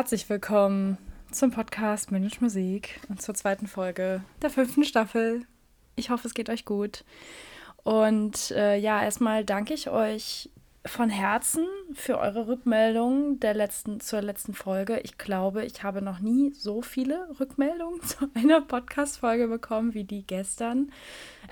Herzlich 0.00 0.30
willkommen 0.30 0.96
zum 1.30 1.50
Podcast 1.50 2.10
Manage 2.10 2.38
Musik 2.40 2.98
und 3.10 3.20
zur 3.20 3.34
zweiten 3.34 3.66
Folge 3.66 4.24
der 4.40 4.48
fünften 4.48 4.82
Staffel. 4.82 5.42
Ich 5.94 6.08
hoffe, 6.08 6.26
es 6.26 6.32
geht 6.32 6.48
euch 6.48 6.64
gut. 6.64 7.04
Und 7.82 8.50
äh, 8.52 8.78
ja, 8.78 9.02
erstmal 9.02 9.44
danke 9.44 9.74
ich 9.74 9.90
euch 9.90 10.48
von 10.86 11.10
Herzen 11.10 11.66
für 11.92 12.18
eure 12.18 12.48
Rückmeldungen 12.48 13.40
der 13.40 13.52
letzten, 13.52 14.00
zur 14.00 14.22
letzten 14.22 14.54
Folge. 14.54 15.00
Ich 15.00 15.18
glaube, 15.18 15.66
ich 15.66 15.82
habe 15.82 16.00
noch 16.00 16.20
nie 16.20 16.54
so 16.54 16.80
viele 16.80 17.28
Rückmeldungen 17.38 18.02
zu 18.02 18.26
einer 18.32 18.62
Podcast-Folge 18.62 19.48
bekommen 19.48 19.92
wie 19.92 20.04
die 20.04 20.26
gestern. 20.26 20.92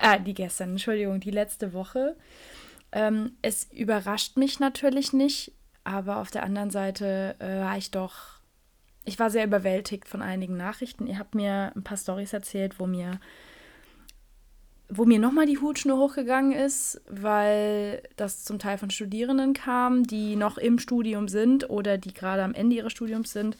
Äh, 0.01 0.21
die 0.21 0.33
gestern, 0.33 0.71
Entschuldigung, 0.71 1.19
die 1.19 1.29
letzte 1.29 1.71
Woche. 1.71 2.15
Ähm, 2.93 3.33
es 3.43 3.65
überrascht 3.71 4.37
mich 4.37 4.59
natürlich 4.59 5.13
nicht, 5.13 5.51
aber 5.83 6.17
auf 6.17 6.31
der 6.31 6.41
anderen 6.41 6.71
Seite 6.71 7.35
äh, 7.37 7.59
war 7.61 7.77
ich 7.77 7.91
doch, 7.91 8.38
ich 9.09 9.17
war 9.17 9.31
sehr 9.31 9.45
überwältigt 9.45 10.07
von 10.07 10.21
einigen 10.21 10.55
Nachrichten. 10.55 11.07
Ihr 11.07 11.17
habt 11.17 11.33
mir 11.33 11.71
ein 11.75 11.83
paar 11.83 11.97
Storys 11.97 12.31
erzählt, 12.31 12.79
wo 12.79 12.85
mir 12.85 13.19
wo 14.91 15.05
mir 15.05 15.19
nochmal 15.19 15.45
die 15.45 15.59
Hutschnur 15.59 15.97
hochgegangen 15.97 16.51
ist, 16.51 16.99
weil 17.07 18.01
das 18.15 18.43
zum 18.43 18.57
Teil 18.57 18.79
von 18.79 18.89
Studierenden 18.89 19.53
kam, 19.53 20.03
die 20.03 20.35
noch 20.35 20.57
im 20.57 20.79
Studium 20.79 21.27
sind 21.27 21.69
oder 21.69 21.99
die 21.99 22.13
gerade 22.13 22.43
am 22.43 22.55
Ende 22.55 22.75
ihres 22.75 22.91
Studiums 22.91 23.31
sind 23.31 23.55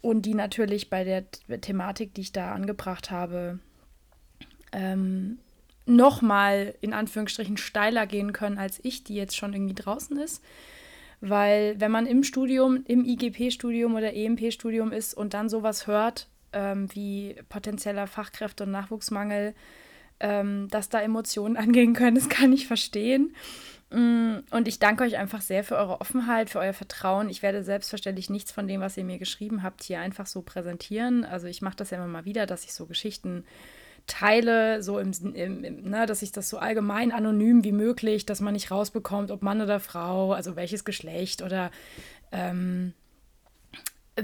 und 0.00 0.22
die 0.22 0.34
natürlich 0.34 0.90
bei 0.90 1.04
der 1.04 1.30
Thematik, 1.60 2.12
die 2.14 2.22
ich 2.22 2.32
da 2.32 2.52
angebracht 2.52 3.12
habe, 3.12 3.60
ähm, 4.72 5.38
nochmal 5.86 6.74
in 6.80 6.92
Anführungsstrichen 6.92 7.56
steiler 7.56 8.06
gehen 8.06 8.32
können 8.32 8.58
als 8.58 8.80
ich, 8.84 9.04
die 9.04 9.14
jetzt 9.14 9.36
schon 9.36 9.52
irgendwie 9.52 9.74
draußen 9.74 10.18
ist. 10.18 10.42
Weil 11.20 11.80
wenn 11.80 11.90
man 11.90 12.06
im 12.06 12.22
Studium, 12.22 12.84
im 12.86 13.04
IGP-Studium 13.04 13.94
oder 13.94 14.14
EMP-Studium 14.14 14.92
ist 14.92 15.14
und 15.14 15.34
dann 15.34 15.48
sowas 15.48 15.86
hört, 15.86 16.28
ähm, 16.52 16.88
wie 16.94 17.36
potenzieller 17.48 18.06
Fachkräfte- 18.06 18.64
und 18.64 18.70
Nachwuchsmangel, 18.70 19.54
ähm, 20.20 20.68
dass 20.70 20.88
da 20.88 21.00
Emotionen 21.00 21.56
angehen 21.58 21.94
können, 21.94 22.16
das 22.16 22.28
kann 22.28 22.52
ich 22.52 22.66
verstehen. 22.66 23.34
Mm, 23.90 24.38
und 24.50 24.68
ich 24.68 24.78
danke 24.78 25.02
euch 25.04 25.16
einfach 25.16 25.40
sehr 25.40 25.64
für 25.64 25.76
eure 25.76 26.00
Offenheit, 26.00 26.50
für 26.50 26.58
euer 26.58 26.74
Vertrauen. 26.74 27.30
Ich 27.30 27.42
werde 27.42 27.64
selbstverständlich 27.64 28.28
nichts 28.28 28.52
von 28.52 28.68
dem, 28.68 28.80
was 28.80 28.96
ihr 28.96 29.04
mir 29.04 29.18
geschrieben 29.18 29.62
habt, 29.62 29.82
hier 29.82 30.00
einfach 30.00 30.26
so 30.26 30.42
präsentieren. 30.42 31.24
Also 31.24 31.46
ich 31.46 31.62
mache 31.62 31.76
das 31.76 31.90
ja 31.90 31.98
immer 31.98 32.06
mal 32.06 32.24
wieder, 32.24 32.46
dass 32.46 32.64
ich 32.64 32.74
so 32.74 32.86
Geschichten 32.86 33.44
teile, 34.08 34.82
so 34.82 34.98
im, 34.98 35.12
im, 35.34 35.62
im 35.62 35.82
ne, 35.90 36.06
dass 36.06 36.22
ich 36.22 36.32
das 36.32 36.48
so 36.48 36.58
allgemein 36.58 37.12
anonym 37.12 37.62
wie 37.62 37.72
möglich, 37.72 38.26
dass 38.26 38.40
man 38.40 38.54
nicht 38.54 38.70
rausbekommt, 38.70 39.30
ob 39.30 39.42
Mann 39.42 39.60
oder 39.60 39.78
Frau, 39.78 40.32
also 40.32 40.56
welches 40.56 40.84
Geschlecht 40.84 41.42
oder 41.42 41.70
ähm, 42.32 42.94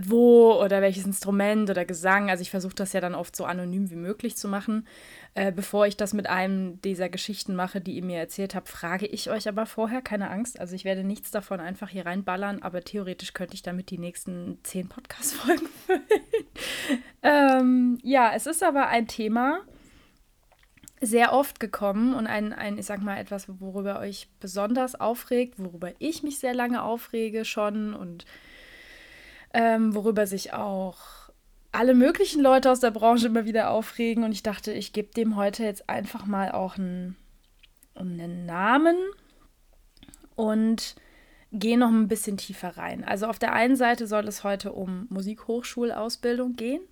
wo 0.03 0.55
oder 0.55 0.81
welches 0.81 1.07
Instrument 1.07 1.71
oder 1.71 1.85
Gesang. 1.85 2.31
Also 2.31 2.43
ich 2.43 2.51
versuche 2.51 2.75
das 2.75 2.93
ja 2.93 3.01
dann 3.01 3.15
oft 3.15 3.37
so 3.37 3.45
anonym 3.45 3.91
wie 3.91 3.97
möglich 3.97 4.37
zu 4.37 4.49
machen. 4.49 4.87
Äh, 5.35 5.53
bevor 5.53 5.87
ich 5.87 5.97
das 5.97 6.13
mit 6.13 6.29
einem 6.29 6.81
dieser 6.83 7.09
Geschichten 7.09 7.55
mache, 7.55 7.81
die 7.81 7.97
ihr 7.97 8.05
mir 8.05 8.19
erzählt 8.19 8.55
habt, 8.55 8.69
frage 8.69 9.07
ich 9.07 9.31
euch 9.31 9.49
aber 9.49 9.67
vorher, 9.67 10.03
keine 10.03 10.31
Angst. 10.31 10.59
Also 10.61 10.75
ich 10.75 10.85
werde 10.85 11.05
nichts 11.05 11.31
davon 11.31 11.61
einfach 11.61 11.89
hier 11.89 12.07
reinballern, 12.07 12.63
aber 12.63 12.83
theoretisch 12.83 13.35
könnte 13.35 13.55
ich 13.55 13.63
damit 13.63 13.91
die 13.91 13.99
nächsten 13.99 14.59
zehn 14.63 14.89
Podcast-Folgen 14.89 15.69
füllen. 15.87 16.03
ähm, 17.23 17.99
ja, 18.03 18.33
es 18.35 18.47
ist 18.47 18.63
aber 18.63 18.89
ein 18.89 19.07
Thema, 19.07 19.61
sehr 21.07 21.33
oft 21.33 21.61
gekommen 21.61 22.15
und 22.15 22.27
ein, 22.27 22.53
ein, 22.53 22.79
ich 22.79 22.87
sag 22.87 23.03
mal, 23.03 23.19
etwas, 23.19 23.47
worüber 23.61 24.01
euch 24.01 24.29
besonders 24.41 24.95
aufregt, 24.95 25.55
worüber 25.59 25.93
ich 25.99 26.23
mich 26.23 26.39
sehr 26.39 26.55
lange 26.55 26.83
aufrege 26.83 27.45
schon 27.45 27.95
und 27.95 28.25
ähm, 29.53 29.95
worüber 29.95 30.27
sich 30.27 30.53
auch 30.53 30.99
alle 31.73 31.95
möglichen 31.95 32.41
Leute 32.41 32.71
aus 32.71 32.81
der 32.81 32.91
Branche 32.91 33.27
immer 33.27 33.47
wieder 33.47 33.71
aufregen. 33.71 34.25
Und 34.25 34.33
ich 34.33 34.43
dachte, 34.43 34.73
ich 34.73 34.93
gebe 34.93 35.13
dem 35.13 35.37
heute 35.37 35.65
jetzt 35.65 35.89
einfach 35.89 36.27
mal 36.27 36.53
auch 36.53 36.79
einen, 36.79 37.17
einen 37.95 38.47
Namen 38.47 38.97
und 40.37 40.95
gehe 41.53 41.79
noch 41.79 41.89
ein 41.89 42.09
bisschen 42.09 42.37
tiefer 42.37 42.77
rein. 42.77 43.05
Also 43.05 43.27
auf 43.27 43.39
der 43.39 43.53
einen 43.53 43.77
Seite 43.77 44.07
soll 44.07 44.27
es 44.27 44.45
heute 44.45 44.73
um 44.73 45.07
Musikhochschulausbildung 45.11 46.55
gehen. 46.55 46.83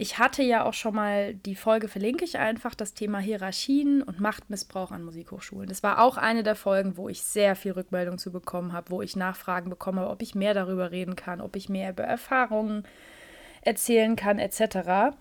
Ich 0.00 0.18
hatte 0.18 0.42
ja 0.42 0.64
auch 0.64 0.72
schon 0.72 0.94
mal, 0.94 1.34
die 1.34 1.54
Folge 1.54 1.86
verlinke 1.86 2.24
ich 2.24 2.38
einfach, 2.38 2.74
das 2.74 2.94
Thema 2.94 3.18
Hierarchien 3.18 4.02
und 4.02 4.18
Machtmissbrauch 4.18 4.92
an 4.92 5.04
Musikhochschulen. 5.04 5.68
Das 5.68 5.82
war 5.82 6.00
auch 6.00 6.16
eine 6.16 6.42
der 6.42 6.54
Folgen, 6.54 6.96
wo 6.96 7.10
ich 7.10 7.20
sehr 7.20 7.54
viel 7.54 7.72
Rückmeldung 7.72 8.16
zu 8.16 8.32
bekommen 8.32 8.72
habe, 8.72 8.88
wo 8.88 9.02
ich 9.02 9.14
Nachfragen 9.14 9.68
bekomme, 9.68 10.08
ob 10.08 10.22
ich 10.22 10.34
mehr 10.34 10.54
darüber 10.54 10.90
reden 10.90 11.16
kann, 11.16 11.42
ob 11.42 11.54
ich 11.54 11.68
mehr 11.68 11.90
über 11.90 12.04
Erfahrungen 12.04 12.84
erzählen 13.60 14.16
kann, 14.16 14.38
etc. 14.38 15.14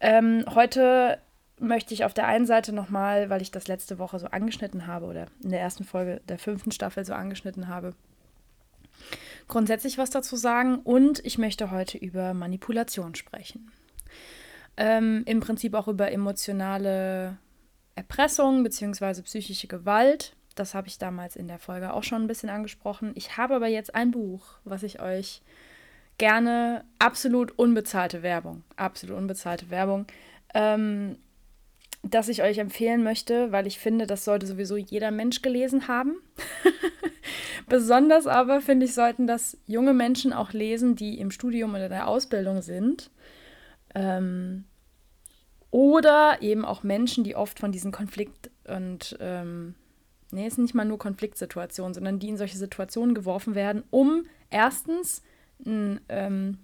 Ähm, 0.00 0.44
heute 0.52 1.20
möchte 1.60 1.94
ich 1.94 2.04
auf 2.04 2.12
der 2.12 2.26
einen 2.26 2.46
Seite 2.46 2.72
nochmal, 2.72 3.30
weil 3.30 3.40
ich 3.40 3.52
das 3.52 3.68
letzte 3.68 4.00
Woche 4.00 4.18
so 4.18 4.26
angeschnitten 4.26 4.88
habe 4.88 5.06
oder 5.06 5.26
in 5.44 5.50
der 5.50 5.60
ersten 5.60 5.84
Folge 5.84 6.20
der 6.28 6.40
fünften 6.40 6.72
Staffel 6.72 7.04
so 7.04 7.12
angeschnitten 7.14 7.68
habe, 7.68 7.94
grundsätzlich 9.46 9.96
was 9.96 10.10
dazu 10.10 10.34
sagen 10.34 10.80
und 10.80 11.24
ich 11.24 11.38
möchte 11.38 11.70
heute 11.70 11.98
über 11.98 12.34
Manipulation 12.34 13.14
sprechen. 13.14 13.70
Ähm, 14.76 15.22
Im 15.26 15.40
Prinzip 15.40 15.74
auch 15.74 15.88
über 15.88 16.10
emotionale 16.10 17.36
Erpressung 17.94 18.62
bzw. 18.62 19.22
psychische 19.22 19.68
Gewalt. 19.68 20.34
Das 20.54 20.74
habe 20.74 20.88
ich 20.88 20.98
damals 20.98 21.36
in 21.36 21.48
der 21.48 21.58
Folge 21.58 21.92
auch 21.92 22.02
schon 22.02 22.22
ein 22.22 22.28
bisschen 22.28 22.48
angesprochen. 22.48 23.12
Ich 23.14 23.36
habe 23.36 23.54
aber 23.54 23.68
jetzt 23.68 23.94
ein 23.94 24.10
Buch, 24.10 24.58
was 24.64 24.82
ich 24.82 25.00
euch 25.00 25.42
gerne 26.18 26.84
absolut 26.98 27.58
unbezahlte 27.58 28.22
Werbung, 28.22 28.62
absolut 28.76 29.16
unbezahlte 29.16 29.70
Werbung, 29.70 30.06
ähm, 30.54 31.16
das 32.02 32.28
ich 32.28 32.42
euch 32.42 32.58
empfehlen 32.58 33.02
möchte, 33.02 33.50
weil 33.50 33.66
ich 33.66 33.78
finde, 33.78 34.06
das 34.06 34.24
sollte 34.24 34.46
sowieso 34.46 34.76
jeder 34.76 35.10
Mensch 35.10 35.42
gelesen 35.42 35.88
haben. 35.88 36.16
Besonders 37.68 38.26
aber 38.26 38.60
finde 38.60 38.86
ich, 38.86 38.94
sollten 38.94 39.26
das 39.26 39.56
junge 39.66 39.94
Menschen 39.94 40.32
auch 40.32 40.52
lesen, 40.52 40.96
die 40.96 41.18
im 41.18 41.30
Studium 41.30 41.70
oder 41.74 41.88
der 41.88 42.06
Ausbildung 42.06 42.62
sind 42.62 43.10
ähm, 43.94 44.64
oder 45.70 46.38
eben 46.40 46.64
auch 46.64 46.82
Menschen, 46.82 47.24
die 47.24 47.36
oft 47.36 47.58
von 47.58 47.72
diesen 47.72 47.92
Konflikt- 47.92 48.50
und, 48.68 49.16
ähm, 49.20 49.74
nee, 50.30 50.46
es 50.46 50.54
ist 50.54 50.58
nicht 50.58 50.74
mal 50.74 50.84
nur 50.84 50.98
Konfliktsituationen, 50.98 51.94
sondern 51.94 52.18
die 52.18 52.28
in 52.28 52.36
solche 52.36 52.58
Situationen 52.58 53.14
geworfen 53.14 53.54
werden, 53.54 53.82
um 53.90 54.26
erstens 54.50 55.22
ein, 55.64 56.00
ähm, 56.08 56.58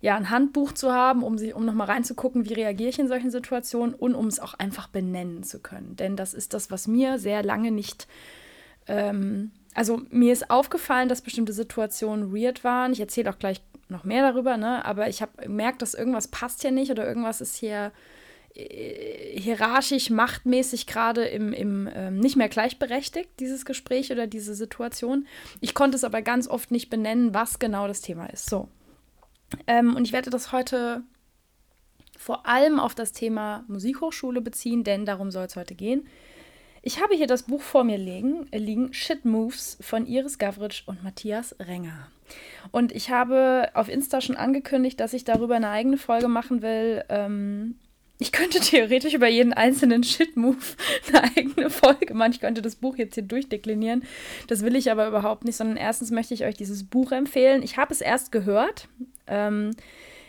ja, 0.00 0.16
ein 0.16 0.30
Handbuch 0.30 0.72
zu 0.72 0.92
haben, 0.92 1.22
um, 1.22 1.36
um 1.36 1.64
nochmal 1.64 1.88
reinzugucken, 1.88 2.48
wie 2.48 2.54
reagiere 2.54 2.90
ich 2.90 2.98
in 2.98 3.08
solchen 3.08 3.30
Situationen 3.30 3.94
und 3.94 4.14
um 4.14 4.28
es 4.28 4.40
auch 4.40 4.54
einfach 4.54 4.88
benennen 4.88 5.42
zu 5.42 5.60
können. 5.60 5.96
Denn 5.96 6.16
das 6.16 6.34
ist 6.34 6.54
das, 6.54 6.70
was 6.70 6.86
mir 6.86 7.18
sehr 7.18 7.42
lange 7.42 7.70
nicht 7.70 8.06
ähm, 8.88 9.52
also 9.74 10.00
mir 10.10 10.32
ist 10.32 10.50
aufgefallen, 10.50 11.08
dass 11.08 11.22
bestimmte 11.22 11.52
Situationen 11.52 12.34
weird 12.34 12.64
waren. 12.64 12.92
Ich 12.92 13.00
erzähle 13.00 13.30
auch 13.30 13.38
gleich 13.38 13.60
noch 13.88 14.04
mehr 14.04 14.30
darüber, 14.30 14.56
ne? 14.56 14.84
Aber 14.84 15.08
ich 15.08 15.22
habe 15.22 15.42
gemerkt, 15.42 15.82
dass 15.82 15.94
irgendwas 15.94 16.28
passt 16.28 16.62
hier 16.62 16.70
nicht 16.70 16.90
oder 16.90 17.06
irgendwas 17.06 17.40
ist 17.40 17.56
hier 17.56 17.92
äh, 18.54 19.38
hierarchisch, 19.38 20.10
machtmäßig 20.10 20.86
gerade 20.86 21.24
im, 21.24 21.52
im 21.52 21.88
ähm, 21.94 22.18
nicht 22.18 22.36
mehr 22.36 22.48
gleichberechtigt, 22.48 23.30
dieses 23.38 23.64
Gespräch 23.64 24.10
oder 24.10 24.26
diese 24.26 24.54
Situation. 24.54 25.26
Ich 25.60 25.74
konnte 25.74 25.96
es 25.96 26.04
aber 26.04 26.22
ganz 26.22 26.48
oft 26.48 26.70
nicht 26.70 26.90
benennen, 26.90 27.34
was 27.34 27.58
genau 27.58 27.86
das 27.88 28.00
Thema 28.00 28.26
ist. 28.26 28.48
So. 28.50 28.68
Ähm, 29.66 29.96
und 29.96 30.04
ich 30.04 30.12
werde 30.12 30.30
das 30.30 30.52
heute 30.52 31.02
vor 32.18 32.46
allem 32.46 32.80
auf 32.80 32.94
das 32.94 33.12
Thema 33.12 33.64
Musikhochschule 33.68 34.40
beziehen, 34.40 34.84
denn 34.84 35.06
darum 35.06 35.30
soll 35.30 35.46
es 35.46 35.56
heute 35.56 35.74
gehen. 35.74 36.08
Ich 36.82 37.02
habe 37.02 37.14
hier 37.14 37.26
das 37.26 37.44
Buch 37.44 37.60
vor 37.60 37.84
mir 37.84 37.98
liegen, 37.98 38.46
äh, 38.52 38.58
liegen 38.58 38.92
Shit 38.92 39.24
Moves 39.24 39.78
von 39.80 40.06
Iris 40.06 40.38
Gavritsch 40.38 40.82
und 40.86 41.02
Matthias 41.02 41.56
Renger. 41.60 42.08
Und 42.70 42.92
ich 42.92 43.10
habe 43.10 43.70
auf 43.74 43.88
Insta 43.88 44.20
schon 44.20 44.36
angekündigt, 44.36 45.00
dass 45.00 45.12
ich 45.12 45.24
darüber 45.24 45.56
eine 45.56 45.70
eigene 45.70 45.96
Folge 45.96 46.28
machen 46.28 46.62
will. 46.62 47.04
Ähm, 47.08 47.76
ich 48.18 48.32
könnte 48.32 48.60
theoretisch 48.60 49.14
über 49.14 49.28
jeden 49.28 49.52
einzelnen 49.52 50.04
Shit-Move 50.04 50.56
eine 51.08 51.24
eigene 51.36 51.70
Folge 51.70 52.14
machen. 52.14 52.32
Ich 52.32 52.40
könnte 52.40 52.62
das 52.62 52.76
Buch 52.76 52.96
jetzt 52.96 53.14
hier 53.14 53.24
durchdeklinieren. 53.24 54.04
Das 54.46 54.62
will 54.62 54.76
ich 54.76 54.90
aber 54.90 55.08
überhaupt 55.08 55.44
nicht, 55.44 55.56
sondern 55.56 55.76
erstens 55.76 56.10
möchte 56.10 56.34
ich 56.34 56.44
euch 56.44 56.56
dieses 56.56 56.84
Buch 56.84 57.12
empfehlen. 57.12 57.62
Ich 57.62 57.76
habe 57.76 57.92
es 57.92 58.00
erst 58.00 58.32
gehört. 58.32 58.88
Ähm, 59.26 59.70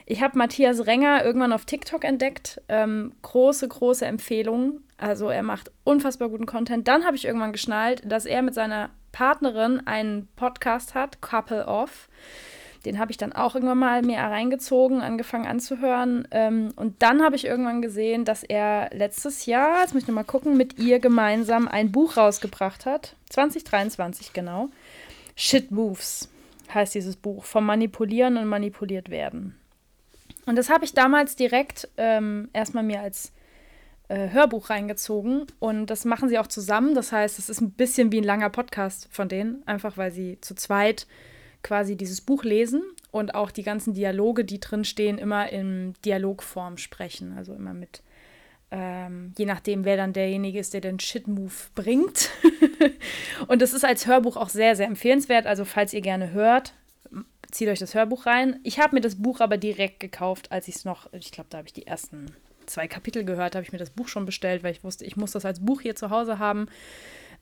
ich 0.09 0.23
habe 0.23 0.39
Matthias 0.39 0.87
Renger 0.87 1.23
irgendwann 1.23 1.53
auf 1.53 1.65
TikTok 1.65 2.03
entdeckt. 2.03 2.59
Ähm, 2.67 3.11
große, 3.21 3.67
große 3.67 4.07
Empfehlung. 4.07 4.81
Also 4.97 5.29
er 5.29 5.43
macht 5.43 5.71
unfassbar 5.83 6.29
guten 6.29 6.47
Content. 6.47 6.87
Dann 6.87 7.05
habe 7.05 7.15
ich 7.15 7.25
irgendwann 7.25 7.51
geschnallt, 7.51 8.01
dass 8.11 8.25
er 8.25 8.41
mit 8.41 8.55
seiner 8.55 8.89
Partnerin 9.11 9.85
einen 9.85 10.27
Podcast 10.35 10.95
hat, 10.95 11.21
Couple 11.21 11.67
Off. 11.67 12.09
Den 12.85 12.97
habe 12.97 13.11
ich 13.11 13.17
dann 13.17 13.33
auch 13.33 13.53
irgendwann 13.53 13.77
mal 13.77 14.01
mehr 14.01 14.23
reingezogen, 14.23 15.01
angefangen 15.01 15.45
anzuhören. 15.45 16.27
Ähm, 16.31 16.73
und 16.75 17.03
dann 17.03 17.21
habe 17.21 17.35
ich 17.35 17.45
irgendwann 17.45 17.83
gesehen, 17.83 18.25
dass 18.25 18.41
er 18.41 18.89
letztes 18.91 19.45
Jahr, 19.45 19.81
jetzt 19.81 19.93
muss 19.93 20.01
ich 20.01 20.07
nochmal 20.07 20.23
gucken, 20.23 20.57
mit 20.57 20.79
ihr 20.79 20.97
gemeinsam 20.97 21.67
ein 21.67 21.91
Buch 21.91 22.17
rausgebracht 22.17 22.87
hat. 22.87 23.15
2023 23.29 24.33
genau. 24.33 24.69
Shit 25.35 25.69
Moves 25.69 26.29
heißt 26.73 26.95
dieses 26.95 27.15
Buch, 27.15 27.45
vom 27.45 27.67
Manipulieren 27.67 28.37
und 28.37 28.47
Manipuliert 28.47 29.11
werden. 29.11 29.55
Und 30.49 30.55
das 30.55 30.71
habe 30.71 30.83
ich 30.83 30.95
damals 30.95 31.35
direkt 31.35 31.87
ähm, 31.97 32.49
erstmal 32.53 32.83
mir 32.83 33.01
als 33.01 33.33
äh, 34.07 34.31
Hörbuch 34.31 34.71
reingezogen 34.71 35.45
und 35.59 35.85
das 35.91 36.05
machen 36.05 36.27
sie 36.27 36.39
auch 36.39 36.47
zusammen. 36.47 36.95
Das 36.95 37.11
heißt, 37.11 37.37
es 37.37 37.51
ist 37.51 37.61
ein 37.61 37.69
bisschen 37.69 38.11
wie 38.11 38.17
ein 38.17 38.23
langer 38.23 38.49
Podcast 38.49 39.07
von 39.11 39.29
denen, 39.29 39.61
einfach 39.67 39.95
weil 39.95 40.11
sie 40.11 40.41
zu 40.41 40.55
zweit 40.55 41.05
quasi 41.61 41.95
dieses 41.95 42.21
Buch 42.21 42.43
lesen 42.43 42.81
und 43.11 43.35
auch 43.35 43.51
die 43.51 43.61
ganzen 43.61 43.93
Dialoge, 43.93 44.43
die 44.43 44.59
drin 44.59 44.85
stehen, 44.85 45.19
immer 45.19 45.51
in 45.51 45.93
Dialogform 46.03 46.77
sprechen. 46.77 47.35
Also 47.37 47.53
immer 47.53 47.75
mit, 47.75 48.01
ähm, 48.71 49.33
je 49.37 49.45
nachdem, 49.45 49.85
wer 49.85 49.97
dann 49.97 50.13
derjenige 50.13 50.57
ist, 50.57 50.73
der 50.73 50.81
den 50.81 50.99
Shit-Move 50.99 51.53
bringt. 51.75 52.31
und 53.47 53.61
das 53.61 53.73
ist 53.73 53.85
als 53.85 54.07
Hörbuch 54.07 54.35
auch 54.35 54.49
sehr, 54.49 54.75
sehr 54.75 54.87
empfehlenswert. 54.87 55.45
Also 55.45 55.63
falls 55.63 55.93
ihr 55.93 56.01
gerne 56.01 56.31
hört, 56.31 56.73
zieht 57.51 57.69
euch 57.69 57.79
das 57.79 57.95
Hörbuch 57.95 58.25
rein. 58.25 58.59
Ich 58.63 58.79
habe 58.79 58.95
mir 58.95 59.01
das 59.01 59.21
Buch 59.21 59.39
aber 59.39 59.57
direkt 59.57 59.99
gekauft, 59.99 60.51
als 60.51 60.67
ich 60.67 60.75
es 60.75 60.85
noch, 60.85 61.11
ich 61.13 61.31
glaube, 61.31 61.49
da 61.49 61.59
habe 61.59 61.67
ich 61.67 61.73
die 61.73 61.87
ersten 61.87 62.27
zwei 62.65 62.87
Kapitel 62.87 63.23
gehört, 63.23 63.55
habe 63.55 63.65
ich 63.65 63.71
mir 63.71 63.79
das 63.79 63.89
Buch 63.89 64.07
schon 64.07 64.25
bestellt, 64.25 64.63
weil 64.63 64.71
ich 64.71 64.83
wusste, 64.83 65.05
ich 65.05 65.17
muss 65.17 65.31
das 65.31 65.45
als 65.45 65.59
Buch 65.59 65.81
hier 65.81 65.95
zu 65.95 66.09
Hause 66.09 66.39
haben 66.39 66.67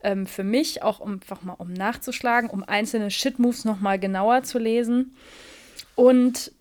ähm, 0.02 0.26
für 0.26 0.44
mich, 0.44 0.82
auch 0.82 1.00
um 1.00 1.14
einfach 1.14 1.42
mal 1.42 1.54
um 1.54 1.72
nachzuschlagen, 1.72 2.50
um 2.50 2.62
einzelne 2.62 3.10
Shit-Moves 3.10 3.64
nochmal 3.64 3.98
genauer 3.98 4.42
zu 4.42 4.58
lesen. 4.58 5.14
Und 5.94 6.52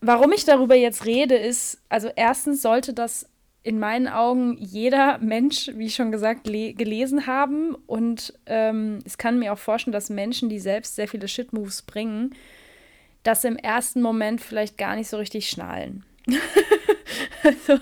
warum 0.00 0.32
ich 0.32 0.44
darüber 0.44 0.74
jetzt 0.74 1.04
rede, 1.04 1.36
ist, 1.36 1.78
also 1.88 2.10
erstens 2.14 2.62
sollte 2.62 2.92
das 2.92 3.26
in 3.62 3.78
meinen 3.78 4.08
Augen 4.08 4.56
jeder 4.58 5.18
Mensch, 5.18 5.70
wie 5.74 5.90
schon 5.90 6.12
gesagt, 6.12 6.44
gelesen 6.44 7.26
haben. 7.26 7.74
Und 7.86 8.32
ähm, 8.46 9.00
es 9.04 9.18
kann 9.18 9.38
mir 9.38 9.52
auch 9.52 9.58
vorstellen, 9.58 9.92
dass 9.92 10.10
Menschen, 10.10 10.48
die 10.48 10.60
selbst 10.60 10.96
sehr 10.96 11.08
viele 11.08 11.28
Shit-Moves 11.28 11.82
bringen, 11.82 12.34
das 13.22 13.44
im 13.44 13.56
ersten 13.56 14.00
Moment 14.00 14.40
vielleicht 14.40 14.78
gar 14.78 14.96
nicht 14.96 15.08
so 15.08 15.16
richtig 15.16 15.50
schnallen. 15.50 16.04
also, 17.42 17.78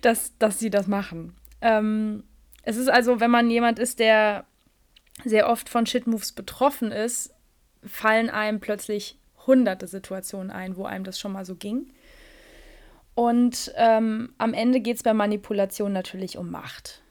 dass, 0.00 0.36
dass 0.38 0.58
sie 0.58 0.70
das 0.70 0.86
machen. 0.86 1.34
Ähm, 1.60 2.24
es 2.62 2.76
ist 2.76 2.88
also, 2.88 3.20
wenn 3.20 3.30
man 3.30 3.50
jemand 3.50 3.78
ist, 3.78 3.98
der 3.98 4.44
sehr 5.24 5.48
oft 5.48 5.68
von 5.68 5.86
Shitmoves 5.86 6.32
betroffen 6.32 6.92
ist, 6.92 7.34
fallen 7.84 8.30
einem 8.30 8.60
plötzlich 8.60 9.18
hunderte 9.46 9.86
Situationen 9.86 10.50
ein, 10.50 10.76
wo 10.76 10.84
einem 10.84 11.04
das 11.04 11.18
schon 11.18 11.32
mal 11.32 11.44
so 11.44 11.54
ging. 11.54 11.92
Und 13.18 13.72
ähm, 13.74 14.32
am 14.38 14.54
Ende 14.54 14.78
geht 14.78 14.98
es 14.98 15.02
bei 15.02 15.12
Manipulation 15.12 15.92
natürlich 15.92 16.38
um 16.38 16.52
Macht. 16.52 17.02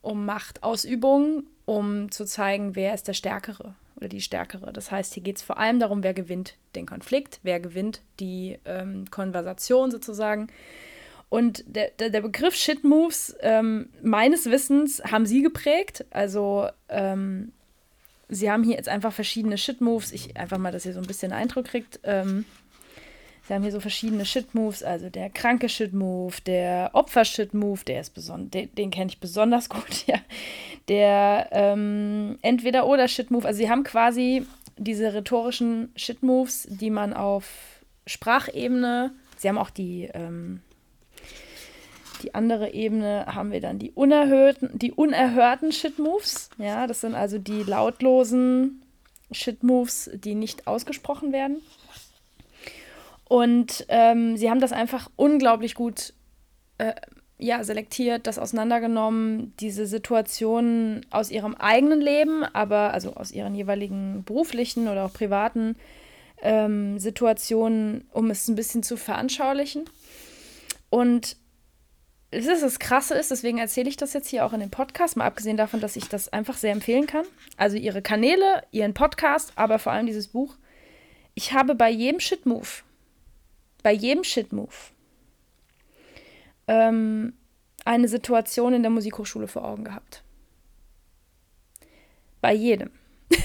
Um 0.00 0.26
Machtausübung, 0.26 1.44
um 1.66 2.10
zu 2.10 2.24
zeigen, 2.24 2.74
wer 2.74 2.94
ist 2.94 3.06
der 3.06 3.12
Stärkere 3.12 3.76
oder 3.94 4.08
die 4.08 4.20
Stärkere. 4.20 4.72
Das 4.72 4.90
heißt, 4.90 5.14
hier 5.14 5.22
geht 5.22 5.36
es 5.36 5.42
vor 5.42 5.58
allem 5.58 5.78
darum, 5.78 6.02
wer 6.02 6.14
gewinnt 6.14 6.56
den 6.74 6.84
Konflikt, 6.84 7.38
wer 7.44 7.60
gewinnt 7.60 8.00
die 8.18 8.58
ähm, 8.64 9.04
Konversation 9.12 9.92
sozusagen. 9.92 10.48
Und 11.28 11.62
der, 11.68 11.90
der, 11.90 12.10
der 12.10 12.22
Begriff 12.22 12.56
Shit 12.56 12.82
Moves, 12.82 13.36
ähm, 13.38 13.88
meines 14.02 14.50
Wissens, 14.50 15.00
haben 15.12 15.26
sie 15.26 15.42
geprägt. 15.42 16.04
Also, 16.10 16.70
ähm, 16.88 17.52
sie 18.28 18.50
haben 18.50 18.64
hier 18.64 18.74
jetzt 18.74 18.88
einfach 18.88 19.12
verschiedene 19.12 19.56
Shit 19.56 19.80
Moves. 19.80 20.10
Ich 20.10 20.36
einfach 20.36 20.58
mal, 20.58 20.72
dass 20.72 20.86
ihr 20.86 20.92
so 20.92 21.00
ein 21.00 21.06
bisschen 21.06 21.32
Eindruck 21.32 21.66
kriegt. 21.66 22.00
Sie 23.46 23.54
haben 23.54 23.62
hier 23.62 23.72
so 23.72 23.80
verschiedene 23.80 24.24
Shit 24.24 24.54
Moves. 24.54 24.82
Also 24.82 25.10
der 25.10 25.30
kranke 25.30 25.68
Shit 25.68 25.92
Move, 25.92 26.34
der 26.46 26.90
Opfer 26.92 27.24
Shit 27.24 27.54
Move, 27.54 27.80
der 27.84 28.00
ist 28.00 28.14
besonders, 28.14 28.50
den, 28.50 28.74
den 28.74 28.90
kenne 28.90 29.10
ich 29.10 29.20
besonders 29.20 29.68
gut. 29.68 30.06
Ja. 30.06 30.18
Der 30.88 31.48
ähm, 31.52 32.38
entweder 32.42 32.86
oder 32.86 33.08
Shit 33.08 33.30
Move. 33.30 33.46
Also, 33.46 33.58
sie 33.58 33.70
haben 33.70 33.84
quasi 33.84 34.46
diese 34.76 35.14
rhetorischen 35.14 35.92
Shit 35.96 36.22
Moves, 36.22 36.66
die 36.68 36.90
man 36.90 37.12
auf 37.12 37.44
Sprachebene, 38.06 39.12
sie 39.36 39.48
haben 39.48 39.58
auch 39.58 39.70
die 39.70 40.08
ähm, 40.12 40.60
die 42.22 42.34
andere 42.34 42.72
Ebene 42.72 43.26
haben 43.26 43.50
wir 43.50 43.60
dann 43.60 43.78
die 43.78 43.90
unerhörten, 43.90 44.70
die 44.78 44.92
unerhörten 44.92 45.72
Shit-Moves. 45.72 46.50
Ja, 46.58 46.86
das 46.86 47.00
sind 47.00 47.14
also 47.14 47.38
die 47.38 47.62
lautlosen 47.64 48.82
Shit-Moves, 49.32 50.10
die 50.14 50.34
nicht 50.34 50.66
ausgesprochen 50.66 51.32
werden. 51.32 51.58
Und 53.32 53.86
ähm, 53.88 54.36
sie 54.36 54.50
haben 54.50 54.60
das 54.60 54.72
einfach 54.72 55.10
unglaublich 55.16 55.74
gut 55.74 56.12
äh, 56.76 56.92
ja, 57.38 57.64
selektiert, 57.64 58.26
das 58.26 58.38
auseinandergenommen, 58.38 59.54
diese 59.58 59.86
Situationen 59.86 61.06
aus 61.08 61.30
ihrem 61.30 61.54
eigenen 61.54 62.02
Leben, 62.02 62.44
aber 62.44 62.92
also 62.92 63.14
aus 63.14 63.32
ihren 63.32 63.54
jeweiligen 63.54 64.22
beruflichen 64.24 64.86
oder 64.86 65.06
auch 65.06 65.14
privaten 65.14 65.76
ähm, 66.42 66.98
Situationen, 66.98 68.06
um 68.12 68.28
es 68.28 68.48
ein 68.48 68.54
bisschen 68.54 68.82
zu 68.82 68.98
veranschaulichen. 68.98 69.86
Und 70.90 71.38
es 72.32 72.46
ist 72.46 72.62
das 72.62 72.78
Krasse 72.78 73.14
ist, 73.14 73.30
deswegen 73.30 73.56
erzähle 73.56 73.88
ich 73.88 73.96
das 73.96 74.12
jetzt 74.12 74.28
hier 74.28 74.44
auch 74.44 74.52
in 74.52 74.60
dem 74.60 74.68
Podcast, 74.68 75.16
mal 75.16 75.24
abgesehen 75.24 75.56
davon, 75.56 75.80
dass 75.80 75.96
ich 75.96 76.06
das 76.06 76.28
einfach 76.28 76.58
sehr 76.58 76.72
empfehlen 76.72 77.06
kann. 77.06 77.24
Also 77.56 77.78
ihre 77.78 78.02
Kanäle, 78.02 78.62
ihren 78.72 78.92
Podcast, 78.92 79.54
aber 79.56 79.78
vor 79.78 79.92
allem 79.92 80.04
dieses 80.04 80.28
Buch. 80.28 80.54
Ich 81.34 81.54
habe 81.54 81.74
bei 81.74 81.88
jedem 81.88 82.20
Shit-Move, 82.20 82.82
bei 83.82 83.92
jedem 83.92 84.24
Shit-Move, 84.24 84.74
ähm, 86.68 87.34
eine 87.84 88.08
Situation 88.08 88.74
in 88.74 88.82
der 88.82 88.90
Musikhochschule 88.90 89.48
vor 89.48 89.64
Augen 89.64 89.84
gehabt. 89.84 90.22
Bei 92.40 92.52
jedem. 92.52 92.90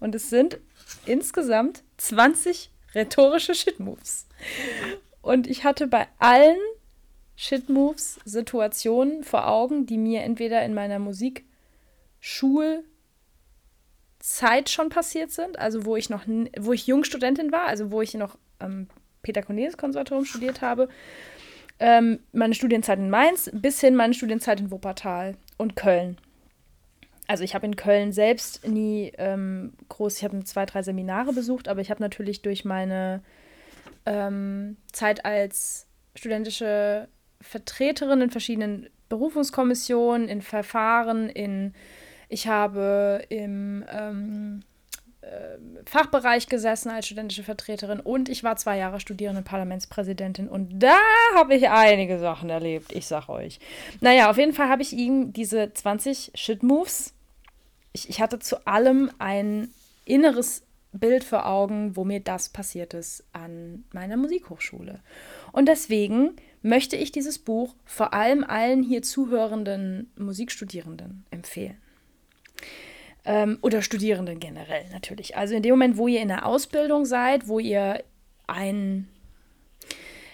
Und 0.00 0.14
es 0.14 0.30
sind 0.30 0.58
insgesamt 1.06 1.82
20 1.98 2.70
rhetorische 2.94 3.54
Shit-Moves. 3.54 4.26
Und 5.22 5.46
ich 5.46 5.64
hatte 5.64 5.86
bei 5.86 6.06
allen 6.18 6.58
Shit-Moves, 7.36 8.18
Situationen 8.24 9.22
vor 9.22 9.48
Augen, 9.48 9.86
die 9.86 9.98
mir 9.98 10.22
entweder 10.22 10.64
in 10.64 10.72
meiner 10.72 10.98
Musikschulzeit 10.98 12.84
schon 14.68 14.88
passiert 14.88 15.30
sind, 15.32 15.58
also 15.58 15.84
wo 15.84 15.96
ich 15.96 16.08
noch, 16.08 16.22
wo 16.58 16.72
ich 16.72 16.86
Jungstudentin 16.86 17.52
war, 17.52 17.66
also 17.66 17.90
wo 17.90 18.00
ich 18.00 18.14
noch 18.14 18.38
am 18.58 18.88
Peter 19.26 19.42
Cornelis 19.42 19.76
Konservatorium 19.76 20.24
studiert 20.24 20.60
habe, 20.60 20.88
ähm, 21.80 22.20
meine 22.32 22.54
Studienzeit 22.54 22.98
in 22.98 23.10
Mainz 23.10 23.50
bis 23.52 23.80
hin 23.80 23.96
meine 23.96 24.14
Studienzeit 24.14 24.60
in 24.60 24.70
Wuppertal 24.70 25.34
und 25.58 25.74
Köln. 25.74 26.16
Also 27.26 27.42
ich 27.42 27.56
habe 27.56 27.66
in 27.66 27.74
Köln 27.74 28.12
selbst 28.12 28.66
nie 28.66 29.12
ähm, 29.18 29.72
groß, 29.88 30.18
ich 30.18 30.24
habe 30.24 30.42
zwei, 30.44 30.64
drei 30.64 30.82
Seminare 30.82 31.32
besucht, 31.32 31.66
aber 31.66 31.80
ich 31.80 31.90
habe 31.90 32.00
natürlich 32.00 32.40
durch 32.40 32.64
meine 32.64 33.20
ähm, 34.06 34.76
Zeit 34.92 35.24
als 35.24 35.88
studentische 36.14 37.08
Vertreterin 37.40 38.20
in 38.20 38.30
verschiedenen 38.30 38.88
Berufungskommissionen, 39.08 40.28
in 40.28 40.40
Verfahren, 40.40 41.28
in 41.28 41.74
ich 42.28 42.46
habe 42.46 43.24
im 43.28 43.84
ähm, 43.88 44.60
äh, 44.62 44.75
Fachbereich 45.86 46.48
gesessen 46.48 46.90
als 46.90 47.06
studentische 47.06 47.42
Vertreterin 47.42 48.00
und 48.00 48.28
ich 48.28 48.44
war 48.44 48.56
zwei 48.56 48.78
Jahre 48.78 49.00
studierende 49.00 49.42
Parlamentspräsidentin 49.42 50.48
und 50.48 50.78
da 50.80 50.96
habe 51.34 51.54
ich 51.54 51.68
einige 51.68 52.18
Sachen 52.18 52.50
erlebt, 52.50 52.92
ich 52.92 53.06
sag 53.06 53.28
euch. 53.28 53.58
Naja, 54.00 54.30
auf 54.30 54.36
jeden 54.36 54.52
Fall 54.52 54.68
habe 54.68 54.82
ich 54.82 54.92
ihm 54.92 55.32
diese 55.32 55.72
20 55.72 56.32
Shit-Moves. 56.34 57.14
Ich, 57.92 58.08
ich 58.08 58.20
hatte 58.20 58.38
zu 58.38 58.66
allem 58.66 59.10
ein 59.18 59.70
inneres 60.04 60.64
Bild 60.92 61.24
vor 61.24 61.46
Augen, 61.46 61.96
wo 61.96 62.04
mir 62.04 62.20
das 62.20 62.48
passiert 62.48 62.94
ist 62.94 63.24
an 63.32 63.84
meiner 63.92 64.16
Musikhochschule. 64.16 65.00
Und 65.52 65.66
deswegen 65.68 66.36
möchte 66.62 66.96
ich 66.96 67.12
dieses 67.12 67.38
Buch 67.38 67.74
vor 67.84 68.12
allem 68.12 68.44
allen 68.44 68.82
hier 68.82 69.02
zuhörenden 69.02 70.10
Musikstudierenden 70.16 71.26
empfehlen. 71.30 71.76
Ähm, 73.26 73.58
oder 73.60 73.82
Studierenden 73.82 74.38
generell 74.38 74.88
natürlich. 74.92 75.36
Also 75.36 75.54
in 75.54 75.62
dem 75.62 75.72
Moment, 75.72 75.96
wo 75.96 76.06
ihr 76.06 76.20
in 76.20 76.28
der 76.28 76.46
Ausbildung 76.46 77.04
seid, 77.04 77.48
wo 77.48 77.58
ihr 77.58 78.04
ein 78.46 79.08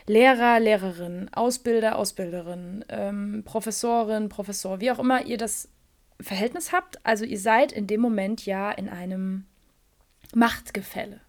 Lehrer, 0.06 0.60
Lehrerin, 0.60 1.30
Ausbilder, 1.32 1.96
Ausbilderin, 1.96 2.84
ähm, 2.90 3.42
Professorin, 3.46 4.28
Professor, 4.28 4.80
wie 4.80 4.90
auch 4.90 4.98
immer 4.98 5.24
ihr 5.24 5.38
das 5.38 5.70
Verhältnis 6.20 6.72
habt, 6.72 7.04
also 7.04 7.24
ihr 7.24 7.38
seid 7.38 7.72
in 7.72 7.86
dem 7.86 8.02
Moment 8.02 8.44
ja 8.44 8.70
in 8.70 8.90
einem 8.90 9.46
Machtgefälle. 10.34 11.20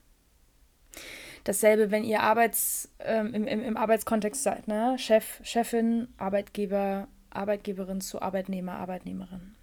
Dasselbe, 1.45 1.91
wenn 1.91 2.03
ihr 2.03 2.21
Arbeits, 2.21 2.89
ähm, 2.99 3.33
im, 3.33 3.47
im, 3.47 3.63
im 3.63 3.77
Arbeitskontext 3.77 4.43
seid, 4.43 4.67
ne? 4.67 4.95
Chef, 4.97 5.39
Chefin, 5.43 6.07
Arbeitgeber, 6.17 7.07
Arbeitgeberin 7.29 8.01
zu 8.01 8.21
Arbeitnehmer, 8.21 8.73
Arbeitnehmerin. 8.73 9.55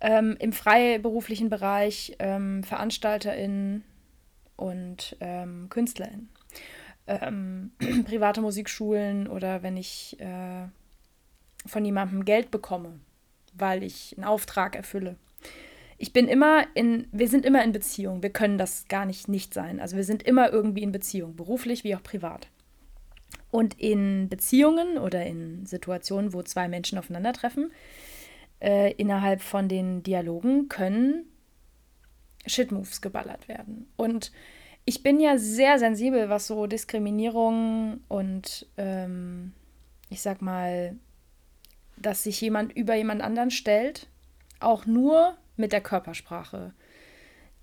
Ähm, 0.00 0.36
Im 0.38 0.52
freiberuflichen 0.52 1.48
Bereich 1.48 2.16
ähm, 2.18 2.62
VeranstalterInnen 2.62 3.84
und 4.56 5.16
ähm, 5.20 5.68
KünstlerInnen. 5.70 6.28
Ähm, 7.06 7.72
private 8.04 8.40
Musikschulen 8.40 9.26
oder 9.26 9.62
wenn 9.62 9.76
ich 9.76 10.16
äh, 10.20 10.68
von 11.66 11.84
jemandem 11.84 12.24
Geld 12.24 12.50
bekomme, 12.50 13.00
weil 13.54 13.82
ich 13.82 14.14
einen 14.16 14.24
Auftrag 14.24 14.76
erfülle 14.76 15.16
ich 15.98 16.12
bin 16.12 16.28
immer 16.28 16.64
in, 16.74 17.08
wir 17.10 17.28
sind 17.28 17.44
immer 17.44 17.62
in 17.64 17.72
Beziehung. 17.72 18.22
Wir 18.22 18.30
können 18.30 18.56
das 18.56 18.86
gar 18.86 19.04
nicht 19.04 19.28
nicht 19.28 19.52
sein. 19.52 19.80
Also 19.80 19.96
wir 19.96 20.04
sind 20.04 20.22
immer 20.22 20.50
irgendwie 20.52 20.84
in 20.84 20.92
Beziehung, 20.92 21.34
beruflich 21.34 21.82
wie 21.82 21.96
auch 21.96 22.02
privat. 22.02 22.48
Und 23.50 23.78
in 23.80 24.28
Beziehungen 24.28 24.96
oder 24.96 25.26
in 25.26 25.66
Situationen, 25.66 26.32
wo 26.32 26.42
zwei 26.42 26.68
Menschen 26.68 26.98
aufeinandertreffen, 26.98 27.72
äh, 28.60 28.92
innerhalb 28.92 29.40
von 29.40 29.68
den 29.68 30.02
Dialogen 30.02 30.68
können 30.68 31.24
Shitmoves 32.46 33.00
geballert 33.00 33.48
werden. 33.48 33.88
Und 33.96 34.32
ich 34.84 35.02
bin 35.02 35.20
ja 35.20 35.36
sehr 35.36 35.78
sensibel, 35.78 36.28
was 36.28 36.46
so 36.46 36.66
Diskriminierung 36.66 38.00
und 38.08 38.66
ähm, 38.76 39.52
ich 40.08 40.22
sag 40.22 40.40
mal, 40.40 40.96
dass 41.96 42.22
sich 42.22 42.40
jemand 42.40 42.72
über 42.74 42.94
jemand 42.94 43.22
anderen 43.22 43.50
stellt, 43.50 44.08
auch 44.60 44.86
nur 44.86 45.36
mit 45.56 45.72
der 45.72 45.80
Körpersprache. 45.80 46.72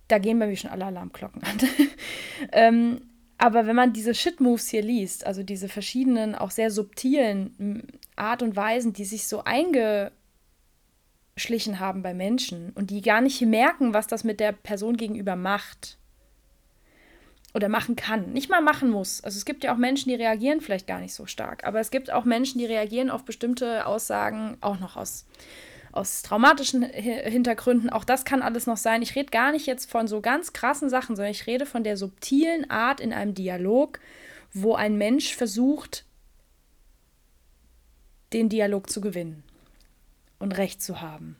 Da 0.08 0.20
gehen 0.20 0.38
bei 0.38 0.48
mir 0.48 0.56
schon 0.56 0.70
alle 0.70 0.86
Alarmglocken 0.86 1.42
an. 1.44 1.58
ähm, 2.52 3.02
aber 3.38 3.66
wenn 3.66 3.76
man 3.76 3.92
diese 3.92 4.14
Shit-Moves 4.14 4.68
hier 4.70 4.84
liest, 4.84 5.26
also 5.26 5.44
diese 5.44 5.68
verschiedenen, 5.68 6.36
auch 6.36 6.52
sehr 6.52 6.72
subtilen 6.72 8.00
Art 8.16 8.44
und 8.44 8.56
Weisen, 8.56 8.94
die 8.94 9.06
sich 9.06 9.28
so 9.28 9.44
eingeschlichen 11.36 11.82
haben 11.82 12.02
bei 12.02 12.14
Menschen 12.14 12.72
und 12.76 12.92
die 12.92 13.02
gar 13.02 13.20
nicht 13.20 13.42
merken, 13.42 13.94
was 13.94 14.08
das 14.08 14.24
mit 14.24 14.40
der 14.40 14.54
Person 14.54 14.96
gegenüber 14.96 15.36
macht 15.36 15.98
oder 17.54 17.68
machen 17.68 17.98
kann, 17.98 18.32
nicht 18.32 18.50
mal 18.50 18.62
machen 18.62 18.90
muss. 18.90 19.22
Also 19.22 19.38
es 19.38 19.44
gibt 19.44 19.66
ja 19.66 19.74
auch 19.74 19.78
Menschen, 19.78 20.08
die 20.08 20.16
reagieren 20.16 20.62
vielleicht 20.62 20.88
gar 20.88 21.02
nicht 21.02 21.14
so 21.14 21.26
stark, 21.26 21.66
aber 21.66 21.82
es 21.82 21.92
gibt 21.92 22.10
auch 22.10 22.24
Menschen, 22.24 22.60
die 22.60 22.66
reagieren 22.66 23.10
auf 23.10 23.26
bestimmte 23.26 23.86
Aussagen 23.86 24.58
auch 24.62 24.80
noch 24.80 24.96
aus 24.96 25.26
aus 25.92 26.24
traumatischen 26.24 26.84
Hintergründen. 26.84 27.90
Auch 27.90 28.04
das 28.04 28.26
kann 28.26 28.42
alles 28.42 28.68
noch 28.68 28.76
sein. 28.76 29.02
Ich 29.02 29.16
rede 29.16 29.32
gar 29.32 29.54
nicht 29.54 29.66
jetzt 29.66 29.90
von 29.90 30.10
so 30.10 30.20
ganz 30.20 30.52
krassen 30.52 30.90
Sachen, 30.90 31.16
sondern 31.16 31.32
ich 31.32 31.48
rede 31.48 31.66
von 31.66 31.86
der 31.86 31.96
subtilen 31.96 32.70
Art 32.70 33.00
in 33.00 33.14
einem 33.14 33.34
Dialog, 33.34 34.02
wo 34.52 34.76
ein 34.76 34.98
Mensch 34.98 35.38
versucht, 35.38 36.04
den 38.34 38.50
Dialog 38.50 38.90
zu 38.90 39.00
gewinnen 39.00 39.45
und 40.40 40.58
Recht 40.58 40.82
zu 40.82 41.02
haben. 41.02 41.36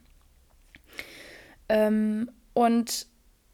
Ähm, 1.68 2.30
und 2.54 3.06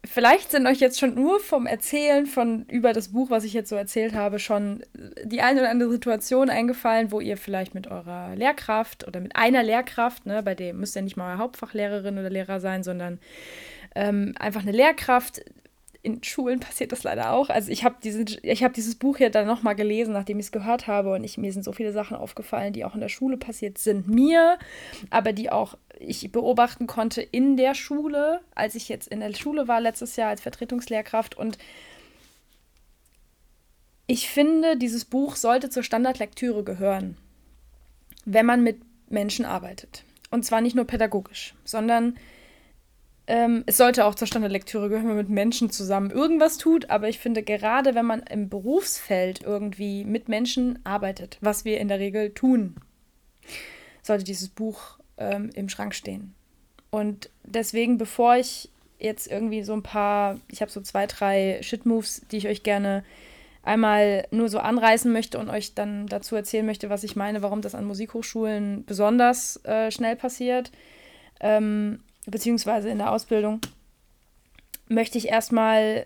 vielleicht 0.05 0.51
sind 0.51 0.67
euch 0.67 0.79
jetzt 0.79 0.99
schon 0.99 1.15
nur 1.15 1.39
vom 1.39 1.65
Erzählen 1.65 2.25
von 2.25 2.65
über 2.65 2.93
das 2.93 3.09
Buch, 3.09 3.29
was 3.29 3.43
ich 3.43 3.53
jetzt 3.53 3.69
so 3.69 3.75
erzählt 3.75 4.13
habe, 4.13 4.39
schon 4.39 4.83
die 5.23 5.41
eine 5.41 5.61
oder 5.61 5.69
andere 5.69 5.91
Situation 5.91 6.49
eingefallen, 6.49 7.11
wo 7.11 7.19
ihr 7.19 7.37
vielleicht 7.37 7.73
mit 7.73 7.87
eurer 7.87 8.35
Lehrkraft 8.35 9.07
oder 9.07 9.19
mit 9.19 9.35
einer 9.35 9.63
Lehrkraft, 9.63 10.25
ne, 10.25 10.43
bei 10.43 10.55
dem 10.55 10.79
müsst 10.79 10.95
ihr 10.95 11.01
nicht 11.01 11.17
mal 11.17 11.37
Hauptfachlehrerin 11.37 12.17
oder 12.17 12.29
Lehrer 12.29 12.59
sein, 12.59 12.83
sondern 12.83 13.19
ähm, 13.95 14.33
einfach 14.39 14.61
eine 14.61 14.71
Lehrkraft 14.71 15.41
in 16.03 16.21
Schulen 16.21 16.59
passiert 16.59 16.91
das 16.91 17.03
leider 17.03 17.31
auch. 17.31 17.49
Also 17.49 17.71
ich 17.71 17.85
habe 17.85 17.95
hab 18.03 18.73
dieses 18.73 18.95
Buch 18.95 19.17
hier 19.17 19.29
dann 19.29 19.47
nochmal 19.47 19.73
gelesen, 19.73 20.13
nachdem 20.13 20.37
ich 20.37 20.47
es 20.47 20.51
gehört 20.51 20.85
habe 20.85 21.13
und 21.13 21.23
ich, 21.23 21.37
mir 21.37 21.53
sind 21.53 21.63
so 21.63 21.71
viele 21.71 21.93
Sachen 21.93 22.17
aufgefallen, 22.17 22.73
die 22.73 22.83
auch 22.83 22.93
in 22.93 22.99
der 22.99 23.09
Schule 23.09 23.37
passiert 23.37 23.77
sind, 23.77 24.09
mir, 24.09 24.59
aber 25.09 25.31
die 25.31 25.49
auch 25.49 25.77
ich 25.97 26.29
beobachten 26.31 26.87
konnte 26.87 27.21
in 27.21 27.55
der 27.55 27.73
Schule, 27.73 28.41
als 28.53 28.75
ich 28.75 28.89
jetzt 28.89 29.07
in 29.07 29.21
der 29.21 29.33
Schule 29.33 29.69
war 29.69 29.79
letztes 29.79 30.17
Jahr 30.17 30.29
als 30.29 30.41
Vertretungslehrkraft 30.41 31.37
und 31.37 31.57
ich 34.05 34.29
finde, 34.29 34.75
dieses 34.75 35.05
Buch 35.05 35.37
sollte 35.37 35.69
zur 35.69 35.83
Standardlektüre 35.83 36.65
gehören, 36.65 37.15
wenn 38.25 38.45
man 38.45 38.61
mit 38.61 38.81
Menschen 39.09 39.45
arbeitet. 39.45 40.03
Und 40.29 40.43
zwar 40.43 40.59
nicht 40.59 40.75
nur 40.75 40.85
pädagogisch, 40.85 41.55
sondern 41.63 42.17
ähm, 43.25 43.63
es 43.65 43.77
sollte 43.77 44.05
auch 44.05 44.15
zur 44.15 44.27
Standardlektüre 44.27 44.89
gehören, 44.89 45.07
wenn 45.07 45.15
man 45.15 45.25
mit 45.25 45.29
Menschen 45.29 45.69
zusammen 45.69 46.11
irgendwas 46.11 46.57
tut, 46.57 46.89
aber 46.89 47.07
ich 47.07 47.19
finde, 47.19 47.41
gerade 47.41 47.95
wenn 47.95 48.05
man 48.05 48.21
im 48.23 48.49
Berufsfeld 48.49 49.41
irgendwie 49.41 50.03
mit 50.03 50.27
Menschen 50.27 50.79
arbeitet, 50.83 51.37
was 51.39 51.63
wir 51.63 51.79
in 51.79 51.87
der 51.87 51.99
Regel 51.99 52.33
tun, 52.33 52.75
sollte 54.01 54.25
dieses 54.25 54.49
Buch 54.49 54.99
ähm, 55.17 55.51
im 55.55 55.69
Schrank 55.69 55.95
stehen. 55.95 56.35
Und 56.89 57.29
deswegen, 57.43 57.97
bevor 57.97 58.35
ich 58.35 58.69
jetzt 58.99 59.31
irgendwie 59.31 59.63
so 59.63 59.73
ein 59.73 59.83
paar, 59.83 60.39
ich 60.49 60.61
habe 60.61 60.71
so 60.71 60.81
zwei, 60.81 61.07
drei 61.07 61.59
Shit-Moves, 61.61 62.23
die 62.31 62.37
ich 62.37 62.47
euch 62.47 62.63
gerne 62.63 63.03
einmal 63.63 64.27
nur 64.31 64.49
so 64.49 64.59
anreißen 64.59 65.11
möchte 65.11 65.39
und 65.39 65.49
euch 65.49 65.73
dann 65.73 66.07
dazu 66.07 66.35
erzählen 66.35 66.65
möchte, 66.65 66.89
was 66.89 67.03
ich 67.03 67.15
meine, 67.15 67.41
warum 67.41 67.61
das 67.61 67.75
an 67.75 67.85
Musikhochschulen 67.85 68.83
besonders 68.85 69.63
äh, 69.65 69.89
schnell 69.91 70.17
passiert. 70.17 70.71
Ähm, 71.39 72.01
beziehungsweise 72.25 72.89
in 72.89 72.97
der 72.97 73.11
Ausbildung, 73.11 73.59
möchte 74.87 75.17
ich 75.17 75.29
erstmal 75.29 76.05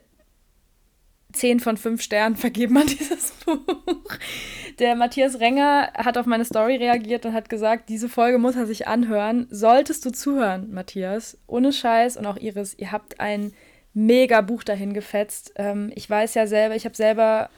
10 1.34 1.60
von 1.60 1.78
5 1.78 2.02
Sternen 2.02 2.36
vergeben 2.38 2.78
an 2.78 2.88
dieses 2.88 3.32
Buch. 3.46 4.18
Der 4.80 4.96
Matthias 4.96 5.40
Renger 5.40 5.92
hat 5.96 6.18
auf 6.18 6.26
meine 6.26 6.46
Story 6.46 6.76
reagiert 6.76 7.26
und 7.26 7.34
hat 7.34 7.50
gesagt, 7.50 7.90
diese 7.90 8.10
Folge 8.10 8.38
muss 8.38 8.56
er 8.56 8.68
sich 8.68 8.88
anhören. 8.88 9.48
Solltest 9.50 10.06
du 10.06 10.12
zuhören, 10.12 10.72
Matthias, 10.72 11.38
ohne 11.48 11.74
Scheiß 11.74 12.18
und 12.18 12.26
auch 12.26 12.38
Iris, 12.38 12.76
ihr 12.78 12.92
habt 12.92 13.20
ein 13.20 13.54
mega 13.94 14.42
Buch 14.42 14.64
dahin 14.64 14.94
gefetzt. 14.94 15.54
Ähm, 15.56 15.92
ich 15.96 16.08
weiß 16.08 16.36
ja 16.36 16.46
selber, 16.46 16.76
ich 16.76 16.86
habe 16.86 16.96
selber 16.96 17.50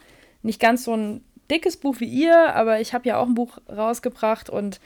nicht 0.42 0.62
ganz 0.62 0.86
so 0.86 0.96
ein 0.96 1.26
dickes 1.52 1.78
Buch 1.78 2.00
wie 2.00 2.06
ihr, 2.06 2.56
aber 2.56 2.80
ich 2.80 2.94
habe 2.94 3.10
ja 3.10 3.18
auch 3.18 3.28
ein 3.28 3.34
Buch 3.34 3.58
rausgebracht 3.68 4.50
und 4.50 4.80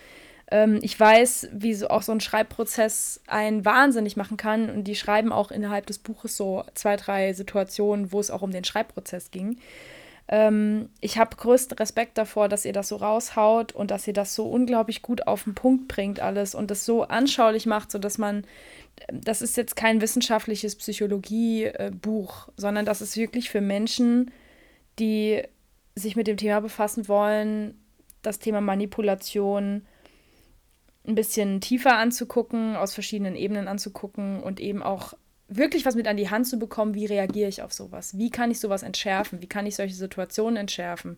ähm, 0.53 0.79
ich 0.83 0.97
weiß, 0.97 1.49
wie 1.51 1.73
so 1.73 1.87
auch 1.87 2.03
so 2.03 2.11
ein 2.11 2.21
Schreibprozess 2.21 3.21
einen 3.25 3.65
wahnsinnig 3.65 4.15
machen 4.15 4.37
kann. 4.37 4.69
Und 4.69 4.83
die 4.83 4.93
schreiben 4.93 5.31
auch 5.31 5.49
innerhalb 5.49 5.87
des 5.87 5.97
Buches 5.97 6.37
so 6.37 6.63
zwei, 6.75 6.95
drei 6.95 7.33
Situationen, 7.33 8.11
wo 8.11 8.19
es 8.19 8.29
auch 8.29 8.43
um 8.43 8.51
den 8.51 8.63
Schreibprozess 8.63 9.31
ging. 9.31 9.57
Ähm, 10.27 10.89
ich 11.01 11.17
habe 11.17 11.35
größten 11.35 11.75
Respekt 11.79 12.19
davor, 12.19 12.49
dass 12.49 12.65
ihr 12.65 12.71
das 12.71 12.89
so 12.89 12.97
raushaut 12.97 13.71
und 13.71 13.89
dass 13.89 14.05
ihr 14.07 14.13
das 14.13 14.35
so 14.35 14.45
unglaublich 14.45 15.01
gut 15.01 15.25
auf 15.25 15.45
den 15.45 15.55
Punkt 15.55 15.87
bringt 15.87 16.19
alles 16.19 16.53
und 16.53 16.69
das 16.69 16.85
so 16.85 17.01
anschaulich 17.01 17.65
macht, 17.65 17.91
sodass 17.91 18.19
man, 18.19 18.45
das 19.11 19.41
ist 19.41 19.57
jetzt 19.57 19.75
kein 19.75 20.01
wissenschaftliches 20.01 20.75
Psychologiebuch, 20.75 22.49
sondern 22.57 22.85
das 22.85 23.01
ist 23.01 23.17
wirklich 23.17 23.49
für 23.49 23.59
Menschen, 23.59 24.31
die 24.99 25.41
sich 25.95 26.15
mit 26.15 26.27
dem 26.27 26.37
Thema 26.37 26.61
befassen 26.61 27.07
wollen, 27.07 27.73
das 28.21 28.37
Thema 28.37 28.61
Manipulation, 28.61 29.81
ein 31.05 31.15
bisschen 31.15 31.61
tiefer 31.61 31.97
anzugucken, 31.97 32.75
aus 32.75 32.93
verschiedenen 32.93 33.35
Ebenen 33.35 33.67
anzugucken 33.67 34.41
und 34.41 34.59
eben 34.59 34.81
auch 34.81 35.13
wirklich 35.47 35.85
was 35.85 35.95
mit 35.95 36.07
an 36.07 36.17
die 36.17 36.29
Hand 36.29 36.47
zu 36.47 36.57
bekommen, 36.57 36.93
wie 36.93 37.05
reagiere 37.05 37.49
ich 37.49 37.61
auf 37.61 37.73
sowas? 37.73 38.17
Wie 38.17 38.29
kann 38.29 38.51
ich 38.51 38.59
sowas 38.59 38.83
entschärfen? 38.83 39.41
Wie 39.41 39.47
kann 39.47 39.65
ich 39.65 39.75
solche 39.75 39.95
Situationen 39.95 40.57
entschärfen? 40.57 41.17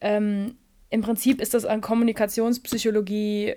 Ähm, 0.00 0.56
Im 0.90 1.00
Prinzip 1.00 1.40
ist 1.40 1.54
das 1.54 1.64
ein 1.64 1.80
Kommunikationspsychologie 1.80 3.54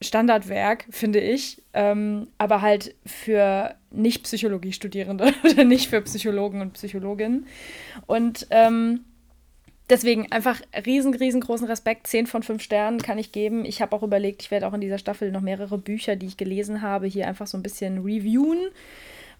Standardwerk, 0.00 0.86
finde 0.90 1.18
ich, 1.18 1.62
ähm, 1.72 2.28
aber 2.38 2.62
halt 2.62 2.94
für 3.04 3.74
Nicht-Psychologie-Studierende 3.90 5.32
oder 5.44 5.64
nicht 5.64 5.88
für 5.88 6.00
Psychologen 6.02 6.60
und 6.60 6.74
Psychologinnen. 6.74 7.46
Und 8.06 8.46
ähm, 8.50 9.04
deswegen 9.90 10.30
einfach 10.32 10.60
riesen, 10.86 11.14
riesengroßen 11.14 11.66
Respekt. 11.66 12.06
10 12.06 12.26
von 12.26 12.42
5 12.42 12.62
Sternen 12.62 13.00
kann 13.00 13.18
ich 13.18 13.32
geben. 13.32 13.64
Ich 13.64 13.82
habe 13.82 13.94
auch 13.94 14.02
überlegt, 14.02 14.42
ich 14.42 14.50
werde 14.50 14.66
auch 14.66 14.74
in 14.74 14.80
dieser 14.80 14.98
Staffel 14.98 15.30
noch 15.30 15.40
mehrere 15.40 15.78
Bücher, 15.78 16.16
die 16.16 16.26
ich 16.26 16.36
gelesen 16.36 16.82
habe, 16.82 17.06
hier 17.06 17.26
einfach 17.26 17.46
so 17.46 17.56
ein 17.56 17.62
bisschen 17.62 17.98
reviewen. 17.98 18.68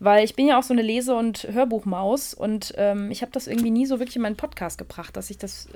Weil 0.01 0.25
ich 0.25 0.37
bin 0.37 0.47
ja 0.47 0.59
auch 0.59 0.63
so 0.63 0.73
eine 0.73 0.83
Lese- 0.83 1.17
und 1.17 1.49
Hörbuchmaus 1.51 2.33
und 2.33 2.73
ähm, 2.77 3.11
ich 3.11 3.23
habe 3.23 3.33
das 3.33 3.49
irgendwie 3.49 3.73
nie 3.73 3.85
so 3.85 3.99
wirklich 3.99 4.15
in 4.15 4.23
meinen 4.23 4.37
Podcast 4.37 4.79
gebracht, 4.79 5.17
dass 5.17 5.29
ich 5.29 5.39
das, 5.39 5.67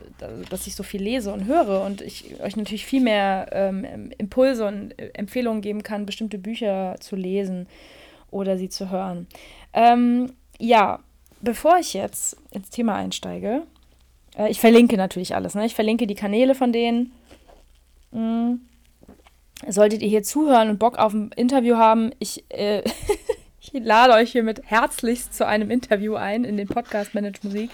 dass 0.48 0.68
ich 0.68 0.76
so 0.76 0.84
viel 0.84 1.02
lese 1.02 1.32
und 1.32 1.46
höre 1.46 1.82
und 1.84 2.00
ich 2.00 2.40
euch 2.40 2.54
natürlich 2.54 2.86
viel 2.86 3.02
mehr 3.02 3.48
ähm, 3.50 4.12
Impulse 4.18 4.64
und 4.64 4.96
äh, 4.96 5.10
Empfehlungen 5.14 5.60
geben 5.60 5.82
kann, 5.82 6.06
bestimmte 6.06 6.38
Bücher 6.38 6.94
zu 7.00 7.16
lesen 7.16 7.66
oder 8.30 8.56
sie 8.58 8.68
zu 8.68 8.90
hören. 8.90 9.26
Ähm, 9.72 10.32
ja, 10.60 11.00
bevor 11.40 11.78
ich 11.78 11.92
jetzt 11.92 12.36
ins 12.52 12.70
Thema 12.70 12.94
einsteige, 12.94 13.62
äh, 14.36 14.50
ich 14.50 14.60
verlinke 14.60 14.96
natürlich 14.96 15.34
alles. 15.34 15.54
Ne? 15.54 15.66
Ich 15.66 15.74
verlinke 15.74 16.06
die 16.06 16.14
Kanäle 16.14 16.54
von 16.54 16.72
denen. 16.72 17.12
Mhm. 18.10 18.60
Solltet 19.68 20.02
ihr 20.02 20.08
hier 20.08 20.22
zuhören 20.22 20.70
und 20.70 20.78
Bock 20.78 20.98
auf 20.98 21.12
ein 21.12 21.30
Interview 21.36 21.76
haben, 21.76 22.10
ich, 22.18 22.44
äh, 22.48 22.82
ich 23.60 23.72
lade 23.72 24.14
euch 24.14 24.32
hiermit 24.32 24.62
herzlichst 24.64 25.34
zu 25.34 25.46
einem 25.46 25.70
Interview 25.70 26.14
ein 26.14 26.44
in 26.44 26.56
den 26.56 26.66
Podcast 26.66 27.14
Manage 27.14 27.40
Musik, 27.42 27.70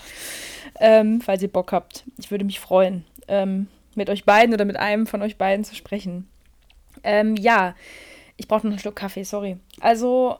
ähm, 0.80 1.20
falls 1.20 1.42
ihr 1.42 1.48
Bock 1.48 1.72
habt. 1.72 2.04
Ich 2.18 2.30
würde 2.30 2.44
mich 2.44 2.60
freuen, 2.60 3.04
ähm, 3.26 3.68
mit 3.94 4.10
euch 4.10 4.24
beiden 4.24 4.52
oder 4.52 4.66
mit 4.66 4.76
einem 4.76 5.06
von 5.06 5.22
euch 5.22 5.38
beiden 5.38 5.64
zu 5.64 5.74
sprechen. 5.74 6.28
Ähm, 7.02 7.36
ja, 7.36 7.74
ich 8.36 8.48
brauche 8.48 8.66
noch 8.66 8.72
einen 8.72 8.78
Schluck 8.78 8.96
Kaffee, 8.96 9.24
sorry. 9.24 9.56
Also, 9.80 10.36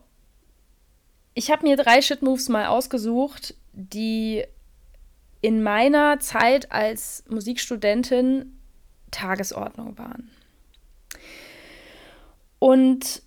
ich 1.34 1.50
habe 1.50 1.66
mir 1.66 1.76
drei 1.76 2.02
Shit-Moves 2.02 2.48
mal 2.48 2.66
ausgesucht, 2.66 3.54
die 3.72 4.44
in 5.40 5.62
meiner 5.62 6.20
Zeit 6.20 6.72
als 6.72 7.24
Musikstudentin 7.28 8.58
Tagesordnung 9.10 9.96
waren. 9.98 10.30
Und 12.58 13.22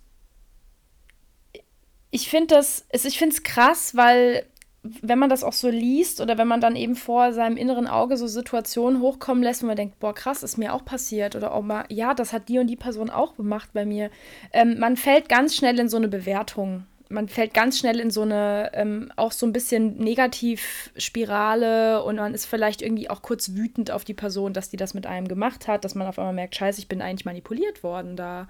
ich 2.10 2.28
finde 2.28 2.54
das, 2.54 2.86
ich 2.92 3.18
finde 3.18 3.34
es 3.34 3.42
krass, 3.42 3.96
weil 3.96 4.46
wenn 4.82 5.18
man 5.18 5.30
das 5.30 5.44
auch 5.44 5.52
so 5.52 5.68
liest 5.68 6.20
oder 6.20 6.38
wenn 6.38 6.48
man 6.48 6.60
dann 6.60 6.74
eben 6.74 6.96
vor 6.96 7.32
seinem 7.32 7.56
inneren 7.56 7.86
Auge 7.86 8.16
so 8.16 8.26
Situationen 8.26 9.00
hochkommen 9.00 9.42
lässt, 9.42 9.62
wo 9.62 9.66
man 9.66 9.76
denkt, 9.76 10.00
boah, 10.00 10.12
krass, 10.12 10.42
ist 10.42 10.58
mir 10.58 10.74
auch 10.74 10.84
passiert 10.84 11.36
oder 11.36 11.54
auch 11.54 11.62
mal, 11.62 11.84
ja, 11.88 12.14
das 12.14 12.32
hat 12.32 12.48
die 12.48 12.58
und 12.58 12.66
die 12.66 12.76
Person 12.76 13.08
auch 13.08 13.36
gemacht 13.36 13.70
bei 13.72 13.84
mir. 13.86 14.10
Ähm, 14.52 14.78
man 14.80 14.96
fällt 14.96 15.28
ganz 15.28 15.54
schnell 15.54 15.78
in 15.78 15.88
so 15.88 15.96
eine 15.96 16.08
Bewertung. 16.08 16.84
Man 17.12 17.28
fällt 17.28 17.54
ganz 17.54 17.78
schnell 17.78 18.00
in 18.00 18.10
so 18.10 18.22
eine, 18.22 18.70
ähm, 18.74 19.12
auch 19.16 19.32
so 19.32 19.46
ein 19.46 19.52
bisschen 19.52 19.98
Negativspirale 19.98 22.02
und 22.02 22.16
man 22.16 22.34
ist 22.34 22.46
vielleicht 22.46 22.82
irgendwie 22.82 23.10
auch 23.10 23.22
kurz 23.22 23.54
wütend 23.54 23.90
auf 23.90 24.04
die 24.04 24.14
Person, 24.14 24.52
dass 24.52 24.70
die 24.70 24.76
das 24.76 24.94
mit 24.94 25.06
einem 25.06 25.28
gemacht 25.28 25.68
hat, 25.68 25.84
dass 25.84 25.94
man 25.94 26.06
auf 26.06 26.18
einmal 26.18 26.34
merkt, 26.34 26.56
scheiße, 26.56 26.80
ich 26.80 26.88
bin 26.88 27.02
eigentlich 27.02 27.24
manipuliert 27.24 27.82
worden 27.82 28.16
da. 28.16 28.48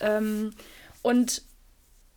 Ähm, 0.00 0.52
und 1.02 1.42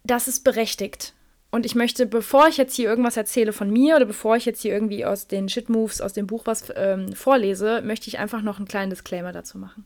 das 0.03 0.27
ist 0.27 0.43
berechtigt. 0.43 1.13
Und 1.51 1.65
ich 1.65 1.75
möchte, 1.75 2.05
bevor 2.05 2.47
ich 2.47 2.57
jetzt 2.57 2.75
hier 2.75 2.89
irgendwas 2.89 3.15
erzähle 3.15 3.53
von 3.53 3.69
mir 3.69 3.95
oder 3.95 4.05
bevor 4.05 4.35
ich 4.35 4.45
jetzt 4.45 4.61
hier 4.61 4.73
irgendwie 4.73 5.05
aus 5.05 5.27
den 5.27 5.47
Shit-Moves 5.47 6.01
aus 6.01 6.13
dem 6.13 6.27
Buch 6.27 6.45
was 6.45 6.65
ähm, 6.75 7.13
vorlese, 7.13 7.81
möchte 7.81 8.09
ich 8.09 8.19
einfach 8.19 8.41
noch 8.41 8.57
einen 8.57 8.67
kleinen 8.67 8.89
Disclaimer 8.89 9.31
dazu 9.31 9.57
machen. 9.57 9.85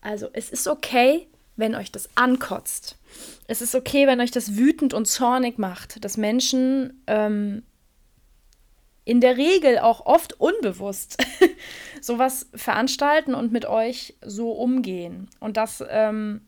Also, 0.00 0.28
es 0.32 0.48
ist 0.48 0.68
okay, 0.68 1.26
wenn 1.56 1.74
euch 1.74 1.92
das 1.92 2.08
ankotzt. 2.14 2.97
Es 3.46 3.62
ist 3.62 3.74
okay, 3.74 4.06
wenn 4.06 4.20
euch 4.20 4.30
das 4.30 4.56
wütend 4.56 4.94
und 4.94 5.06
zornig 5.06 5.58
macht, 5.58 6.04
dass 6.04 6.16
Menschen 6.16 7.02
ähm, 7.06 7.62
in 9.04 9.20
der 9.20 9.36
Regel 9.36 9.78
auch 9.78 10.04
oft 10.04 10.38
unbewusst 10.38 11.16
sowas 12.00 12.48
veranstalten 12.54 13.34
und 13.34 13.52
mit 13.52 13.64
euch 13.64 14.14
so 14.20 14.52
umgehen. 14.52 15.28
Und 15.40 15.56
das 15.56 15.82
ähm, 15.88 16.42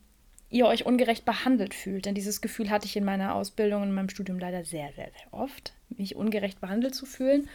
ihr 0.51 0.67
euch 0.67 0.85
ungerecht 0.85 1.25
behandelt 1.25 1.75
fühlt. 1.75 2.05
Denn 2.05 2.15
dieses 2.15 2.41
Gefühl 2.41 2.71
hatte 2.71 2.87
ich 2.87 2.97
in 2.97 3.05
meiner 3.05 3.35
Ausbildung 3.35 3.83
und 3.83 3.89
in 3.89 3.95
meinem 3.95 4.09
Studium 4.11 4.39
leider 4.39 4.65
sehr, 4.65 4.93
sehr, 4.95 5.09
sehr 5.11 5.33
oft, 5.33 5.73
mich 5.89 6.17
ungerecht 6.17 6.61
behandelt 6.61 6.95
zu 6.95 7.07
fühlen. 7.07 7.49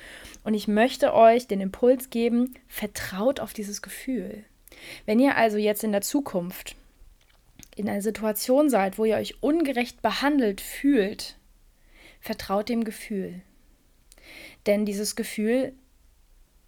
Und 0.43 0.53
ich 0.53 0.67
möchte 0.67 1.13
euch 1.13 1.47
den 1.47 1.61
Impuls 1.61 2.09
geben, 2.09 2.55
vertraut 2.67 3.39
auf 3.39 3.53
dieses 3.53 3.81
Gefühl. 3.81 4.43
Wenn 5.05 5.19
ihr 5.19 5.35
also 5.35 5.57
jetzt 5.57 5.83
in 5.83 5.91
der 5.91 6.01
Zukunft 6.01 6.75
in 7.75 7.89
einer 7.89 8.01
Situation 8.01 8.69
seid, 8.69 8.97
wo 8.97 9.05
ihr 9.05 9.17
euch 9.17 9.41
ungerecht 9.41 10.01
behandelt 10.01 10.61
fühlt, 10.61 11.37
vertraut 12.21 12.69
dem 12.69 12.83
Gefühl. 12.83 13.41
Denn 14.65 14.85
dieses 14.85 15.15
Gefühl 15.15 15.73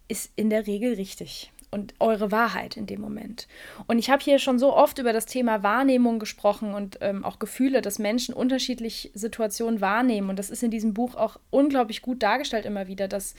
ist 0.06 0.30
in 0.36 0.50
der 0.50 0.66
Regel 0.66 0.94
richtig 0.94 1.50
und 1.70 1.94
eure 1.98 2.30
Wahrheit 2.32 2.76
in 2.76 2.86
dem 2.86 3.00
Moment. 3.00 3.46
Und 3.86 3.98
ich 3.98 4.10
habe 4.10 4.22
hier 4.22 4.38
schon 4.38 4.58
so 4.58 4.74
oft 4.74 4.98
über 4.98 5.12
das 5.12 5.26
Thema 5.26 5.62
Wahrnehmung 5.62 6.18
gesprochen 6.18 6.74
und 6.74 6.98
ähm, 7.00 7.24
auch 7.24 7.38
Gefühle, 7.38 7.82
dass 7.82 7.98
Menschen 7.98 8.34
unterschiedlich 8.34 9.10
Situationen 9.14 9.80
wahrnehmen. 9.80 10.30
Und 10.30 10.38
das 10.38 10.50
ist 10.50 10.62
in 10.62 10.70
diesem 10.70 10.94
Buch 10.94 11.14
auch 11.14 11.38
unglaublich 11.50 12.00
gut 12.00 12.22
dargestellt 12.22 12.64
immer 12.64 12.86
wieder, 12.86 13.06
dass 13.06 13.34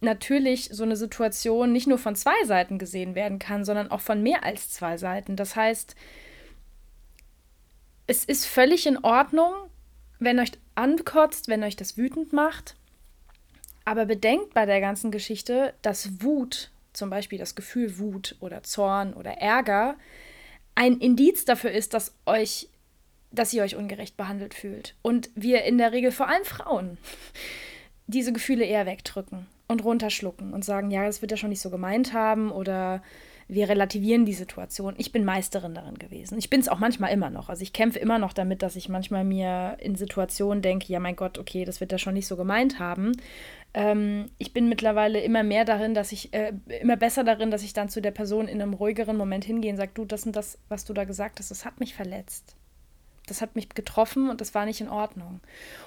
natürlich 0.00 0.70
so 0.72 0.82
eine 0.82 0.96
Situation 0.96 1.72
nicht 1.72 1.86
nur 1.86 1.98
von 1.98 2.16
zwei 2.16 2.44
Seiten 2.44 2.78
gesehen 2.78 3.14
werden 3.14 3.38
kann, 3.38 3.64
sondern 3.64 3.90
auch 3.90 4.00
von 4.00 4.22
mehr 4.22 4.44
als 4.44 4.70
zwei 4.70 4.96
Seiten. 4.96 5.36
Das 5.36 5.54
heißt, 5.54 5.94
es 8.06 8.24
ist 8.24 8.46
völlig 8.46 8.86
in 8.86 8.98
Ordnung, 8.98 9.52
wenn 10.18 10.38
euch 10.38 10.52
ankotzt, 10.74 11.48
wenn 11.48 11.62
euch 11.62 11.76
das 11.76 11.96
wütend 11.96 12.32
macht. 12.32 12.76
Aber 13.84 14.06
bedenkt 14.06 14.54
bei 14.54 14.66
der 14.66 14.80
ganzen 14.80 15.10
Geschichte, 15.10 15.74
dass 15.82 16.22
Wut 16.22 16.70
zum 16.92 17.10
Beispiel 17.10 17.38
das 17.38 17.54
Gefühl 17.54 17.98
Wut 17.98 18.36
oder 18.40 18.62
Zorn 18.62 19.14
oder 19.14 19.32
Ärger, 19.32 19.96
ein 20.74 20.98
Indiz 20.98 21.44
dafür 21.44 21.70
ist, 21.70 21.94
dass 21.94 22.14
euch, 22.26 22.68
dass 23.30 23.52
ihr 23.52 23.62
euch 23.62 23.76
ungerecht 23.76 24.16
behandelt 24.16 24.54
fühlt. 24.54 24.94
Und 25.02 25.30
wir 25.34 25.64
in 25.64 25.78
der 25.78 25.92
Regel, 25.92 26.12
vor 26.12 26.28
allem 26.28 26.44
Frauen, 26.44 26.98
diese 28.06 28.32
Gefühle 28.32 28.64
eher 28.64 28.86
wegdrücken 28.86 29.46
und 29.68 29.84
runterschlucken 29.84 30.52
und 30.52 30.64
sagen, 30.64 30.90
ja, 30.90 31.04
das 31.04 31.22
wird 31.22 31.32
er 31.32 31.38
schon 31.38 31.50
nicht 31.50 31.60
so 31.60 31.70
gemeint 31.70 32.12
haben 32.12 32.50
oder 32.50 33.02
wir 33.54 33.68
relativieren 33.68 34.24
die 34.24 34.32
Situation. 34.32 34.94
Ich 34.96 35.12
bin 35.12 35.26
Meisterin 35.26 35.74
darin 35.74 35.98
gewesen. 35.98 36.38
Ich 36.38 36.48
bin 36.48 36.60
es 36.60 36.68
auch 36.68 36.78
manchmal 36.78 37.12
immer 37.12 37.28
noch. 37.28 37.50
Also 37.50 37.62
ich 37.62 37.74
kämpfe 37.74 37.98
immer 37.98 38.18
noch 38.18 38.32
damit, 38.32 38.62
dass 38.62 38.76
ich 38.76 38.88
manchmal 38.88 39.24
mir 39.24 39.76
in 39.78 39.94
Situationen 39.94 40.62
denke, 40.62 40.90
ja 40.90 41.00
mein 41.00 41.16
Gott, 41.16 41.36
okay, 41.36 41.66
das 41.66 41.78
wird 41.78 41.92
er 41.92 41.98
schon 41.98 42.14
nicht 42.14 42.26
so 42.26 42.38
gemeint 42.38 42.78
haben. 42.78 43.12
Ähm, 43.74 44.30
ich 44.38 44.54
bin 44.54 44.70
mittlerweile 44.70 45.20
immer 45.20 45.42
mehr 45.42 45.66
darin, 45.66 45.92
dass 45.92 46.12
ich, 46.12 46.32
äh, 46.32 46.54
immer 46.80 46.96
besser 46.96 47.24
darin, 47.24 47.50
dass 47.50 47.62
ich 47.62 47.74
dann 47.74 47.90
zu 47.90 48.00
der 48.00 48.10
Person 48.10 48.48
in 48.48 48.62
einem 48.62 48.72
ruhigeren 48.72 49.18
Moment 49.18 49.44
hingehe 49.44 49.70
und 49.70 49.76
sage, 49.76 49.92
du, 49.92 50.06
das 50.06 50.24
und 50.24 50.34
das, 50.34 50.58
was 50.70 50.86
du 50.86 50.94
da 50.94 51.04
gesagt 51.04 51.38
hast, 51.38 51.50
das 51.50 51.66
hat 51.66 51.78
mich 51.78 51.94
verletzt. 51.94 52.56
Das 53.26 53.42
hat 53.42 53.54
mich 53.54 53.68
getroffen 53.68 54.30
und 54.30 54.40
das 54.40 54.54
war 54.54 54.64
nicht 54.64 54.80
in 54.80 54.88
Ordnung. 54.88 55.40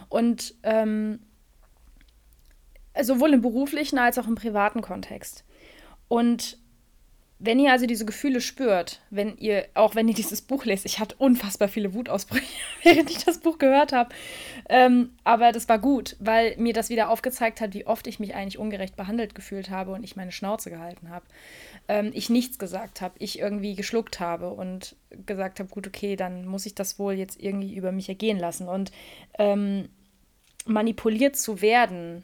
Und 0.10 0.54
ähm, 0.62 1.19
sowohl 3.01 3.34
im 3.34 3.41
beruflichen 3.41 3.97
als 3.97 4.19
auch 4.19 4.28
im 4.28 4.36
privaten 4.36 4.82
Kontext. 4.82 5.45
Und 6.08 6.60
wenn 7.38 7.60
ihr 7.60 7.71
also 7.71 7.86
diese 7.86 8.06
Gefühle 8.06 8.39
spürt, 8.39 9.02
wenn 9.10 9.38
ihr, 9.38 9.67
auch 9.74 9.95
wenn 9.95 10.08
ihr 10.08 10.13
dieses 10.15 10.41
Buch 10.41 10.65
lest, 10.65 10.86
ich 10.86 11.00
hatte 11.00 11.15
unfassbar 11.17 11.67
viele 11.67 11.93
Wutausbrüche, 11.93 12.45
während 12.84 13.10
ich 13.10 13.24
das 13.24 13.39
Buch 13.39 13.58
gehört 13.58 13.91
habe. 13.91 14.10
Ähm, 14.69 15.12
aber 15.24 15.52
das 15.52 15.67
war 15.67 15.80
gut, 15.80 16.15
weil 16.19 16.56
mir 16.58 16.74
das 16.74 16.89
wieder 16.89 17.10
aufgezeigt 17.10 17.62
hat, 17.62 17.74
wie 17.74 17.86
oft 17.86 18.08
ich 18.08 18.19
mich 18.19 18.36
eigentlich 18.36 18.58
ungerecht 18.58 18.95
behandelt 18.95 19.36
gefühlt 19.36 19.69
habe 19.69 19.91
und 19.91 20.04
ich 20.04 20.15
meine 20.15 20.32
Schnauze 20.32 20.69
gehalten 20.69 21.10
habe. 21.10 21.26
Ähm, 21.88 22.12
ich 22.13 22.30
nichts 22.30 22.58
gesagt 22.58 23.02
habe, 23.02 23.15
ich 23.19 23.39
irgendwie 23.39 23.76
geschluckt 23.76 24.19
habe 24.19 24.50
und 24.50 24.95
gesagt 25.26 25.60
habe, 25.60 25.69
gut, 25.69 25.88
okay, 25.88 26.15
dann 26.15 26.45
muss 26.45 26.65
ich 26.65 26.74
das 26.76 26.98
wohl 27.00 27.13
jetzt 27.13 27.41
irgendwie 27.41 27.76
über 27.76 27.91
mich 27.91 28.10
ergehen 28.10 28.39
lassen. 28.39 28.67
Und 28.67 28.91
ähm, 29.38 29.89
manipuliert 30.65 31.36
zu 31.36 31.62
werden, 31.62 32.24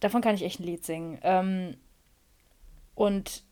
davon 0.00 0.22
kann 0.22 0.34
ich 0.34 0.42
echt 0.42 0.60
ein 0.60 0.64
Lied 0.64 0.84
singen. 0.84 1.18
Ähm, 1.22 1.76
und 2.94 3.44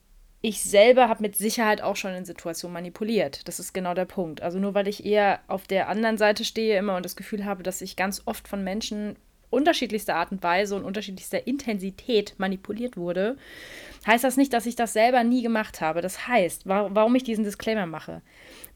ich 0.44 0.62
selber 0.62 1.08
habe 1.08 1.22
mit 1.22 1.36
Sicherheit 1.36 1.82
auch 1.82 1.94
schon 1.94 2.14
in 2.14 2.24
Situationen 2.24 2.74
manipuliert. 2.74 3.46
Das 3.46 3.60
ist 3.60 3.72
genau 3.72 3.94
der 3.94 4.06
Punkt. 4.06 4.42
Also 4.42 4.58
nur 4.58 4.74
weil 4.74 4.88
ich 4.88 5.06
eher 5.06 5.38
auf 5.46 5.68
der 5.68 5.88
anderen 5.88 6.18
Seite 6.18 6.44
stehe 6.44 6.76
immer 6.76 6.96
und 6.96 7.04
das 7.04 7.14
Gefühl 7.14 7.44
habe, 7.44 7.62
dass 7.62 7.80
ich 7.80 7.94
ganz 7.94 8.22
oft 8.24 8.48
von 8.48 8.64
Menschen 8.64 9.16
unterschiedlichster 9.50 10.16
Art 10.16 10.32
und 10.32 10.42
Weise 10.42 10.74
und 10.74 10.84
unterschiedlichster 10.84 11.46
Intensität 11.46 12.34
manipuliert 12.38 12.96
wurde, 12.96 13.36
heißt 14.06 14.24
das 14.24 14.36
nicht, 14.36 14.52
dass 14.52 14.66
ich 14.66 14.74
das 14.74 14.94
selber 14.94 15.22
nie 15.22 15.42
gemacht 15.42 15.80
habe. 15.80 16.00
Das 16.00 16.26
heißt, 16.26 16.66
warum 16.66 17.14
ich 17.14 17.22
diesen 17.22 17.44
Disclaimer 17.44 17.86
mache. 17.86 18.22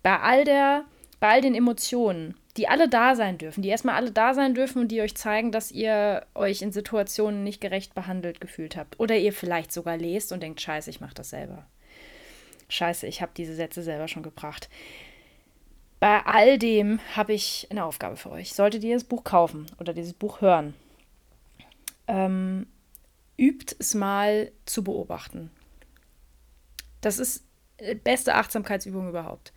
Bei 0.02 0.20
all 0.20 0.44
der, 0.44 0.84
bei 1.18 1.30
all 1.30 1.40
den 1.40 1.54
Emotionen, 1.54 2.36
die 2.56 2.68
alle 2.68 2.88
da 2.88 3.14
sein 3.14 3.38
dürfen, 3.38 3.62
die 3.62 3.68
erstmal 3.68 3.96
alle 3.96 4.10
da 4.10 4.34
sein 4.34 4.54
dürfen 4.54 4.80
und 4.80 4.88
die 4.88 5.02
euch 5.02 5.14
zeigen, 5.14 5.52
dass 5.52 5.70
ihr 5.70 6.26
euch 6.34 6.62
in 6.62 6.72
Situationen 6.72 7.44
nicht 7.44 7.60
gerecht 7.60 7.94
behandelt 7.94 8.40
gefühlt 8.40 8.76
habt. 8.76 8.98
Oder 8.98 9.16
ihr 9.16 9.32
vielleicht 9.32 9.72
sogar 9.72 9.96
lest 9.96 10.32
und 10.32 10.42
denkt, 10.42 10.60
scheiße, 10.60 10.90
ich 10.90 11.00
mache 11.00 11.14
das 11.14 11.30
selber. 11.30 11.66
Scheiße, 12.68 13.06
ich 13.06 13.22
habe 13.22 13.32
diese 13.36 13.54
Sätze 13.54 13.82
selber 13.82 14.08
schon 14.08 14.22
gebracht. 14.22 14.68
Bei 16.00 16.24
all 16.24 16.58
dem 16.58 17.00
habe 17.14 17.32
ich 17.32 17.66
eine 17.70 17.84
Aufgabe 17.84 18.16
für 18.16 18.30
euch. 18.30 18.54
Solltet 18.54 18.84
ihr 18.84 18.94
das 18.94 19.04
Buch 19.04 19.24
kaufen 19.24 19.66
oder 19.78 19.92
dieses 19.92 20.12
Buch 20.12 20.40
hören, 20.40 20.74
ähm, 22.06 22.66
übt 23.38 23.76
es 23.78 23.94
mal 23.94 24.50
zu 24.64 24.82
beobachten. 24.82 25.50
Das 27.00 27.18
ist 27.18 27.44
die 27.80 27.94
beste 27.94 28.34
Achtsamkeitsübung 28.34 29.08
überhaupt 29.08 29.52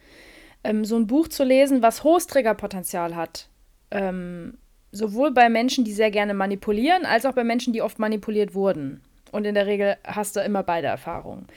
ähm, 0.64 0.86
so 0.86 0.96
ein 0.96 1.08
Buch 1.08 1.28
zu 1.28 1.44
lesen, 1.44 1.82
was 1.82 2.04
hohes 2.04 2.28
Triggerpotenzial 2.28 3.16
hat. 3.16 3.48
Ähm, 3.92 4.58
sowohl 4.92 5.32
bei 5.32 5.50
Menschen, 5.50 5.84
die 5.84 5.94
sehr 5.94 6.12
gerne 6.12 6.34
manipulieren, 6.34 7.06
als 7.06 7.26
auch 7.26 7.34
bei 7.34 7.44
Menschen, 7.44 7.74
die 7.74 7.82
oft 7.82 8.00
manipuliert 8.00 8.54
wurden. 8.54 9.02
Und 9.32 9.46
in 9.46 9.56
der 9.56 9.68
Regel 9.68 9.98
hast 10.04 10.36
du 10.36 10.40
immer 10.42 10.64
beide 10.64 10.88
Erfahrungen. 10.88 11.48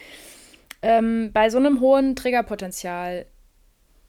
Ähm, 0.83 1.31
bei 1.33 1.49
so 1.49 1.59
einem 1.59 1.81
hohen 1.81 2.17
Triggerpotenzial 2.17 3.27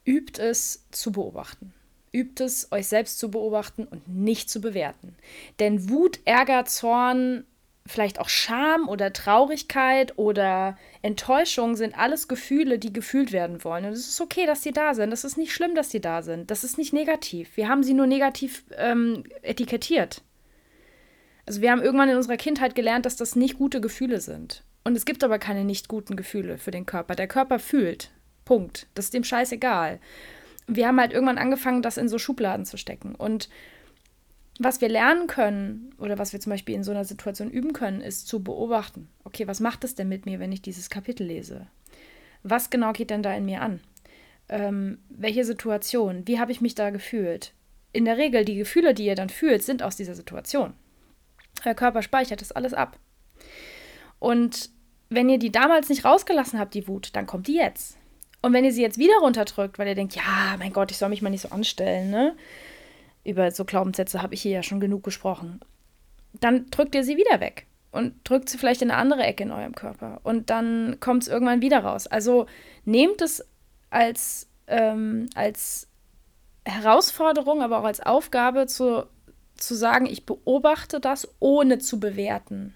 übt 0.05 0.41
es 0.41 0.85
zu 0.91 1.11
beobachten. 1.11 1.73
Übt 2.11 2.43
es, 2.43 2.71
euch 2.71 2.87
selbst 2.87 3.19
zu 3.19 3.31
beobachten 3.31 3.85
und 3.85 4.07
nicht 4.07 4.49
zu 4.49 4.59
bewerten. 4.61 5.15
Denn 5.59 5.89
Wut, 5.89 6.19
Ärger, 6.25 6.65
Zorn, 6.65 7.45
vielleicht 7.85 8.19
auch 8.19 8.29
Scham 8.29 8.87
oder 8.87 9.11
Traurigkeit 9.11 10.17
oder 10.17 10.77
Enttäuschung 11.01 11.75
sind 11.75 11.97
alles 11.97 12.27
Gefühle, 12.27 12.79
die 12.79 12.93
gefühlt 12.93 13.31
werden 13.31 13.63
wollen. 13.63 13.85
Und 13.85 13.91
es 13.91 14.07
ist 14.07 14.21
okay, 14.21 14.45
dass 14.45 14.63
sie 14.63 14.71
da 14.71 14.93
sind. 14.93 15.11
Es 15.11 15.23
ist 15.23 15.37
nicht 15.37 15.53
schlimm, 15.53 15.75
dass 15.75 15.89
sie 15.91 15.99
da 15.99 16.21
sind. 16.21 16.49
Das 16.49 16.63
ist 16.63 16.77
nicht 16.77 16.93
negativ. 16.93 17.57
Wir 17.57 17.67
haben 17.67 17.83
sie 17.83 17.93
nur 17.93 18.07
negativ 18.07 18.63
ähm, 18.77 19.23
etikettiert. 19.41 20.21
Also 21.45 21.61
wir 21.61 21.71
haben 21.71 21.81
irgendwann 21.81 22.09
in 22.09 22.15
unserer 22.15 22.37
Kindheit 22.37 22.73
gelernt, 22.73 23.05
dass 23.05 23.17
das 23.17 23.35
nicht 23.35 23.57
gute 23.57 23.81
Gefühle 23.81 24.21
sind. 24.21 24.63
Und 24.85 24.95
es 24.95 25.05
gibt 25.05 25.23
aber 25.23 25.39
keine 25.39 25.65
nicht 25.65 25.89
guten 25.89 26.15
Gefühle 26.15 26.57
für 26.57 26.71
den 26.71 26.85
Körper. 26.85 27.15
Der 27.15 27.27
Körper 27.27 27.59
fühlt. 27.59 28.11
Punkt. 28.45 28.87
Das 28.95 29.05
ist 29.05 29.13
dem 29.13 29.25
scheißegal. 29.25 29.99
Wir 30.67 30.87
haben 30.87 30.99
halt 30.99 31.11
irgendwann 31.11 31.37
angefangen, 31.37 31.81
das 31.81 31.97
in 31.97 32.07
so 32.07 32.17
Schubladen 32.17 32.65
zu 32.65 32.77
stecken. 32.77 33.15
Und 33.15 33.49
was 34.59 34.81
wir 34.81 34.89
lernen 34.89 35.27
können 35.27 35.93
oder 35.97 36.17
was 36.19 36.33
wir 36.33 36.39
zum 36.39 36.51
Beispiel 36.51 36.75
in 36.75 36.83
so 36.83 36.91
einer 36.91 37.05
Situation 37.05 37.49
üben 37.49 37.73
können, 37.73 38.01
ist 38.01 38.27
zu 38.27 38.43
beobachten. 38.43 39.09
Okay, 39.23 39.47
was 39.47 39.59
macht 39.59 39.83
es 39.83 39.95
denn 39.95 40.09
mit 40.09 40.25
mir, 40.25 40.39
wenn 40.39 40.51
ich 40.51 40.61
dieses 40.61 40.89
Kapitel 40.89 41.25
lese? 41.25 41.67
Was 42.43 42.69
genau 42.69 42.93
geht 42.93 43.09
denn 43.09 43.23
da 43.23 43.33
in 43.33 43.45
mir 43.45 43.61
an? 43.61 43.79
Ähm, 44.49 44.99
welche 45.09 45.45
Situation? 45.45 46.27
Wie 46.27 46.39
habe 46.39 46.51
ich 46.51 46.61
mich 46.61 46.75
da 46.75 46.89
gefühlt? 46.89 47.53
in 47.93 48.05
der 48.05 48.17
Regel 48.17 48.43
die 48.43 48.55
Gefühle, 48.55 48.93
die 48.93 49.05
ihr 49.05 49.15
dann 49.15 49.29
fühlt, 49.29 49.63
sind 49.63 49.83
aus 49.83 49.95
dieser 49.95 50.15
Situation. 50.15 50.73
Euer 51.63 51.75
Körper 51.75 52.01
speichert 52.01 52.41
das 52.41 52.51
alles 52.51 52.73
ab. 52.73 52.97
Und 54.19 54.71
wenn 55.09 55.29
ihr 55.29 55.37
die 55.37 55.51
damals 55.51 55.89
nicht 55.89 56.03
rausgelassen 56.03 56.59
habt, 56.59 56.73
die 56.73 56.87
Wut, 56.87 57.11
dann 57.13 57.27
kommt 57.27 57.47
die 57.47 57.55
jetzt. 57.55 57.97
Und 58.41 58.51
wenn 58.51 58.65
ihr 58.65 58.73
sie 58.73 58.81
jetzt 58.81 58.97
wieder 58.97 59.13
runterdrückt, 59.21 59.77
weil 59.77 59.87
ihr 59.87 59.95
denkt, 59.95 60.15
ja, 60.15 60.55
mein 60.57 60.73
Gott, 60.73 60.91
ich 60.91 60.97
soll 60.97 61.09
mich 61.09 61.21
mal 61.21 61.29
nicht 61.29 61.41
so 61.41 61.49
anstellen, 61.49 62.09
ne? 62.09 62.35
Über 63.23 63.51
so 63.51 63.65
Glaubenssätze 63.65 64.21
habe 64.21 64.33
ich 64.33 64.41
hier 64.41 64.51
ja 64.51 64.63
schon 64.63 64.79
genug 64.79 65.03
gesprochen. 65.03 65.61
Dann 66.33 66.65
drückt 66.71 66.95
ihr 66.95 67.03
sie 67.03 67.17
wieder 67.17 67.39
weg 67.39 67.67
und 67.91 68.15
drückt 68.23 68.49
sie 68.49 68.57
vielleicht 68.57 68.81
in 68.81 68.91
eine 68.91 68.99
andere 68.99 69.23
Ecke 69.23 69.43
in 69.43 69.51
eurem 69.51 69.75
Körper. 69.75 70.19
Und 70.23 70.49
dann 70.49 70.97
kommt 70.99 71.23
es 71.23 71.29
irgendwann 71.29 71.61
wieder 71.61 71.79
raus. 71.79 72.07
Also 72.07 72.47
nehmt 72.85 73.21
es 73.21 73.45
als, 73.89 74.47
ähm, 74.67 75.29
als 75.35 75.87
Herausforderung, 76.65 77.61
aber 77.61 77.79
auch 77.79 77.83
als 77.83 77.99
Aufgabe 77.99 78.65
zu, 78.67 79.05
zu 79.55 79.75
sagen, 79.75 80.05
ich 80.05 80.25
beobachte 80.25 80.99
das, 80.99 81.27
ohne 81.39 81.77
zu 81.77 81.99
bewerten. 81.99 82.73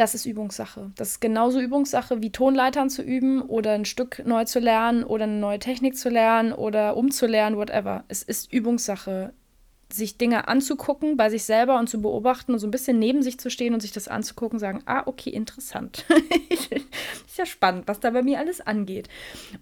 Das 0.00 0.14
ist 0.14 0.24
Übungssache. 0.24 0.92
Das 0.94 1.10
ist 1.10 1.20
genauso 1.20 1.60
Übungssache 1.60 2.22
wie 2.22 2.32
Tonleitern 2.32 2.88
zu 2.88 3.02
üben 3.02 3.42
oder 3.42 3.72
ein 3.72 3.84
Stück 3.84 4.22
neu 4.24 4.46
zu 4.46 4.58
lernen 4.58 5.04
oder 5.04 5.24
eine 5.24 5.36
neue 5.36 5.58
Technik 5.58 5.94
zu 5.94 6.08
lernen 6.08 6.54
oder 6.54 6.96
umzulernen, 6.96 7.58
whatever. 7.58 8.04
Es 8.08 8.22
ist 8.22 8.50
Übungssache, 8.50 9.34
sich 9.92 10.16
Dinge 10.16 10.48
anzugucken 10.48 11.18
bei 11.18 11.28
sich 11.28 11.44
selber 11.44 11.78
und 11.78 11.90
zu 11.90 12.00
beobachten 12.00 12.54
und 12.54 12.60
so 12.60 12.66
ein 12.66 12.70
bisschen 12.70 12.98
neben 12.98 13.22
sich 13.22 13.38
zu 13.38 13.50
stehen 13.50 13.74
und 13.74 13.80
sich 13.80 13.92
das 13.92 14.08
anzugucken, 14.08 14.58
sagen, 14.58 14.82
ah, 14.86 15.02
okay, 15.04 15.28
interessant. 15.28 16.06
ist 17.26 17.36
ja 17.36 17.44
spannend, 17.44 17.86
was 17.86 18.00
da 18.00 18.08
bei 18.08 18.22
mir 18.22 18.38
alles 18.38 18.62
angeht. 18.62 19.10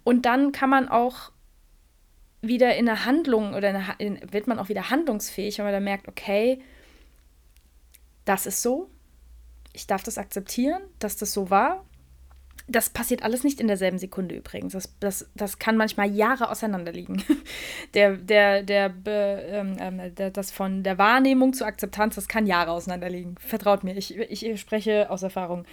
Und 0.05 0.25
dann 0.25 0.53
kann 0.53 0.69
man 0.69 0.87
auch 0.87 1.33
wieder 2.41 2.77
in 2.77 2.85
der 2.85 3.03
Handlung 3.03 3.55
oder 3.55 3.73
in, 3.97 4.21
wird 4.31 4.47
man 4.47 4.57
auch 4.57 4.69
wieder 4.69 4.89
handlungsfähig, 4.89 5.57
wenn 5.57 5.65
man 5.65 5.73
da 5.73 5.81
merkt, 5.81 6.07
okay, 6.07 6.61
das 8.23 8.45
ist 8.45 8.61
so, 8.61 8.89
ich 9.73 9.87
darf 9.87 10.03
das 10.03 10.17
akzeptieren, 10.17 10.81
dass 10.99 11.17
das 11.17 11.33
so 11.33 11.49
war. 11.49 11.85
Das 12.67 12.91
passiert 12.91 13.23
alles 13.23 13.43
nicht 13.43 13.59
in 13.59 13.67
derselben 13.67 13.97
Sekunde 13.97 14.35
übrigens. 14.35 14.73
Das, 14.73 14.93
das, 14.99 15.27
das 15.33 15.57
kann 15.57 15.75
manchmal 15.75 16.13
Jahre 16.13 16.51
auseinanderliegen. 16.51 17.23
Der, 17.95 18.17
der, 18.17 18.61
der, 18.61 18.93
ähm, 19.05 19.77
ähm, 19.79 20.13
der, 20.13 20.29
das 20.29 20.51
von 20.51 20.83
der 20.83 20.99
Wahrnehmung 20.99 21.53
zur 21.53 21.65
Akzeptanz, 21.65 22.13
das 22.13 22.27
kann 22.27 22.45
Jahre 22.45 22.69
auseinanderliegen. 22.69 23.35
Vertraut 23.39 23.83
mir, 23.83 23.97
ich, 23.97 24.15
ich 24.15 24.61
spreche 24.61 25.09
aus 25.09 25.23
Erfahrung. 25.23 25.65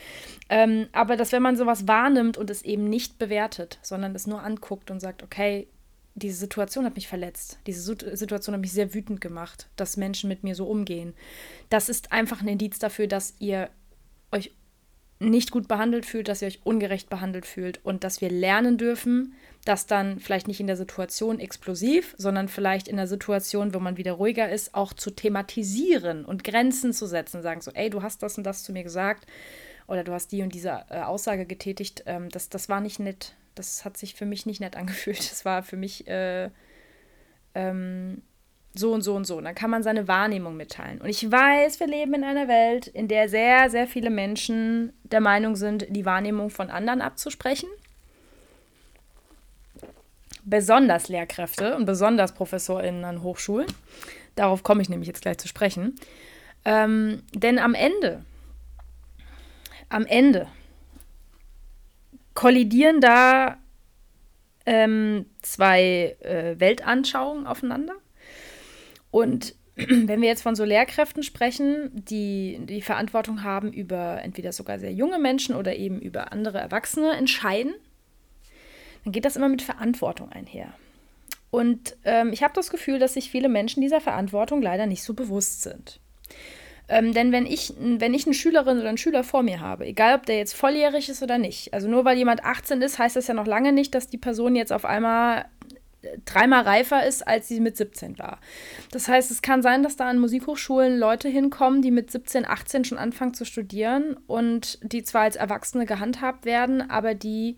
Ähm, 0.48 0.87
aber 0.92 1.16
dass 1.16 1.32
wenn 1.32 1.42
man 1.42 1.59
sowas 1.59 1.87
wahrnimmt 1.87 2.38
und 2.38 2.48
es 2.48 2.62
eben 2.62 2.88
nicht 2.88 3.18
bewertet, 3.18 3.78
sondern 3.82 4.14
es 4.14 4.26
nur 4.26 4.42
anguckt 4.42 4.90
und 4.90 5.00
sagt, 5.00 5.22
okay, 5.22 5.68
diese 6.16 6.38
Situation 6.38 6.87
hat 6.87 6.96
mich 6.96 7.09
verletzt. 7.09 7.59
Diese 7.66 7.82
Situation 8.16 8.54
hat 8.54 8.62
mich 8.62 8.72
sehr 8.72 8.94
wütend 8.94 9.20
gemacht, 9.20 9.68
dass 9.76 9.98
Menschen 9.98 10.28
mit 10.28 10.42
mir 10.42 10.54
so 10.54 10.66
umgehen. 10.66 11.14
Das 11.68 11.90
ist 11.90 12.11
einfach 12.11 12.40
ein 12.40 12.48
Indiz 12.48 12.78
dafür, 12.78 13.06
dass 13.06 13.35
ihr 13.38 13.68
euch 14.32 14.52
nicht 15.18 15.50
gut 15.50 15.66
behandelt 15.66 16.04
fühlt, 16.04 16.28
dass 16.28 16.42
ihr 16.42 16.48
euch 16.48 16.60
ungerecht 16.64 17.08
behandelt 17.08 17.46
fühlt 17.46 17.82
und 17.84 18.04
dass 18.04 18.20
wir 18.20 18.30
lernen 18.30 18.76
dürfen, 18.76 19.34
das 19.64 19.86
dann 19.86 20.20
vielleicht 20.20 20.46
nicht 20.46 20.60
in 20.60 20.66
der 20.66 20.76
Situation 20.76 21.40
explosiv, 21.40 22.14
sondern 22.18 22.48
vielleicht 22.48 22.86
in 22.86 22.96
der 22.96 23.06
Situation, 23.06 23.72
wo 23.72 23.80
man 23.80 23.96
wieder 23.96 24.12
ruhiger 24.12 24.50
ist, 24.50 24.74
auch 24.74 24.92
zu 24.92 25.10
thematisieren 25.10 26.24
und 26.24 26.44
Grenzen 26.44 26.92
zu 26.92 27.06
setzen, 27.06 27.42
sagen 27.42 27.62
so, 27.62 27.70
ey, 27.72 27.88
du 27.88 28.02
hast 28.02 28.22
das 28.22 28.36
und 28.36 28.44
das 28.44 28.62
zu 28.62 28.72
mir 28.72 28.82
gesagt 28.82 29.26
oder 29.86 30.04
du 30.04 30.12
hast 30.12 30.32
die 30.32 30.42
und 30.42 30.54
diese 30.54 30.84
äh, 30.90 31.00
Aussage 31.00 31.46
getätigt, 31.46 32.02
ähm, 32.06 32.28
das, 32.28 32.50
das 32.50 32.68
war 32.68 32.80
nicht 32.80 33.00
nett, 33.00 33.34
das 33.54 33.86
hat 33.86 33.96
sich 33.96 34.14
für 34.14 34.26
mich 34.26 34.44
nicht 34.44 34.60
nett 34.60 34.76
angefühlt, 34.76 35.18
das 35.18 35.46
war 35.46 35.62
für 35.62 35.78
mich 35.78 36.06
äh, 36.08 36.50
ähm, 37.54 38.22
so 38.78 38.92
und 38.92 39.02
so 39.02 39.14
und 39.14 39.26
so. 39.26 39.36
Und 39.36 39.44
dann 39.44 39.54
kann 39.54 39.70
man 39.70 39.82
seine 39.82 40.08
Wahrnehmung 40.08 40.56
mitteilen. 40.56 41.00
Und 41.00 41.08
ich 41.08 41.30
weiß, 41.30 41.80
wir 41.80 41.86
leben 41.86 42.14
in 42.14 42.24
einer 42.24 42.48
Welt, 42.48 42.86
in 42.86 43.08
der 43.08 43.28
sehr, 43.28 43.70
sehr 43.70 43.86
viele 43.86 44.10
Menschen 44.10 44.92
der 45.04 45.20
Meinung 45.20 45.56
sind, 45.56 45.86
die 45.90 46.04
Wahrnehmung 46.04 46.50
von 46.50 46.70
anderen 46.70 47.00
abzusprechen. 47.00 47.68
Besonders 50.44 51.08
Lehrkräfte 51.08 51.76
und 51.76 51.86
besonders 51.86 52.32
ProfessorInnen 52.32 53.04
an 53.04 53.22
Hochschulen. 53.22 53.66
Darauf 54.36 54.62
komme 54.62 54.82
ich 54.82 54.88
nämlich 54.88 55.08
jetzt 55.08 55.22
gleich 55.22 55.38
zu 55.38 55.48
sprechen. 55.48 55.98
Ähm, 56.64 57.22
denn 57.32 57.58
am 57.58 57.74
Ende, 57.74 58.24
am 59.88 60.06
Ende 60.06 60.48
kollidieren 62.34 63.00
da 63.00 63.56
ähm, 64.66 65.26
zwei 65.42 66.16
äh, 66.20 66.58
Weltanschauungen 66.58 67.46
aufeinander. 67.46 67.94
Und 69.16 69.55
wenn 69.76 70.20
wir 70.20 70.29
jetzt 70.29 70.42
von 70.42 70.55
so 70.55 70.64
Lehrkräften 70.64 71.22
sprechen, 71.22 71.90
die 71.94 72.61
die 72.62 72.83
Verantwortung 72.83 73.42
haben 73.44 73.72
über 73.72 74.20
entweder 74.22 74.52
sogar 74.52 74.79
sehr 74.79 74.92
junge 74.92 75.18
Menschen 75.18 75.55
oder 75.55 75.74
eben 75.74 76.00
über 76.00 76.33
andere 76.33 76.59
Erwachsene 76.59 77.12
entscheiden, 77.12 77.72
dann 79.05 79.12
geht 79.14 79.24
das 79.24 79.37
immer 79.37 79.48
mit 79.48 79.62
Verantwortung 79.62 80.31
einher. 80.31 80.74
Und 81.50 81.96
ähm, 82.05 82.31
ich 82.31 82.42
habe 82.42 82.52
das 82.52 82.68
Gefühl, 82.68 82.98
dass 82.98 83.14
sich 83.14 83.31
viele 83.31 83.48
Menschen 83.48 83.81
dieser 83.81 84.02
Verantwortung 84.02 84.61
leider 84.61 84.85
nicht 84.85 85.02
so 85.02 85.14
bewusst 85.14 85.62
sind. 85.62 85.98
Ähm, 86.88 87.14
denn 87.14 87.33
wenn 87.33 87.46
ich, 87.46 87.72
wenn 87.79 88.12
ich 88.12 88.26
eine 88.26 88.35
Schülerin 88.35 88.79
oder 88.79 88.90
einen 88.90 88.98
Schüler 88.98 89.24
vor 89.24 89.42
mir 89.42 89.61
habe, 89.61 89.87
egal 89.87 90.16
ob 90.16 90.26
der 90.26 90.37
jetzt 90.37 90.55
volljährig 90.55 91.09
ist 91.09 91.22
oder 91.22 91.38
nicht, 91.38 91.72
also 91.72 91.88
nur 91.88 92.05
weil 92.05 92.18
jemand 92.18 92.44
18 92.44 92.83
ist, 92.83 92.98
heißt 92.98 93.16
das 93.16 93.29
ja 93.29 93.35
noch 93.35 93.46
lange 93.46 93.72
nicht, 93.72 93.94
dass 93.94 94.09
die 94.09 94.18
Person 94.18 94.57
jetzt 94.57 94.74
auf 94.74 94.85
einmal 94.85 95.46
dreimal 96.25 96.62
reifer 96.62 97.07
ist, 97.07 97.27
als 97.27 97.49
sie 97.49 97.61
mit 97.61 97.77
17 97.77 98.19
war. 98.19 98.40
Das 98.90 99.09
heißt, 99.09 99.31
es 99.31 99.42
kann 99.42 99.62
sein, 99.62 99.83
dass 99.83 99.97
da 99.97 100.09
an 100.09 100.19
Musikhochschulen 100.19 100.99
Leute 100.99 101.29
hinkommen, 101.29 101.83
die 101.83 101.90
mit 101.90 102.11
17, 102.11 102.47
18 102.47 102.85
schon 102.85 102.99
anfangen 102.99 103.35
zu 103.35 103.45
studieren 103.45 104.16
und 104.27 104.79
die 104.83 105.03
zwar 105.03 105.23
als 105.23 105.37
Erwachsene 105.37 105.87
gehandhabt 105.87 106.45
werden, 106.45 106.90
aber 106.90 107.14
die 107.14 107.57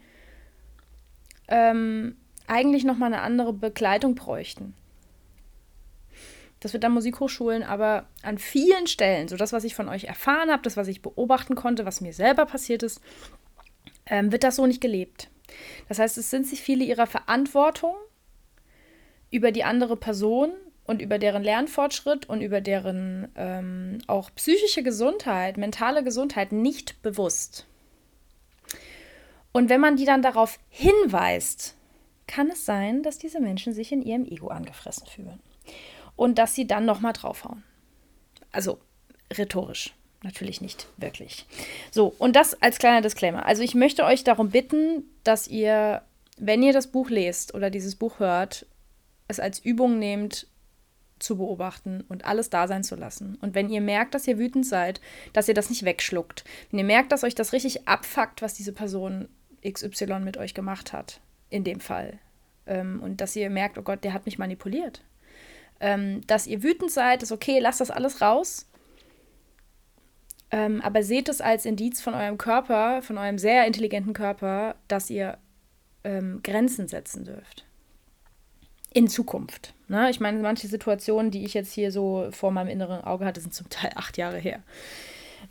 ähm, 1.49 2.17
eigentlich 2.47 2.85
nochmal 2.85 3.13
eine 3.13 3.23
andere 3.23 3.53
Begleitung 3.53 4.15
bräuchten. 4.15 4.75
Das 6.61 6.73
wird 6.73 6.85
an 6.85 6.93
Musikhochschulen 6.93 7.63
aber 7.63 8.07
an 8.23 8.39
vielen 8.39 8.87
Stellen, 8.87 9.29
so 9.29 9.37
das, 9.37 9.53
was 9.53 9.65
ich 9.65 9.75
von 9.75 9.89
euch 9.89 10.05
erfahren 10.05 10.51
habe, 10.51 10.63
das, 10.63 10.77
was 10.77 10.89
ich 10.89 11.03
beobachten 11.03 11.55
konnte, 11.55 11.85
was 11.85 12.01
mir 12.01 12.13
selber 12.13 12.47
passiert 12.47 12.83
ist, 12.83 13.01
ähm, 14.07 14.33
wird 14.33 14.43
das 14.43 14.57
so 14.57 14.67
nicht 14.67 14.81
gelebt. 14.81 15.31
Das 15.89 15.99
heißt, 15.99 16.19
es 16.19 16.31
sind 16.31 16.47
sich 16.47 16.61
viele 16.61 16.85
ihrer 16.85 17.07
Verantwortung 17.07 17.95
über 19.31 19.53
die 19.53 19.65
andere 19.65 19.97
Person 19.97 20.53
und 20.85 21.03
über 21.03 21.19
deren 21.19 21.43
Lernfortschritt 21.43 22.29
und 22.29 22.41
über 22.41 22.61
deren 22.61 23.29
ähm, 23.37 23.99
auch 24.07 24.31
psychische 24.35 24.83
Gesundheit, 24.83 25.59
mentale 25.59 26.03
Gesundheit 26.03 26.51
nicht 26.51 27.03
bewusst. 27.03 27.67
Und 29.53 29.69
wenn 29.69 29.81
man 29.81 29.97
die 29.97 30.05
dann 30.05 30.23
darauf 30.23 30.59
hinweist, 30.71 31.75
kann 32.27 32.49
es 32.51 32.65
sein, 32.65 33.03
dass 33.03 33.19
diese 33.19 33.41
Menschen 33.41 33.73
sich 33.73 33.93
in 33.93 34.03
ihrem 34.03 34.25
Ego 34.25 34.49
angefressen 34.49 35.07
fühlen 35.07 35.41
und 36.17 36.39
dass 36.39 36.55
sie 36.55 36.67
dann 36.67 36.85
nochmal 36.85 37.13
draufhauen. 37.13 37.65
Also 38.53 38.79
rhetorisch, 39.33 39.95
natürlich 40.23 40.61
nicht 40.61 40.87
wirklich. 40.97 41.47
So, 41.91 42.15
und 42.19 42.35
das 42.37 42.63
als 42.63 42.79
kleiner 42.79 43.03
Disclaimer. 43.03 43.47
Also 43.47 43.63
ich 43.63 43.75
möchte 43.75 44.05
euch 44.05 44.25
darum 44.25 44.51
bitten, 44.51 45.05
dass 45.25 45.49
ihr, 45.49 46.03
wenn 46.37 46.63
ihr 46.63 46.73
das 46.73 46.87
Buch 46.87 47.11
lest 47.11 47.55
oder 47.55 47.71
dieses 47.71 47.97
Buch 47.97 48.21
hört, 48.21 48.67
es 49.29 49.39
als 49.39 49.59
Übung 49.61 49.99
nehmt, 49.99 50.47
zu 51.19 51.37
beobachten 51.37 52.05
und 52.09 52.25
alles 52.25 52.51
da 52.51 52.67
sein 52.67 52.85
zu 52.85 52.95
lassen. 52.95 53.37
Und 53.41 53.55
wenn 53.55 53.71
ihr 53.71 53.81
merkt, 53.81 54.15
dass 54.15 54.27
ihr 54.27 54.39
wütend 54.39 54.67
seid, 54.67 55.01
dass 55.33 55.49
ihr 55.49 55.55
das 55.55 55.71
nicht 55.71 55.85
wegschluckt. 55.85 56.45
Wenn 56.71 56.79
ihr 56.79 56.85
merkt, 56.85 57.13
dass 57.13 57.25
euch 57.25 57.35
das 57.35 57.53
richtig 57.53 57.89
abfuckt, 57.89 58.43
was 58.43 58.55
diese 58.55 58.73
Person 58.73 59.29
XY 59.69 60.21
mit 60.21 60.37
euch 60.37 60.55
gemacht 60.55 60.93
hat, 60.93 61.21
in 61.51 61.65
dem 61.65 61.81
Fall. 61.81 62.19
Ähm, 62.67 63.01
und 63.03 63.21
dass 63.21 63.37
ihr 63.37 63.51
merkt, 63.51 63.79
oh 63.79 63.83
Gott, 63.83 64.05
der 64.05 64.13
hat 64.13 64.27
mich 64.27 64.39
manipuliert. 64.39 65.03
Ähm, 65.81 66.27
dass 66.27 66.47
ihr 66.47 66.63
wütend 66.63 66.91
seid, 66.91 67.23
ist 67.23 67.33
okay, 67.33 67.59
lasst 67.59 67.81
das 67.81 67.91
alles 67.91 68.21
raus. 68.21 68.67
Ähm, 70.51 70.81
aber 70.81 71.03
seht 71.03 71.29
es 71.29 71.41
als 71.41 71.67
Indiz 71.67 72.01
von 72.01 72.15
eurem 72.15 72.39
Körper, 72.39 73.03
von 73.03 73.19
eurem 73.19 73.39
sehr 73.39 73.67
intelligenten 73.67 74.15
Körper, 74.15 74.77
dass 74.89 75.11
ihr 75.11 75.39
ähm, 76.05 76.41
Grenzen 76.43 76.89
setzen 76.89 77.25
dürft 77.25 77.68
in 78.93 79.09
Zukunft. 79.09 79.75
Ne? 79.89 80.11
Ich 80.11 80.21
meine, 80.21 80.39
manche 80.41 80.69
Situationen, 80.69 81.31
die 81.31 81.45
ich 81.45 81.55
jetzt 81.55 81.73
hier 81.73 81.93
so 81.93 82.29
vor 82.31 82.51
meinem 82.51 82.69
inneren 82.69 83.03
Auge 83.05 83.25
hatte, 83.25 83.41
sind 83.41 83.55
zum 83.55 83.69
Teil 83.69 83.93
acht 83.95 84.17
Jahre 84.17 84.39
her. 84.39 84.63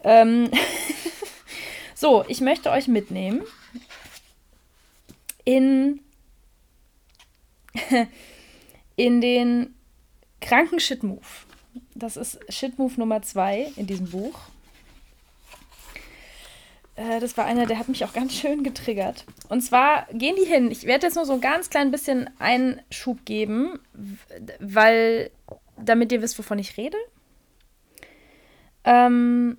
Ähm 0.04 0.50
so, 1.96 2.26
ich 2.28 2.42
möchte 2.42 2.72
euch 2.72 2.88
mitnehmen 2.88 3.42
in, 5.46 6.02
in 8.96 9.22
den 9.22 9.76
kranken 10.42 10.80
Shit-Move. 10.80 11.22
Das 11.96 12.18
ist 12.18 12.40
Shit-Move 12.50 12.94
Nummer 12.98 13.22
zwei 13.22 13.72
in 13.76 13.88
diesem 13.88 14.10
Buch. 14.10 14.40
Äh, 16.98 17.20
das 17.20 17.38
war 17.38 17.46
einer, 17.46 17.66
der 17.66 17.80
hat 17.80 17.88
mich 17.88 18.04
auch 18.04 18.14
ganz 18.14 18.34
schön 18.34 18.64
getriggert. 18.64 19.24
Und 19.50 19.62
zwar 19.62 20.08
gehen 20.12 20.36
die 20.36 20.46
hin. 20.46 20.70
Ich 20.72 20.86
werde 20.86 21.06
jetzt 21.06 21.16
nur 21.16 21.26
so 21.26 21.34
ein 21.34 21.42
ganz 21.42 21.70
klein 21.70 21.92
bisschen 21.92 22.30
Einschub 22.40 23.24
geben, 23.24 23.80
weil, 24.60 25.30
damit 25.78 26.12
ihr 26.12 26.22
wisst, 26.22 26.38
wovon 26.38 26.60
ich 26.60 26.76
rede. 26.76 26.98
Ähm, 28.84 29.58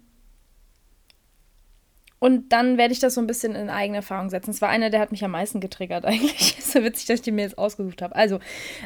und 2.19 2.49
dann 2.53 2.77
werde 2.77 2.93
ich 2.93 2.99
das 2.99 3.15
so 3.15 3.21
ein 3.21 3.29
bisschen 3.29 3.55
in 3.55 3.71
eigene 3.71 3.99
Erfahrung 3.99 4.29
setzen. 4.29 4.51
Es 4.51 4.61
war 4.61 4.69
einer, 4.69 4.91
der 4.91 4.99
hat 4.99 5.13
mich 5.13 5.25
am 5.25 5.31
meisten 5.31 5.61
getriggert 5.61 6.05
eigentlich. 6.07 6.59
ist 6.59 6.73
so 6.73 6.83
witzig, 6.83 7.07
dass 7.07 7.21
ich 7.21 7.23
die 7.23 7.33
mir 7.33 7.43
jetzt 7.43 7.59
ausgesucht 7.59 8.03
habe. 8.03 8.17
Also, 8.17 8.41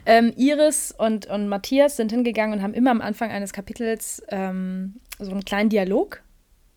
ähm, 0.05 0.35
Iris 0.37 0.95
und, 0.97 1.25
und 1.27 1.49
Matthias 1.49 1.97
sind 1.97 2.12
hingegangen 2.12 2.59
und 2.59 2.62
haben 2.62 2.75
immer 2.75 2.91
am 2.91 3.01
Anfang 3.01 3.31
eines 3.31 3.55
Kapitels 3.55 4.23
ähm, 4.29 4.97
so 5.19 5.31
einen 5.31 5.47
kleinen 5.47 5.71
Dialog, 5.71 6.23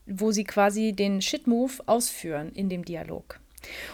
wo 0.06 0.32
sie 0.32 0.44
quasi 0.44 0.94
den 0.94 1.22
Shit-Move 1.22 1.74
ausführen 1.86 2.52
in 2.54 2.70
dem 2.70 2.86
Dialog. 2.86 3.40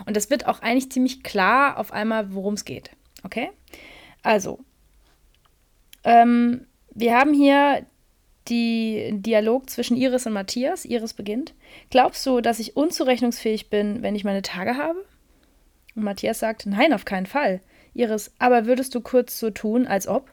Und 0.06 0.18
das 0.18 0.30
wird 0.30 0.48
auch 0.48 0.62
eigentlich 0.62 0.92
ziemlich 0.92 1.24
klar 1.24 1.78
auf 1.78 1.92
einmal, 1.92 2.34
worum 2.34 2.56
es 2.56 2.66
geht. 2.66 2.92
Okay? 3.24 3.50
Also, 4.24 4.60
ähm, 6.04 6.66
wir 6.94 7.18
haben 7.18 7.34
hier 7.34 7.86
die 8.48 9.12
Dialog 9.14 9.70
zwischen 9.70 9.96
Iris 9.98 10.26
und 10.26 10.34
Matthias. 10.34 10.86
Iris 10.86 11.14
beginnt. 11.14 11.54
Glaubst 11.90 12.26
du, 12.26 12.42
dass 12.42 12.60
ich 12.60 12.76
unzurechnungsfähig 12.76 13.70
bin, 13.70 14.02
wenn 14.02 14.16
ich 14.16 14.24
meine 14.24 14.42
Tage 14.42 14.78
habe? 14.78 15.06
Und 15.96 16.04
Matthias 16.04 16.40
sagt, 16.40 16.66
nein, 16.66 16.94
auf 16.94 17.06
keinen 17.06 17.26
Fall. 17.26 17.62
Iris, 17.94 18.32
aber 18.40 18.66
würdest 18.66 18.96
du 18.96 19.02
kurz 19.02 19.40
so 19.40 19.52
tun, 19.52 19.88
als 19.88 20.08
ob? 20.08 20.32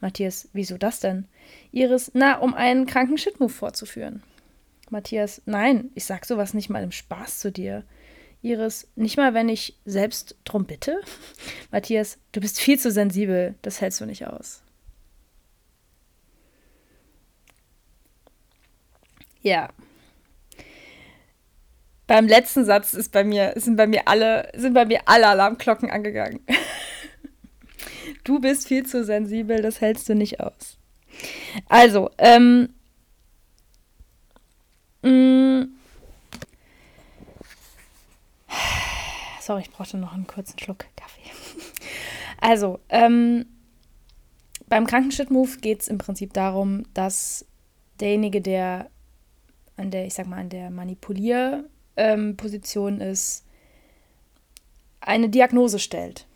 Matthias, 0.00 0.48
wieso 0.52 0.76
das 0.76 1.00
denn? 1.00 1.26
Iris, 1.72 2.10
na, 2.14 2.38
um 2.38 2.54
einen 2.54 2.86
kranken 2.86 3.18
Shitmove 3.18 3.54
vorzuführen. 3.54 4.22
Matthias, 4.90 5.42
nein, 5.46 5.90
ich 5.94 6.04
sag 6.04 6.24
sowas 6.24 6.54
nicht 6.54 6.70
mal 6.70 6.82
im 6.82 6.92
Spaß 6.92 7.38
zu 7.38 7.50
dir. 7.50 7.84
Iris, 8.42 8.88
nicht 8.94 9.16
mal, 9.16 9.34
wenn 9.34 9.48
ich 9.48 9.76
selbst 9.84 10.36
drum 10.44 10.66
bitte? 10.66 11.00
Matthias, 11.72 12.18
du 12.32 12.40
bist 12.40 12.60
viel 12.60 12.78
zu 12.78 12.90
sensibel, 12.90 13.56
das 13.62 13.80
hältst 13.80 14.00
du 14.00 14.06
nicht 14.06 14.26
aus. 14.26 14.62
Ja. 19.40 19.68
Beim 22.06 22.28
letzten 22.28 22.64
Satz 22.64 22.94
ist 22.94 23.10
bei 23.10 23.24
mir, 23.24 23.52
sind 23.56 23.76
bei 23.76 23.88
mir 23.88 24.06
alle, 24.06 24.50
sind 24.54 24.74
bei 24.74 24.84
mir 24.84 25.00
alle 25.06 25.26
Alarmglocken 25.26 25.90
angegangen. 25.90 26.40
du 28.24 28.38
bist 28.38 28.68
viel 28.68 28.86
zu 28.86 29.04
sensibel, 29.04 29.60
das 29.62 29.80
hältst 29.80 30.08
du 30.08 30.14
nicht 30.14 30.40
aus. 30.40 30.78
Also, 31.68 32.10
ähm. 32.18 32.75
sorry, 39.40 39.62
ich 39.62 39.70
brauchte 39.70 39.96
noch 39.98 40.12
einen 40.12 40.26
kurzen 40.26 40.58
Schluck 40.58 40.86
Kaffee. 40.96 41.20
Also, 42.38 42.80
ähm, 42.90 43.46
beim 44.68 44.86
Krankenschritt-Move 44.86 45.56
geht 45.58 45.80
es 45.80 45.88
im 45.88 45.96
Prinzip 45.96 46.34
darum, 46.34 46.82
dass 46.92 47.46
derjenige, 47.98 48.42
der 48.42 48.90
an 49.76 49.90
der, 49.90 50.06
ich 50.06 50.14
sag 50.14 50.26
mal, 50.26 50.38
an 50.38 50.48
der 50.48 50.70
Manipulierposition 50.70 53.00
ähm, 53.00 53.10
ist, 53.10 53.44
eine 55.00 55.28
Diagnose 55.28 55.78
stellt. 55.78 56.26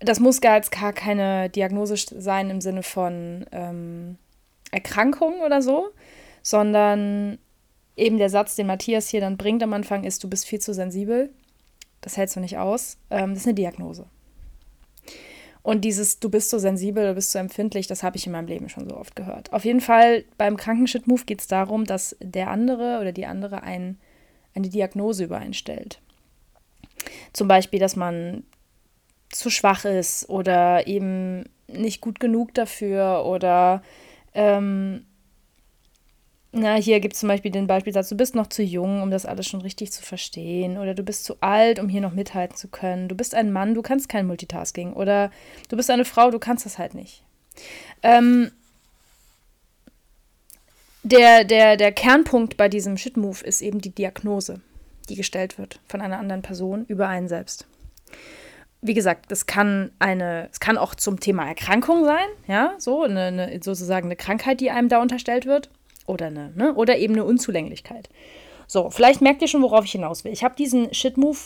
Das 0.00 0.20
muss 0.20 0.40
gar 0.40 0.56
jetzt 0.56 0.72
gar 0.72 0.92
keine 0.92 1.50
Diagnose 1.50 1.96
sein 1.96 2.50
im 2.50 2.60
Sinne 2.60 2.82
von 2.82 3.46
ähm, 3.52 4.18
Erkrankung 4.72 5.40
oder 5.40 5.62
so, 5.62 5.90
sondern 6.42 7.38
eben 7.96 8.18
der 8.18 8.30
Satz, 8.30 8.56
den 8.56 8.66
Matthias 8.66 9.08
hier 9.08 9.20
dann 9.20 9.36
bringt 9.36 9.62
am 9.62 9.72
Anfang, 9.72 10.04
ist, 10.04 10.22
du 10.24 10.28
bist 10.28 10.46
viel 10.46 10.60
zu 10.60 10.74
sensibel. 10.74 11.30
Das 12.00 12.16
hältst 12.16 12.36
du 12.36 12.40
nicht 12.40 12.58
aus. 12.58 12.98
Ähm, 13.10 13.30
das 13.30 13.40
ist 13.40 13.46
eine 13.46 13.54
Diagnose. 13.54 14.06
Und 15.62 15.84
dieses, 15.84 16.18
du 16.18 16.28
bist 16.28 16.50
so 16.50 16.58
sensibel, 16.58 17.06
du 17.06 17.14
bist 17.14 17.30
so 17.30 17.38
empfindlich, 17.38 17.86
das 17.86 18.02
habe 18.02 18.16
ich 18.16 18.26
in 18.26 18.32
meinem 18.32 18.48
Leben 18.48 18.68
schon 18.68 18.88
so 18.88 18.96
oft 18.96 19.14
gehört. 19.14 19.52
Auf 19.52 19.64
jeden 19.64 19.80
Fall 19.80 20.24
beim 20.36 20.56
Krankenschritt-Move 20.56 21.24
geht 21.24 21.40
es 21.40 21.46
darum, 21.46 21.84
dass 21.84 22.16
der 22.20 22.50
andere 22.50 22.98
oder 23.00 23.12
die 23.12 23.26
andere 23.26 23.62
ein, 23.62 23.98
eine 24.54 24.68
Diagnose 24.68 25.24
übereinstellt. 25.24 26.00
Zum 27.32 27.46
Beispiel, 27.46 27.78
dass 27.78 27.94
man 27.94 28.42
zu 29.30 29.50
schwach 29.50 29.84
ist 29.84 30.28
oder 30.28 30.86
eben 30.88 31.44
nicht 31.68 32.00
gut 32.00 32.18
genug 32.18 32.54
dafür 32.54 33.24
oder 33.24 33.82
ähm, 34.34 35.06
na, 36.54 36.74
hier 36.74 37.00
gibt 37.00 37.14
es 37.14 37.20
zum 37.20 37.30
Beispiel 37.30 37.50
den 37.50 37.66
Beispielsatz, 37.66 38.10
du 38.10 38.14
bist 38.14 38.34
noch 38.34 38.46
zu 38.46 38.62
jung, 38.62 39.00
um 39.00 39.10
das 39.10 39.24
alles 39.24 39.46
schon 39.46 39.62
richtig 39.62 39.90
zu 39.90 40.02
verstehen. 40.02 40.76
Oder 40.76 40.94
du 40.94 41.02
bist 41.02 41.24
zu 41.24 41.36
alt, 41.40 41.78
um 41.78 41.88
hier 41.88 42.02
noch 42.02 42.12
mithalten 42.12 42.56
zu 42.56 42.68
können. 42.68 43.08
Du 43.08 43.14
bist 43.14 43.34
ein 43.34 43.52
Mann, 43.52 43.74
du 43.74 43.80
kannst 43.80 44.10
kein 44.10 44.26
Multitasking. 44.26 44.92
Oder 44.92 45.30
du 45.70 45.76
bist 45.76 45.90
eine 45.90 46.04
Frau, 46.04 46.30
du 46.30 46.38
kannst 46.38 46.66
das 46.66 46.76
halt 46.76 46.92
nicht. 46.94 47.22
Ähm, 48.02 48.52
der, 51.02 51.44
der, 51.44 51.78
der 51.78 51.90
Kernpunkt 51.90 52.58
bei 52.58 52.68
diesem 52.68 52.98
Shit-Move 52.98 53.42
ist 53.44 53.62
eben 53.62 53.80
die 53.80 53.94
Diagnose, 53.94 54.60
die 55.08 55.16
gestellt 55.16 55.56
wird 55.56 55.80
von 55.88 56.02
einer 56.02 56.18
anderen 56.18 56.42
Person 56.42 56.84
über 56.86 57.08
einen 57.08 57.28
selbst. 57.28 57.66
Wie 58.82 58.94
gesagt, 58.94 59.30
das 59.30 59.46
kann 59.46 59.90
eine, 60.00 60.48
es 60.52 60.60
kann 60.60 60.76
auch 60.76 60.94
zum 60.94 61.18
Thema 61.18 61.46
Erkrankung 61.46 62.04
sein, 62.04 62.26
ja, 62.46 62.74
so 62.78 63.04
eine, 63.04 63.22
eine 63.22 63.62
sozusagen 63.62 64.08
eine 64.08 64.16
Krankheit, 64.16 64.60
die 64.60 64.70
einem 64.70 64.90
da 64.90 65.00
unterstellt 65.00 65.46
wird 65.46 65.70
oder, 66.06 66.26
eine, 66.26 66.52
ne? 66.56 66.74
oder 66.74 66.98
eben 66.98 67.14
eine 67.14 67.24
Unzulänglichkeit. 67.24 68.08
So, 68.66 68.90
vielleicht 68.90 69.20
merkt 69.20 69.42
ihr 69.42 69.48
schon, 69.48 69.62
worauf 69.62 69.84
ich 69.84 69.92
hinaus 69.92 70.24
will. 70.24 70.32
Ich 70.32 70.44
habe 70.44 70.56
diesen 70.56 70.92
Shit-Move, 70.94 71.38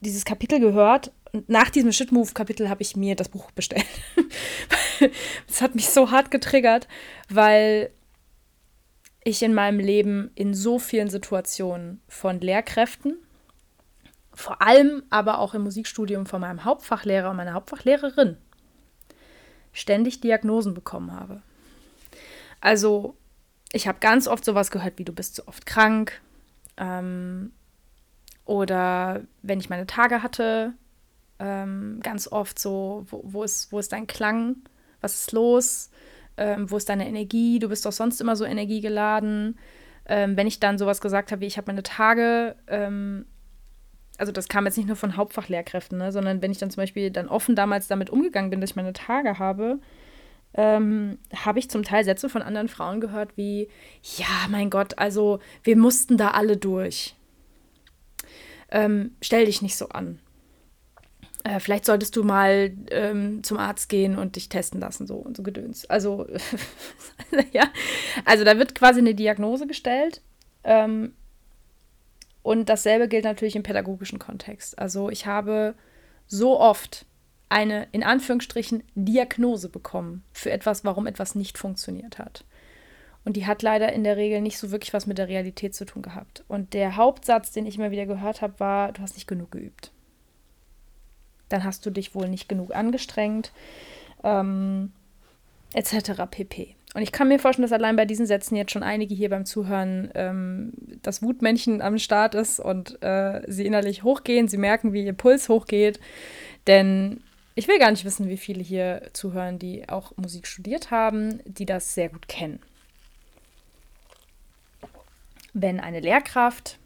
dieses 0.00 0.24
Kapitel 0.24 0.58
gehört 0.58 1.12
und 1.32 1.48
nach 1.48 1.70
diesem 1.70 1.92
Shit-Move-Kapitel 1.92 2.68
habe 2.68 2.82
ich 2.82 2.96
mir 2.96 3.16
das 3.16 3.28
Buch 3.28 3.50
bestellt. 3.52 3.86
das 5.46 5.62
hat 5.62 5.74
mich 5.74 5.88
so 5.88 6.10
hart 6.10 6.30
getriggert, 6.30 6.88
weil 7.28 7.90
ich 9.24 9.42
in 9.42 9.54
meinem 9.54 9.78
Leben 9.78 10.30
in 10.34 10.54
so 10.54 10.78
vielen 10.78 11.08
Situationen 11.08 12.02
von 12.08 12.40
Lehrkräften, 12.40 13.16
vor 14.34 14.60
allem 14.62 15.04
aber 15.10 15.38
auch 15.38 15.54
im 15.54 15.62
Musikstudium 15.62 16.26
von 16.26 16.40
meinem 16.40 16.64
Hauptfachlehrer 16.64 17.30
und 17.30 17.36
meiner 17.36 17.54
Hauptfachlehrerin, 17.54 18.36
ständig 19.72 20.20
Diagnosen 20.20 20.74
bekommen 20.74 21.12
habe. 21.12 21.42
Also 22.60 23.16
ich 23.72 23.88
habe 23.88 23.98
ganz 24.00 24.28
oft 24.28 24.44
sowas 24.44 24.70
gehört 24.70 24.98
wie 24.98 25.04
du 25.04 25.12
bist 25.12 25.36
zu 25.36 25.48
oft 25.48 25.66
krank. 25.66 26.20
Ähm, 26.76 27.52
oder 28.44 29.22
wenn 29.42 29.60
ich 29.60 29.70
meine 29.70 29.86
Tage 29.86 30.22
hatte, 30.22 30.74
ähm, 31.38 32.00
ganz 32.02 32.28
oft 32.28 32.58
so, 32.58 33.06
wo, 33.08 33.22
wo, 33.24 33.42
ist, 33.42 33.72
wo 33.72 33.78
ist 33.78 33.92
dein 33.92 34.06
Klang? 34.06 34.56
Was 35.00 35.14
ist 35.14 35.32
los? 35.32 35.90
Ähm, 36.36 36.70
wo 36.70 36.76
ist 36.76 36.88
deine 36.88 37.08
Energie? 37.08 37.58
Du 37.58 37.68
bist 37.68 37.84
doch 37.84 37.92
sonst 37.92 38.20
immer 38.20 38.36
so 38.36 38.44
energiegeladen. 38.44 39.58
Ähm, 40.06 40.36
wenn 40.36 40.46
ich 40.46 40.60
dann 40.60 40.78
sowas 40.78 41.00
gesagt 41.00 41.30
habe 41.32 41.40
wie 41.40 41.46
ich 41.46 41.56
habe 41.56 41.70
meine 41.70 41.82
Tage, 41.82 42.56
ähm, 42.66 43.26
also 44.18 44.32
das 44.32 44.48
kam 44.48 44.66
jetzt 44.66 44.76
nicht 44.76 44.86
nur 44.86 44.96
von 44.96 45.16
Hauptfachlehrkräften, 45.16 45.98
ne, 45.98 46.12
sondern 46.12 46.42
wenn 46.42 46.52
ich 46.52 46.58
dann 46.58 46.70
zum 46.70 46.82
Beispiel 46.82 47.10
dann 47.10 47.28
offen 47.28 47.54
damals 47.54 47.86
damit 47.88 48.10
umgegangen 48.10 48.50
bin, 48.50 48.60
dass 48.60 48.70
ich 48.70 48.76
meine 48.76 48.92
Tage 48.92 49.38
habe, 49.38 49.78
ähm, 50.54 51.18
habe 51.34 51.58
ich 51.58 51.70
zum 51.70 51.82
Teil 51.82 52.04
Sätze 52.04 52.28
von 52.28 52.42
anderen 52.42 52.68
Frauen 52.68 53.00
gehört 53.00 53.36
wie, 53.36 53.68
ja, 54.16 54.48
mein 54.50 54.70
Gott, 54.70 54.98
also 54.98 55.40
wir 55.62 55.76
mussten 55.76 56.16
da 56.16 56.32
alle 56.32 56.56
durch. 56.56 57.14
Ähm, 58.70 59.12
stell 59.20 59.46
dich 59.46 59.62
nicht 59.62 59.76
so 59.76 59.88
an. 59.88 60.18
Äh, 61.44 61.60
vielleicht 61.60 61.86
solltest 61.86 62.14
du 62.16 62.22
mal 62.22 62.72
ähm, 62.90 63.42
zum 63.42 63.58
Arzt 63.58 63.88
gehen 63.88 64.16
und 64.16 64.36
dich 64.36 64.48
testen 64.48 64.80
lassen, 64.80 65.06
so 65.06 65.16
und 65.16 65.36
so 65.36 65.42
gedöns. 65.42 65.86
Also, 65.86 66.26
ja, 67.52 67.64
also 68.24 68.44
da 68.44 68.58
wird 68.58 68.74
quasi 68.74 69.00
eine 69.00 69.14
Diagnose 69.14 69.66
gestellt. 69.66 70.22
Ähm, 70.64 71.12
und 72.42 72.68
dasselbe 72.68 73.08
gilt 73.08 73.24
natürlich 73.24 73.56
im 73.56 73.62
pädagogischen 73.62 74.18
Kontext. 74.18 74.78
Also 74.78 75.10
ich 75.10 75.26
habe 75.26 75.74
so 76.26 76.58
oft 76.58 77.06
eine 77.52 77.86
in 77.92 78.02
Anführungsstrichen 78.02 78.82
Diagnose 78.94 79.68
bekommen 79.68 80.24
für 80.32 80.50
etwas, 80.50 80.84
warum 80.84 81.06
etwas 81.06 81.34
nicht 81.34 81.58
funktioniert 81.58 82.18
hat. 82.18 82.44
Und 83.24 83.36
die 83.36 83.46
hat 83.46 83.62
leider 83.62 83.92
in 83.92 84.02
der 84.02 84.16
Regel 84.16 84.40
nicht 84.40 84.58
so 84.58 84.72
wirklich 84.72 84.92
was 84.92 85.06
mit 85.06 85.18
der 85.18 85.28
Realität 85.28 85.74
zu 85.74 85.84
tun 85.84 86.02
gehabt. 86.02 86.44
Und 86.48 86.74
der 86.74 86.96
Hauptsatz, 86.96 87.52
den 87.52 87.66
ich 87.66 87.76
immer 87.76 87.92
wieder 87.92 88.06
gehört 88.06 88.42
habe, 88.42 88.58
war, 88.58 88.92
du 88.92 89.02
hast 89.02 89.14
nicht 89.14 89.28
genug 89.28 89.52
geübt. 89.52 89.92
Dann 91.48 91.62
hast 91.62 91.86
du 91.86 91.90
dich 91.90 92.14
wohl 92.14 92.28
nicht 92.28 92.48
genug 92.48 92.74
angestrengt, 92.74 93.52
ähm, 94.24 94.90
etc. 95.74 96.22
pp. 96.28 96.74
Und 96.94 97.02
ich 97.02 97.12
kann 97.12 97.28
mir 97.28 97.38
vorstellen, 97.38 97.64
dass 97.64 97.72
allein 97.72 97.96
bei 97.96 98.04
diesen 98.04 98.26
Sätzen 98.26 98.56
jetzt 98.56 98.72
schon 98.72 98.82
einige 98.82 99.14
hier 99.14 99.30
beim 99.30 99.46
Zuhören 99.46 100.10
ähm, 100.14 100.72
das 101.02 101.22
Wutmännchen 101.22 101.80
am 101.80 101.98
Start 101.98 102.34
ist 102.34 102.60
und 102.60 103.00
äh, 103.02 103.42
sie 103.46 103.66
innerlich 103.66 104.02
hochgehen, 104.02 104.48
sie 104.48 104.58
merken, 104.58 104.92
wie 104.92 105.04
ihr 105.04 105.14
Puls 105.14 105.48
hochgeht. 105.48 106.00
Denn 106.66 107.22
ich 107.54 107.68
will 107.68 107.78
gar 107.78 107.90
nicht 107.90 108.04
wissen, 108.04 108.28
wie 108.28 108.36
viele 108.36 108.62
hier 108.62 109.10
zuhören, 109.12 109.58
die 109.58 109.88
auch 109.88 110.16
Musik 110.16 110.46
studiert 110.46 110.90
haben, 110.90 111.40
die 111.44 111.66
das 111.66 111.94
sehr 111.94 112.08
gut 112.08 112.28
kennen. 112.28 112.60
wenn 115.52 115.80
eine 115.80 116.00
Lehrkraft 116.00 116.78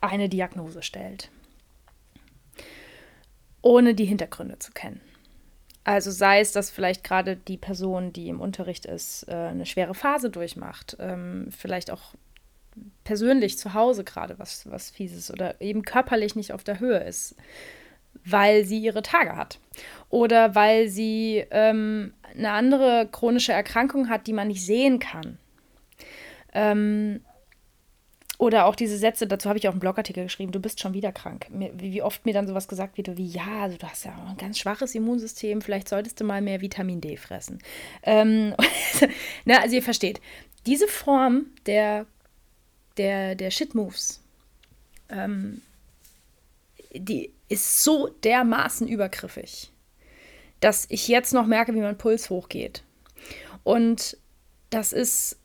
eine 0.00 0.28
Diagnose 0.28 0.82
stellt, 0.82 1.30
ohne 3.62 3.94
die 3.94 4.04
Hintergründe 4.04 4.58
zu 4.58 4.72
kennen. 4.72 5.00
Also 5.84 6.10
sei 6.10 6.40
es, 6.40 6.52
dass 6.52 6.70
vielleicht 6.70 7.02
gerade 7.02 7.36
die 7.36 7.56
Person, 7.56 8.12
die 8.12 8.28
im 8.28 8.40
Unterricht 8.40 8.84
ist, 8.84 9.26
äh, 9.28 9.34
eine 9.34 9.64
schwere 9.64 9.94
Phase 9.94 10.28
durchmacht, 10.28 10.96
ähm, 11.00 11.48
vielleicht 11.50 11.90
auch 11.90 12.14
persönlich 13.04 13.58
zu 13.58 13.72
Hause 13.72 14.04
gerade 14.04 14.38
was, 14.38 14.70
was 14.70 14.90
Fieses 14.90 15.30
oder 15.30 15.60
eben 15.60 15.82
körperlich 15.82 16.36
nicht 16.36 16.52
auf 16.52 16.62
der 16.62 16.78
Höhe 16.78 16.98
ist, 16.98 17.36
weil 18.24 18.64
sie 18.64 18.78
ihre 18.78 19.02
Tage 19.02 19.36
hat 19.36 19.58
oder 20.10 20.54
weil 20.54 20.88
sie 20.88 21.44
ähm, 21.50 22.12
eine 22.36 22.50
andere 22.50 23.08
chronische 23.10 23.52
Erkrankung 23.52 24.08
hat, 24.08 24.26
die 24.26 24.32
man 24.32 24.48
nicht 24.48 24.64
sehen 24.64 24.98
kann. 24.98 25.38
Ähm, 26.52 27.20
oder 28.38 28.66
auch 28.66 28.76
diese 28.76 28.96
Sätze, 28.96 29.26
dazu 29.26 29.48
habe 29.48 29.58
ich 29.58 29.66
auch 29.66 29.72
einen 29.72 29.80
Blogartikel 29.80 30.22
geschrieben, 30.22 30.52
du 30.52 30.60
bist 30.60 30.80
schon 30.80 30.94
wieder 30.94 31.10
krank. 31.10 31.46
Wie, 31.50 32.02
oft 32.02 32.24
mir 32.24 32.32
dann 32.32 32.46
sowas 32.46 32.68
gesagt 32.68 32.96
wird, 32.96 33.16
wie 33.16 33.26
ja, 33.26 33.62
also 33.62 33.76
du 33.76 33.88
hast 33.88 34.04
ja 34.04 34.12
ein 34.28 34.36
ganz 34.36 34.60
schwaches 34.60 34.94
Immunsystem, 34.94 35.60
vielleicht 35.60 35.88
solltest 35.88 36.20
du 36.20 36.24
mal 36.24 36.40
mehr 36.40 36.60
Vitamin 36.60 37.00
D 37.00 37.16
fressen. 37.16 37.58
Ähm, 38.04 38.54
na, 39.44 39.60
also 39.60 39.74
ihr 39.74 39.82
versteht, 39.82 40.20
diese 40.66 40.86
Form 40.86 41.46
der, 41.66 42.06
der, 42.96 43.34
der 43.34 43.50
Shit-Moves, 43.50 44.22
ähm, 45.08 45.62
die 46.92 47.32
ist 47.48 47.82
so 47.82 48.08
dermaßen 48.24 48.88
übergriffig, 48.88 49.70
dass 50.60 50.86
ich 50.88 51.08
jetzt 51.08 51.32
noch 51.32 51.46
merke, 51.46 51.74
wie 51.74 51.80
mein 51.80 51.98
Puls 51.98 52.30
hochgeht. 52.30 52.82
Und 53.64 54.16
das 54.70 54.92
ist 54.92 55.38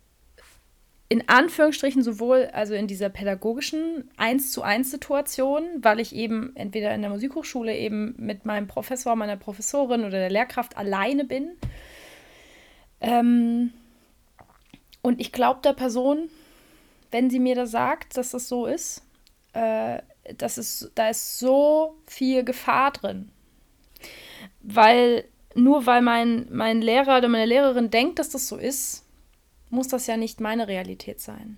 in 1.10 1.30
Anführungsstrichen 1.30 2.02
sowohl 2.02 2.50
also 2.54 2.74
in 2.74 2.88
dieser 2.88 3.10
pädagogischen 3.10 4.10
1 4.18 4.52
zu 4.52 4.64
1 4.64 4.90
Situation, 4.90 5.64
weil 5.78 6.00
ich 6.00 6.16
eben 6.16 6.56
entweder 6.56 6.94
in 6.96 7.02
der 7.02 7.12
Musikhochschule 7.12 7.78
eben 7.78 8.16
mit 8.18 8.46
meinem 8.46 8.68
Professor, 8.68 9.16
meiner 9.16 9.38
Professorin 9.38 10.02
oder 10.02 10.18
der 10.18 10.32
Lehrkraft 10.32 10.76
alleine 10.76 11.24
bin. 11.24 11.52
Ähm, 13.00 13.74
und 15.04 15.22
ich 15.22 15.32
glaube 15.32 15.60
der 15.64 15.74
Person, 15.74 16.30
wenn 17.12 17.30
sie 17.30 17.40
mir 17.40 17.54
das 17.54 17.70
sagt, 17.70 18.18
dass 18.18 18.32
das 18.32 18.48
so 18.48 18.66
ist, 18.66 19.04
äh, 19.54 20.00
das 20.38 20.58
ist, 20.58 20.92
da 20.96 21.10
ist 21.10 21.40
so 21.40 21.98
viel 22.08 22.44
Gefahr 22.44 22.92
drin. 22.92 23.30
Weil 24.62 25.26
nur 25.56 25.86
weil 25.86 26.02
mein, 26.02 26.48
mein 26.52 26.82
Lehrer 26.82 27.18
oder 27.18 27.28
meine 27.28 27.46
Lehrerin 27.46 27.92
denkt, 27.92 28.20
dass 28.20 28.30
das 28.30 28.48
so 28.48 28.58
ist, 28.58 29.06
muss 29.70 29.88
das 29.88 30.08
ja 30.08 30.18
nicht 30.18 30.40
meine 30.40 30.68
Realität 30.68 31.22
sein. 31.22 31.58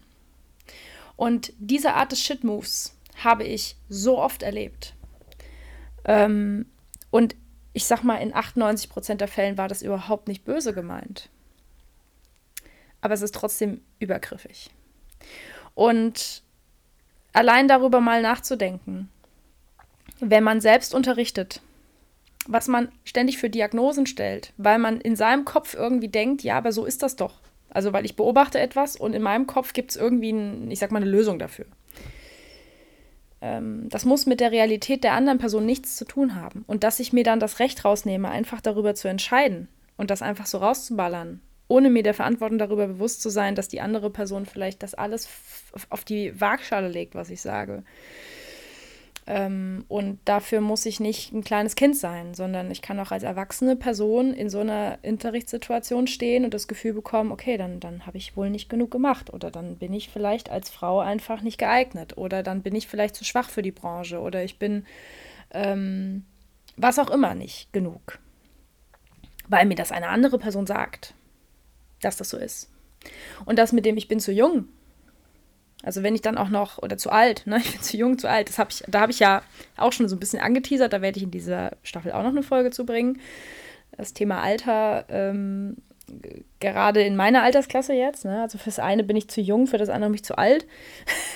Und 1.15 1.53
diese 1.59 1.93
Art 1.93 2.11
des 2.11 2.21
Shit-Moves 2.21 2.97
habe 3.23 3.43
ich 3.43 3.77
so 3.87 4.17
oft 4.17 4.43
erlebt. 4.43 4.93
Ähm, 6.03 6.65
und 7.09 7.35
ich 7.73 7.85
sag 7.85 8.03
mal, 8.03 8.17
in 8.17 8.33
98 8.33 8.89
Prozent 8.89 9.21
der 9.21 9.27
Fällen 9.27 9.57
war 9.57 9.67
das 9.67 9.81
überhaupt 9.81 10.27
nicht 10.27 10.45
böse 10.45 10.73
gemeint. 10.73 11.29
Aber 13.01 13.13
es 13.13 13.21
ist 13.21 13.35
trotzdem 13.35 13.81
übergriffig. 13.99 14.69
Und 15.73 16.43
allein 17.35 17.67
darüber 17.67 17.99
mal 17.99 18.21
nachzudenken, 18.21 19.09
wenn 20.19 20.43
man 20.43 20.61
selbst 20.61 20.93
unterrichtet, 20.93 21.61
was 22.47 22.67
man 22.67 22.89
ständig 23.03 23.37
für 23.37 23.49
Diagnosen 23.49 24.05
stellt, 24.05 24.53
weil 24.57 24.79
man 24.79 25.01
in 25.01 25.15
seinem 25.15 25.45
Kopf 25.45 25.73
irgendwie 25.73 26.07
denkt, 26.07 26.43
ja, 26.43 26.57
aber 26.57 26.71
so 26.71 26.85
ist 26.85 27.03
das 27.03 27.15
doch. 27.15 27.41
Also 27.69 27.91
weil 27.91 28.05
ich 28.05 28.15
beobachte 28.15 28.59
etwas 28.59 28.95
und 28.95 29.13
in 29.13 29.21
meinem 29.21 29.47
Kopf 29.47 29.73
gibt 29.73 29.91
es 29.91 29.97
irgendwie, 29.97 30.31
ein, 30.31 30.71
ich 30.71 30.79
sag 30.79 30.91
mal, 30.91 31.01
eine 31.01 31.11
Lösung 31.11 31.39
dafür. 31.39 31.65
Ähm, 33.41 33.89
das 33.89 34.05
muss 34.05 34.25
mit 34.25 34.39
der 34.39 34.51
Realität 34.51 35.03
der 35.03 35.13
anderen 35.13 35.39
Person 35.39 35.65
nichts 35.65 35.97
zu 35.97 36.05
tun 36.05 36.35
haben. 36.35 36.63
Und 36.67 36.83
dass 36.83 36.99
ich 36.99 37.11
mir 37.11 37.23
dann 37.23 37.39
das 37.39 37.59
Recht 37.59 37.83
rausnehme, 37.83 38.29
einfach 38.29 38.61
darüber 38.61 38.95
zu 38.95 39.09
entscheiden 39.09 39.67
und 39.97 40.09
das 40.09 40.21
einfach 40.21 40.45
so 40.45 40.59
rauszuballern, 40.59 41.41
ohne 41.67 41.89
mir 41.89 42.03
der 42.03 42.13
Verantwortung 42.13 42.57
darüber 42.57 42.87
bewusst 42.87 43.21
zu 43.21 43.29
sein, 43.29 43.55
dass 43.55 43.67
die 43.67 43.81
andere 43.81 44.09
Person 44.09 44.45
vielleicht 44.45 44.83
das 44.83 44.93
alles 44.93 45.27
auf 45.89 46.03
die 46.03 46.39
Waagschale 46.39 46.87
legt, 46.87 47.15
was 47.15 47.29
ich 47.29 47.41
sage. 47.41 47.83
Ähm, 49.27 49.85
und 49.87 50.19
dafür 50.25 50.61
muss 50.61 50.85
ich 50.85 50.99
nicht 50.99 51.33
ein 51.33 51.43
kleines 51.43 51.75
Kind 51.75 51.97
sein, 51.97 52.35
sondern 52.35 52.69
ich 52.69 52.83
kann 52.83 52.99
auch 52.99 53.11
als 53.11 53.23
erwachsene 53.23 53.75
Person 53.75 54.33
in 54.33 54.49
so 54.49 54.59
einer 54.59 54.99
Unterrichtssituation 55.01 56.05
stehen 56.05 56.45
und 56.45 56.53
das 56.53 56.67
Gefühl 56.67 56.93
bekommen, 56.93 57.31
okay, 57.31 57.57
dann, 57.57 57.79
dann 57.79 58.05
habe 58.05 58.17
ich 58.17 58.37
wohl 58.37 58.51
nicht 58.51 58.69
genug 58.69 58.91
gemacht 58.91 59.33
oder 59.33 59.49
dann 59.49 59.77
bin 59.77 59.93
ich 59.93 60.09
vielleicht 60.09 60.51
als 60.51 60.69
Frau 60.69 60.99
einfach 60.99 61.41
nicht 61.41 61.57
geeignet 61.57 62.17
oder 62.17 62.43
dann 62.43 62.61
bin 62.61 62.75
ich 62.75 62.87
vielleicht 62.87 63.15
zu 63.15 63.25
schwach 63.25 63.49
für 63.49 63.63
die 63.63 63.71
Branche 63.71 64.19
oder 64.19 64.43
ich 64.43 64.59
bin 64.59 64.85
ähm, 65.51 66.25
was 66.77 66.99
auch 66.99 67.09
immer 67.09 67.33
nicht 67.33 67.73
genug, 67.73 68.19
weil 69.47 69.65
mir 69.65 69.75
das 69.75 69.91
eine 69.91 70.09
andere 70.09 70.37
Person 70.37 70.67
sagt, 70.67 71.15
dass 72.01 72.17
das 72.17 72.29
so 72.29 72.37
ist. 72.37 72.69
Und 73.45 73.59
das 73.59 73.71
mit 73.71 73.85
dem 73.85 73.97
ich 73.97 74.07
bin 74.07 74.19
zu 74.19 74.31
jung, 74.31 74.67
also 75.83 76.01
wenn 76.01 76.15
ich 76.15 76.21
dann 76.21 76.37
auch 76.37 76.49
noch, 76.49 76.79
oder 76.79 76.97
zu 76.97 77.11
alt, 77.11 77.45
ne? 77.45 77.57
Ich 77.63 77.71
bin 77.71 77.81
zu 77.81 77.95
jung, 77.97 78.17
zu 78.17 78.29
alt. 78.29 78.49
Das 78.49 78.57
hab 78.57 78.71
ich, 78.71 78.83
da 78.87 79.01
habe 79.01 79.11
ich 79.11 79.19
ja 79.19 79.43
auch 79.77 79.93
schon 79.93 80.09
so 80.09 80.15
ein 80.15 80.19
bisschen 80.19 80.39
angeteasert, 80.39 80.91
da 80.91 81.01
werde 81.01 81.17
ich 81.17 81.23
in 81.23 81.31
dieser 81.31 81.77
Staffel 81.83 82.11
auch 82.11 82.23
noch 82.23 82.29
eine 82.29 82.43
Folge 82.43 82.71
zu 82.71 82.85
bringen. 82.85 83.19
Das 83.95 84.13
Thema 84.13 84.41
Alter, 84.41 85.05
ähm, 85.09 85.77
gerade 86.59 87.01
in 87.03 87.15
meiner 87.15 87.43
Altersklasse 87.43 87.93
jetzt, 87.93 88.25
ne? 88.25 88.41
Also 88.41 88.57
fürs 88.57 88.79
eine 88.79 89.03
bin 89.03 89.15
ich 89.15 89.29
zu 89.29 89.41
jung, 89.41 89.67
für 89.67 89.77
das 89.77 89.89
andere 89.89 90.09
bin 90.09 90.15
ich 90.15 90.23
zu 90.23 90.37
alt. 90.37 90.65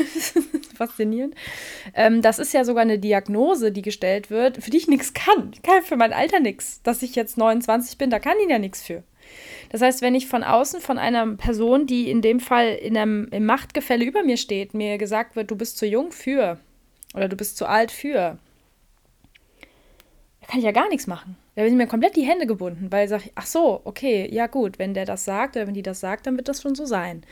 Faszinierend. 0.75 1.35
Ähm, 1.93 2.21
das 2.21 2.39
ist 2.39 2.53
ja 2.53 2.63
sogar 2.63 2.81
eine 2.81 2.99
Diagnose, 2.99 3.71
die 3.71 3.81
gestellt 3.81 4.29
wird, 4.29 4.63
für 4.63 4.71
die 4.71 4.77
ich 4.77 4.87
nichts 4.87 5.13
kann. 5.13 5.51
Ich 5.53 5.61
kann 5.61 5.83
für 5.83 5.95
mein 5.95 6.13
Alter 6.13 6.39
nichts. 6.39 6.81
Dass 6.83 7.03
ich 7.03 7.15
jetzt 7.15 7.37
29 7.37 7.97
bin, 7.97 8.09
da 8.09 8.19
kann 8.19 8.37
ich 8.43 8.49
ja 8.49 8.59
nichts 8.59 8.81
für. 8.81 9.03
Das 9.69 9.81
heißt, 9.81 10.01
wenn 10.01 10.15
ich 10.15 10.27
von 10.27 10.43
außen 10.43 10.81
von 10.81 10.97
einer 10.97 11.25
Person, 11.35 11.85
die 11.85 12.09
in 12.09 12.21
dem 12.21 12.39
Fall 12.39 12.69
in 12.69 12.97
einem 12.97 13.27
im 13.31 13.45
Machtgefälle 13.45 14.03
über 14.03 14.23
mir 14.23 14.37
steht, 14.37 14.73
mir 14.73 14.97
gesagt 14.97 15.35
wird, 15.35 15.51
du 15.51 15.55
bist 15.55 15.77
zu 15.77 15.85
jung 15.85 16.11
für 16.11 16.59
oder 17.13 17.29
du 17.29 17.35
bist 17.35 17.57
zu 17.57 17.67
alt 17.67 17.91
für, 17.91 18.37
da 20.41 20.47
kann 20.47 20.59
ich 20.59 20.65
ja 20.65 20.71
gar 20.71 20.89
nichts 20.89 21.05
machen. 21.05 21.37
Da 21.55 21.61
bin 21.63 21.73
ich 21.73 21.77
mir 21.77 21.87
komplett 21.87 22.15
die 22.15 22.25
Hände 22.25 22.47
gebunden, 22.47 22.91
weil 22.91 23.03
ich 23.03 23.09
sage, 23.09 23.29
ach 23.35 23.45
so, 23.45 23.81
okay, 23.83 24.27
ja 24.31 24.47
gut, 24.47 24.79
wenn 24.79 24.93
der 24.93 25.05
das 25.05 25.25
sagt 25.25 25.55
oder 25.55 25.67
wenn 25.67 25.73
die 25.73 25.83
das 25.83 25.99
sagt, 25.99 26.25
dann 26.25 26.37
wird 26.37 26.47
das 26.47 26.61
schon 26.61 26.73
so 26.73 26.85
sein. 26.85 27.23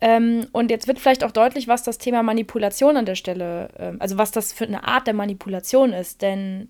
Ähm, 0.00 0.46
und 0.52 0.70
jetzt 0.70 0.86
wird 0.86 0.98
vielleicht 0.98 1.24
auch 1.24 1.30
deutlich, 1.30 1.68
was 1.68 1.82
das 1.82 1.98
Thema 1.98 2.22
Manipulation 2.22 2.96
an 2.96 3.06
der 3.06 3.14
Stelle, 3.14 3.68
ähm, 3.78 3.96
also 4.00 4.18
was 4.18 4.32
das 4.32 4.52
für 4.52 4.64
eine 4.64 4.84
Art 4.84 5.06
der 5.06 5.14
Manipulation 5.14 5.92
ist, 5.92 6.22
denn 6.22 6.68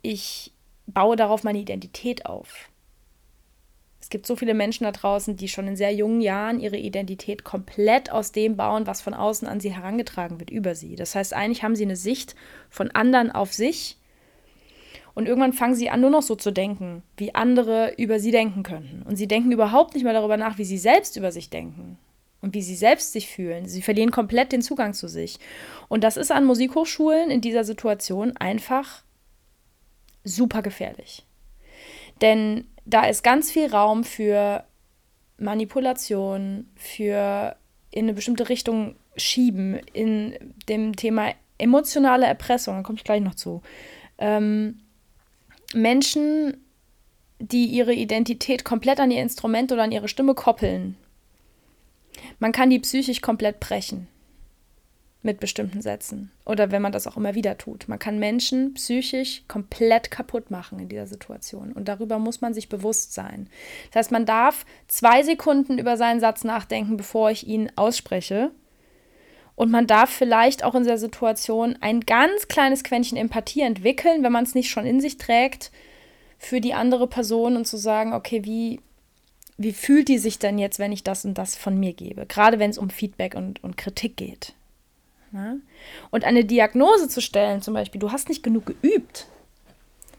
ich 0.00 0.52
baue 0.86 1.16
darauf 1.16 1.44
meine 1.44 1.58
Identität 1.58 2.26
auf. 2.26 2.70
Es 4.04 4.10
gibt 4.10 4.26
so 4.26 4.36
viele 4.36 4.52
Menschen 4.52 4.84
da 4.84 4.92
draußen, 4.92 5.34
die 5.38 5.48
schon 5.48 5.66
in 5.66 5.76
sehr 5.76 5.94
jungen 5.94 6.20
Jahren 6.20 6.60
ihre 6.60 6.76
Identität 6.76 7.42
komplett 7.42 8.12
aus 8.12 8.32
dem 8.32 8.54
bauen, 8.54 8.86
was 8.86 9.00
von 9.00 9.14
außen 9.14 9.48
an 9.48 9.60
sie 9.60 9.72
herangetragen 9.72 10.40
wird, 10.40 10.50
über 10.50 10.74
sie. 10.74 10.94
Das 10.94 11.14
heißt, 11.14 11.32
eigentlich 11.32 11.62
haben 11.62 11.74
sie 11.74 11.84
eine 11.84 11.96
Sicht 11.96 12.34
von 12.68 12.90
anderen 12.90 13.30
auf 13.30 13.54
sich 13.54 13.96
und 15.14 15.26
irgendwann 15.26 15.54
fangen 15.54 15.74
sie 15.74 15.88
an, 15.88 16.02
nur 16.02 16.10
noch 16.10 16.20
so 16.20 16.36
zu 16.36 16.50
denken, 16.50 17.02
wie 17.16 17.34
andere 17.34 17.94
über 17.96 18.20
sie 18.20 18.30
denken 18.30 18.62
könnten. 18.62 19.00
Und 19.08 19.16
sie 19.16 19.26
denken 19.26 19.52
überhaupt 19.52 19.94
nicht 19.94 20.04
mehr 20.04 20.12
darüber 20.12 20.36
nach, 20.36 20.58
wie 20.58 20.66
sie 20.66 20.76
selbst 20.76 21.16
über 21.16 21.32
sich 21.32 21.48
denken 21.48 21.96
und 22.42 22.52
wie 22.52 22.60
sie 22.60 22.76
selbst 22.76 23.14
sich 23.14 23.30
fühlen. 23.30 23.66
Sie 23.66 23.80
verlieren 23.80 24.10
komplett 24.10 24.52
den 24.52 24.60
Zugang 24.60 24.92
zu 24.92 25.08
sich. 25.08 25.38
Und 25.88 26.04
das 26.04 26.18
ist 26.18 26.30
an 26.30 26.44
Musikhochschulen 26.44 27.30
in 27.30 27.40
dieser 27.40 27.64
Situation 27.64 28.36
einfach 28.36 29.02
super 30.24 30.60
gefährlich. 30.60 31.24
Denn 32.24 32.64
da 32.86 33.04
ist 33.04 33.22
ganz 33.22 33.52
viel 33.52 33.66
Raum 33.66 34.02
für 34.02 34.64
Manipulation, 35.36 36.66
für 36.74 37.54
in 37.90 38.06
eine 38.06 38.14
bestimmte 38.14 38.48
Richtung 38.48 38.96
schieben, 39.14 39.78
in 39.92 40.34
dem 40.70 40.96
Thema 40.96 41.32
emotionale 41.58 42.24
Erpressung, 42.24 42.76
da 42.76 42.82
komme 42.82 42.96
ich 42.96 43.04
gleich 43.04 43.20
noch 43.20 43.34
zu. 43.34 43.60
Ähm, 44.16 44.80
Menschen, 45.74 46.56
die 47.40 47.66
ihre 47.66 47.92
Identität 47.92 48.64
komplett 48.64 49.00
an 49.00 49.10
ihr 49.10 49.20
Instrument 49.20 49.70
oder 49.70 49.82
an 49.82 49.92
ihre 49.92 50.08
Stimme 50.08 50.34
koppeln, 50.34 50.96
man 52.38 52.52
kann 52.52 52.70
die 52.70 52.78
psychisch 52.78 53.20
komplett 53.20 53.60
brechen 53.60 54.08
mit 55.24 55.40
bestimmten 55.40 55.80
Sätzen. 55.80 56.30
Oder 56.44 56.70
wenn 56.70 56.82
man 56.82 56.92
das 56.92 57.06
auch 57.06 57.16
immer 57.16 57.34
wieder 57.34 57.56
tut. 57.56 57.88
Man 57.88 57.98
kann 57.98 58.18
Menschen 58.18 58.74
psychisch 58.74 59.42
komplett 59.48 60.10
kaputt 60.10 60.50
machen 60.50 60.78
in 60.78 60.88
dieser 60.88 61.06
Situation. 61.06 61.72
Und 61.72 61.88
darüber 61.88 62.18
muss 62.18 62.40
man 62.40 62.54
sich 62.54 62.68
bewusst 62.68 63.14
sein. 63.14 63.48
Das 63.90 64.00
heißt, 64.00 64.12
man 64.12 64.26
darf 64.26 64.66
zwei 64.86 65.22
Sekunden 65.22 65.78
über 65.78 65.96
seinen 65.96 66.20
Satz 66.20 66.44
nachdenken, 66.44 66.96
bevor 66.96 67.30
ich 67.30 67.46
ihn 67.46 67.72
ausspreche. 67.76 68.50
Und 69.56 69.70
man 69.70 69.86
darf 69.86 70.10
vielleicht 70.10 70.64
auch 70.64 70.74
in 70.74 70.82
dieser 70.82 70.98
Situation 70.98 71.78
ein 71.80 72.00
ganz 72.00 72.48
kleines 72.48 72.84
Quäntchen 72.84 73.16
Empathie 73.16 73.62
entwickeln, 73.62 74.22
wenn 74.22 74.32
man 74.32 74.44
es 74.44 74.54
nicht 74.54 74.68
schon 74.68 74.84
in 74.84 75.00
sich 75.00 75.16
trägt, 75.16 75.70
für 76.38 76.60
die 76.60 76.74
andere 76.74 77.06
Person 77.06 77.56
und 77.56 77.66
zu 77.66 77.76
sagen, 77.76 78.12
okay, 78.12 78.44
wie, 78.44 78.80
wie 79.56 79.72
fühlt 79.72 80.08
die 80.08 80.18
sich 80.18 80.38
denn 80.38 80.58
jetzt, 80.58 80.78
wenn 80.78 80.92
ich 80.92 81.04
das 81.04 81.24
und 81.24 81.38
das 81.38 81.56
von 81.56 81.78
mir 81.78 81.92
gebe? 81.92 82.26
Gerade 82.26 82.58
wenn 82.58 82.70
es 82.70 82.78
um 82.78 82.90
Feedback 82.90 83.34
und, 83.34 83.62
und 83.62 83.76
Kritik 83.76 84.16
geht. 84.16 84.54
Ja? 85.34 85.56
Und 86.10 86.24
eine 86.24 86.44
Diagnose 86.44 87.08
zu 87.08 87.20
stellen, 87.20 87.60
zum 87.60 87.74
Beispiel, 87.74 88.00
du 88.00 88.12
hast 88.12 88.28
nicht 88.28 88.42
genug 88.42 88.66
geübt, 88.66 89.26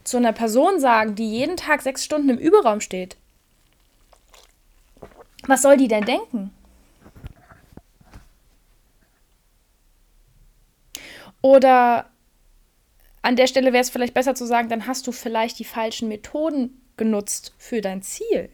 zu 0.03 0.17
einer 0.17 0.33
Person 0.33 0.79
sagen, 0.79 1.15
die 1.15 1.31
jeden 1.31 1.57
Tag 1.57 1.81
sechs 1.81 2.03
Stunden 2.03 2.29
im 2.29 2.37
Überraum 2.37 2.81
steht, 2.81 3.17
was 5.47 5.61
soll 5.61 5.77
die 5.77 5.87
denn 5.87 6.05
denken? 6.05 6.51
Oder 11.41 12.09
an 13.21 13.35
der 13.35 13.47
Stelle 13.47 13.71
wäre 13.71 13.81
es 13.81 13.89
vielleicht 13.89 14.15
besser 14.15 14.35
zu 14.35 14.45
sagen, 14.45 14.69
dann 14.69 14.87
hast 14.87 15.07
du 15.07 15.11
vielleicht 15.11 15.59
die 15.59 15.65
falschen 15.65 16.09
Methoden 16.09 16.81
genutzt 16.97 17.53
für 17.57 17.81
dein 17.81 18.01
Ziel. 18.01 18.49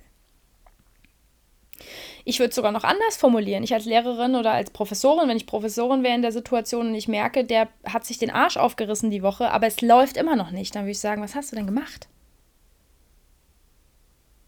Ich 2.25 2.39
würde 2.39 2.49
es 2.49 2.55
sogar 2.55 2.71
noch 2.71 2.83
anders 2.83 3.17
formulieren. 3.17 3.63
Ich 3.63 3.73
als 3.73 3.85
Lehrerin 3.85 4.35
oder 4.35 4.51
als 4.51 4.69
Professorin, 4.69 5.27
wenn 5.27 5.37
ich 5.37 5.45
Professorin 5.45 6.03
wäre 6.03 6.15
in 6.15 6.21
der 6.21 6.31
Situation 6.31 6.87
und 6.87 6.95
ich 6.95 7.07
merke, 7.07 7.43
der 7.43 7.69
hat 7.85 8.05
sich 8.05 8.17
den 8.17 8.29
Arsch 8.29 8.57
aufgerissen 8.57 9.09
die 9.09 9.23
Woche, 9.23 9.51
aber 9.51 9.67
es 9.67 9.81
läuft 9.81 10.17
immer 10.17 10.35
noch 10.35 10.51
nicht, 10.51 10.75
dann 10.75 10.83
würde 10.83 10.91
ich 10.91 10.99
sagen, 10.99 11.21
was 11.21 11.35
hast 11.35 11.51
du 11.51 11.55
denn 11.55 11.65
gemacht? 11.65 12.07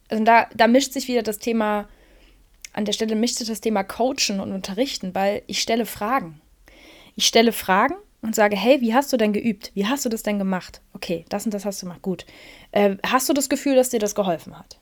Also 0.10 0.24
da, 0.24 0.48
da 0.54 0.68
mischt 0.68 0.94
sich 0.94 1.08
wieder 1.08 1.24
das 1.24 1.40
Thema, 1.40 1.88
an 2.74 2.86
der 2.86 2.94
Stelle 2.94 3.16
mischt 3.16 3.38
sich 3.38 3.48
das 3.48 3.62
Thema 3.62 3.84
Coachen 3.84 4.40
und 4.40 4.52
Unterrichten, 4.52 5.16
weil 5.16 5.42
ich 5.48 5.62
stelle 5.62 5.86
Fragen. 5.86 6.42
Ich 7.16 7.26
stelle 7.26 7.52
Fragen 7.52 7.96
und 8.22 8.36
sage, 8.36 8.56
hey, 8.56 8.82
wie 8.82 8.94
hast 8.94 9.12
du 9.14 9.18
denn 9.18 9.34
geübt? 9.34 9.72
Wie 9.74 9.86
hast 9.86 10.06
du 10.06 10.10
das 10.10 10.24
denn 10.24 10.40
gemacht? 10.40 10.82
Okay, 10.94 11.26
das 11.30 11.46
und 11.46 11.54
das 11.54 11.66
hast 11.66 11.82
du 11.82 11.86
gemacht. 11.86 12.02
Gut. 12.02 12.26
Äh, 12.72 12.98
hast 13.06 13.30
du 13.30 13.34
das 13.34 13.50
Gefühl, 13.50 13.76
dass 13.76 13.90
dir 13.90 14.00
das 14.00 14.16
geholfen 14.16 14.58
hat? 14.58 14.80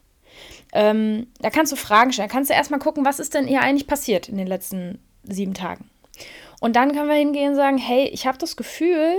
Ähm, 0.72 1.28
da 1.40 1.50
kannst 1.50 1.72
du 1.72 1.76
Fragen 1.76 2.14
stellen. 2.14 2.30
Da 2.30 2.34
kannst 2.34 2.50
du 2.50 2.54
erstmal 2.54 2.80
gucken, 2.80 3.06
was 3.06 3.20
ist 3.20 3.34
denn 3.34 3.48
hier 3.48 3.62
eigentlich 3.62 3.88
passiert 3.88 4.30
in 4.30 4.38
den 4.38 4.48
letzten 4.48 5.00
sieben 5.24 5.54
Tagen. 5.54 5.90
Und 6.60 6.76
dann 6.76 6.94
können 6.94 7.10
wir 7.10 7.16
hingehen 7.16 7.52
und 7.52 7.56
sagen, 7.56 7.78
hey, 7.78 8.08
ich 8.08 8.28
habe 8.28 8.38
das 8.38 8.56
Gefühl, 8.56 9.16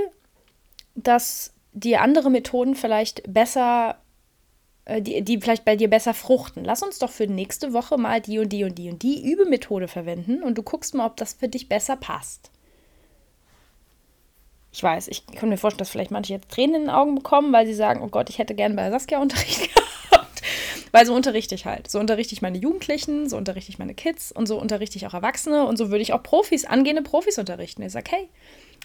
dass 0.95 1.53
die 1.73 1.97
andere 1.97 2.31
Methoden 2.31 2.75
vielleicht 2.75 3.23
besser, 3.33 3.97
äh, 4.85 5.03
die, 5.03 5.23
die 5.23 5.41
vielleicht 5.41 5.65
bei 5.65 5.77
dir 5.77 5.89
besser 5.89 6.15
fruchten. 6.15 6.65
Lass 6.65 6.83
uns 6.83 6.99
doch 6.99 7.11
für 7.11 7.27
nächste 7.27 7.73
Woche 7.73 7.99
mal 7.99 8.21
die 8.21 8.39
und 8.39 8.51
die 8.51 8.65
und 8.65 8.77
die 8.77 8.91
und 8.91 9.03
die 9.03 9.31
Übemethode 9.31 9.89
verwenden 9.89 10.43
und 10.43 10.57
du 10.57 10.63
guckst 10.63 10.95
mal, 10.95 11.07
ob 11.07 11.17
das 11.17 11.35
für 11.35 11.49
dich 11.49 11.69
besser 11.69 11.97
passt. 11.97 12.51
Ich 14.75 14.83
weiß, 14.83 15.09
ich 15.09 15.27
kann 15.27 15.51
mir 15.51 15.59
vorstellen, 15.59 15.81
dass 15.81 15.91
vielleicht 15.91 16.11
manche 16.11 16.33
jetzt 16.33 16.51
Tränen 16.51 16.75
in 16.77 16.81
den 16.83 16.91
Augen 16.91 17.15
bekommen, 17.15 17.53
weil 17.53 17.67
sie 17.67 17.75
sagen, 17.75 18.01
oh 18.03 18.09
Gott, 18.09 18.31
ich 18.31 18.39
hätte 18.39 18.55
gerne 18.55 18.75
bei 18.75 18.91
Saskia 18.91 19.21
Unterricht 19.21 19.75
gehabt. 19.75 19.92
Weil 20.93 21.07
so 21.07 21.15
unterrichte 21.15 21.55
ich 21.55 21.65
halt. 21.65 21.91
So 21.91 21.99
unterrichte 21.99 22.35
ich 22.35 22.43
meine 22.43 22.59
Jugendlichen, 22.59 23.29
so 23.29 23.37
unterrichte 23.37 23.71
ich 23.71 23.79
meine 23.79 23.95
Kids 23.95 24.31
und 24.31 24.47
so 24.47 24.61
unterrichte 24.61 24.97
ich 24.97 25.07
auch 25.07 25.15
Erwachsene 25.15 25.67
und 25.67 25.79
so 25.79 25.91
würde 25.91 26.03
ich 26.03 26.13
auch 26.13 26.23
Profis, 26.23 26.65
angehende 26.65 27.03
Profis 27.03 27.39
unterrichten. 27.39 27.83
Ich 27.83 27.93
sage, 27.93 28.11
hey, 28.11 28.29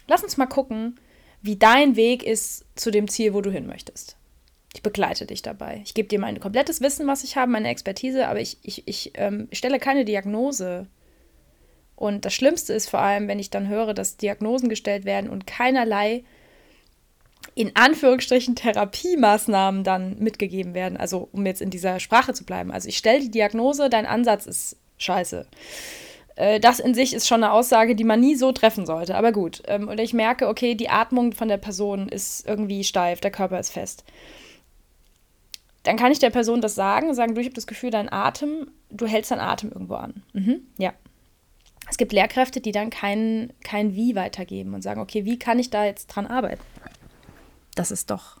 lass 0.06 0.24
uns 0.24 0.38
mal 0.38 0.46
gucken, 0.46 0.98
wie 1.42 1.56
dein 1.56 1.96
Weg 1.96 2.24
ist 2.24 2.64
zu 2.74 2.90
dem 2.90 3.08
Ziel, 3.08 3.34
wo 3.34 3.42
du 3.42 3.50
hin 3.50 3.66
möchtest. 3.66 4.16
Ich 4.74 4.82
begleite 4.82 5.26
dich 5.26 5.42
dabei. 5.42 5.80
Ich 5.84 5.94
gebe 5.94 6.08
dir 6.08 6.18
mein 6.18 6.40
komplettes 6.40 6.80
Wissen, 6.80 7.06
was 7.06 7.24
ich 7.24 7.36
habe, 7.36 7.52
meine 7.52 7.68
Expertise, 7.68 8.26
aber 8.26 8.40
ich, 8.40 8.58
ich, 8.62 8.86
ich 8.88 9.12
ähm, 9.14 9.48
stelle 9.52 9.78
keine 9.78 10.04
Diagnose 10.04 10.86
und 11.98 12.24
das 12.24 12.32
Schlimmste 12.32 12.74
ist 12.74 12.88
vor 12.88 13.00
allem, 13.00 13.26
wenn 13.26 13.40
ich 13.40 13.50
dann 13.50 13.66
höre, 13.66 13.92
dass 13.92 14.16
Diagnosen 14.16 14.68
gestellt 14.68 15.04
werden 15.04 15.28
und 15.28 15.48
keinerlei 15.48 16.22
in 17.58 17.74
Anführungsstrichen 17.74 18.54
Therapiemaßnahmen 18.54 19.82
dann 19.82 20.16
mitgegeben 20.20 20.74
werden. 20.74 20.96
Also 20.96 21.28
um 21.32 21.44
jetzt 21.44 21.60
in 21.60 21.70
dieser 21.70 21.98
Sprache 21.98 22.32
zu 22.32 22.44
bleiben. 22.44 22.70
Also 22.70 22.88
ich 22.88 22.96
stelle 22.96 23.18
die 23.18 23.32
Diagnose, 23.32 23.90
dein 23.90 24.06
Ansatz 24.06 24.46
ist 24.46 24.76
scheiße. 24.98 25.44
Äh, 26.36 26.60
das 26.60 26.78
in 26.78 26.94
sich 26.94 27.12
ist 27.12 27.26
schon 27.26 27.42
eine 27.42 27.52
Aussage, 27.52 27.96
die 27.96 28.04
man 28.04 28.20
nie 28.20 28.36
so 28.36 28.52
treffen 28.52 28.86
sollte. 28.86 29.16
Aber 29.16 29.32
gut. 29.32 29.60
Ähm, 29.66 29.88
oder 29.88 30.04
ich 30.04 30.14
merke, 30.14 30.46
okay, 30.46 30.76
die 30.76 30.88
Atmung 30.88 31.32
von 31.32 31.48
der 31.48 31.56
Person 31.56 32.08
ist 32.08 32.46
irgendwie 32.46 32.84
steif, 32.84 33.20
der 33.20 33.32
Körper 33.32 33.58
ist 33.58 33.70
fest. 33.70 34.04
Dann 35.82 35.96
kann 35.96 36.12
ich 36.12 36.20
der 36.20 36.30
Person 36.30 36.60
das 36.60 36.76
sagen, 36.76 37.12
sagen, 37.12 37.34
du, 37.34 37.40
ich 37.40 37.48
habe 37.48 37.56
das 37.56 37.66
Gefühl, 37.66 37.90
dein 37.90 38.12
Atem, 38.12 38.70
du 38.88 39.08
hältst 39.08 39.32
deinen 39.32 39.40
Atem 39.40 39.72
irgendwo 39.72 39.94
an. 39.94 40.22
Mhm, 40.32 40.60
ja, 40.76 40.92
es 41.90 41.96
gibt 41.96 42.12
Lehrkräfte, 42.12 42.60
die 42.60 42.72
dann 42.72 42.90
kein, 42.90 43.52
kein 43.64 43.96
Wie 43.96 44.14
weitergeben 44.14 44.74
und 44.74 44.82
sagen, 44.82 45.00
okay, 45.00 45.24
wie 45.24 45.40
kann 45.40 45.58
ich 45.58 45.70
da 45.70 45.84
jetzt 45.84 46.06
dran 46.06 46.26
arbeiten? 46.26 46.62
Das 47.78 47.92
ist 47.92 48.10
doch 48.10 48.40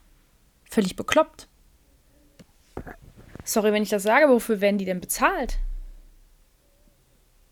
völlig 0.68 0.96
bekloppt. 0.96 1.46
Sorry, 3.44 3.72
wenn 3.72 3.84
ich 3.84 3.88
das 3.88 4.02
sage, 4.02 4.28
wofür 4.28 4.60
werden 4.60 4.78
die 4.78 4.84
denn 4.84 5.00
bezahlt? 5.00 5.58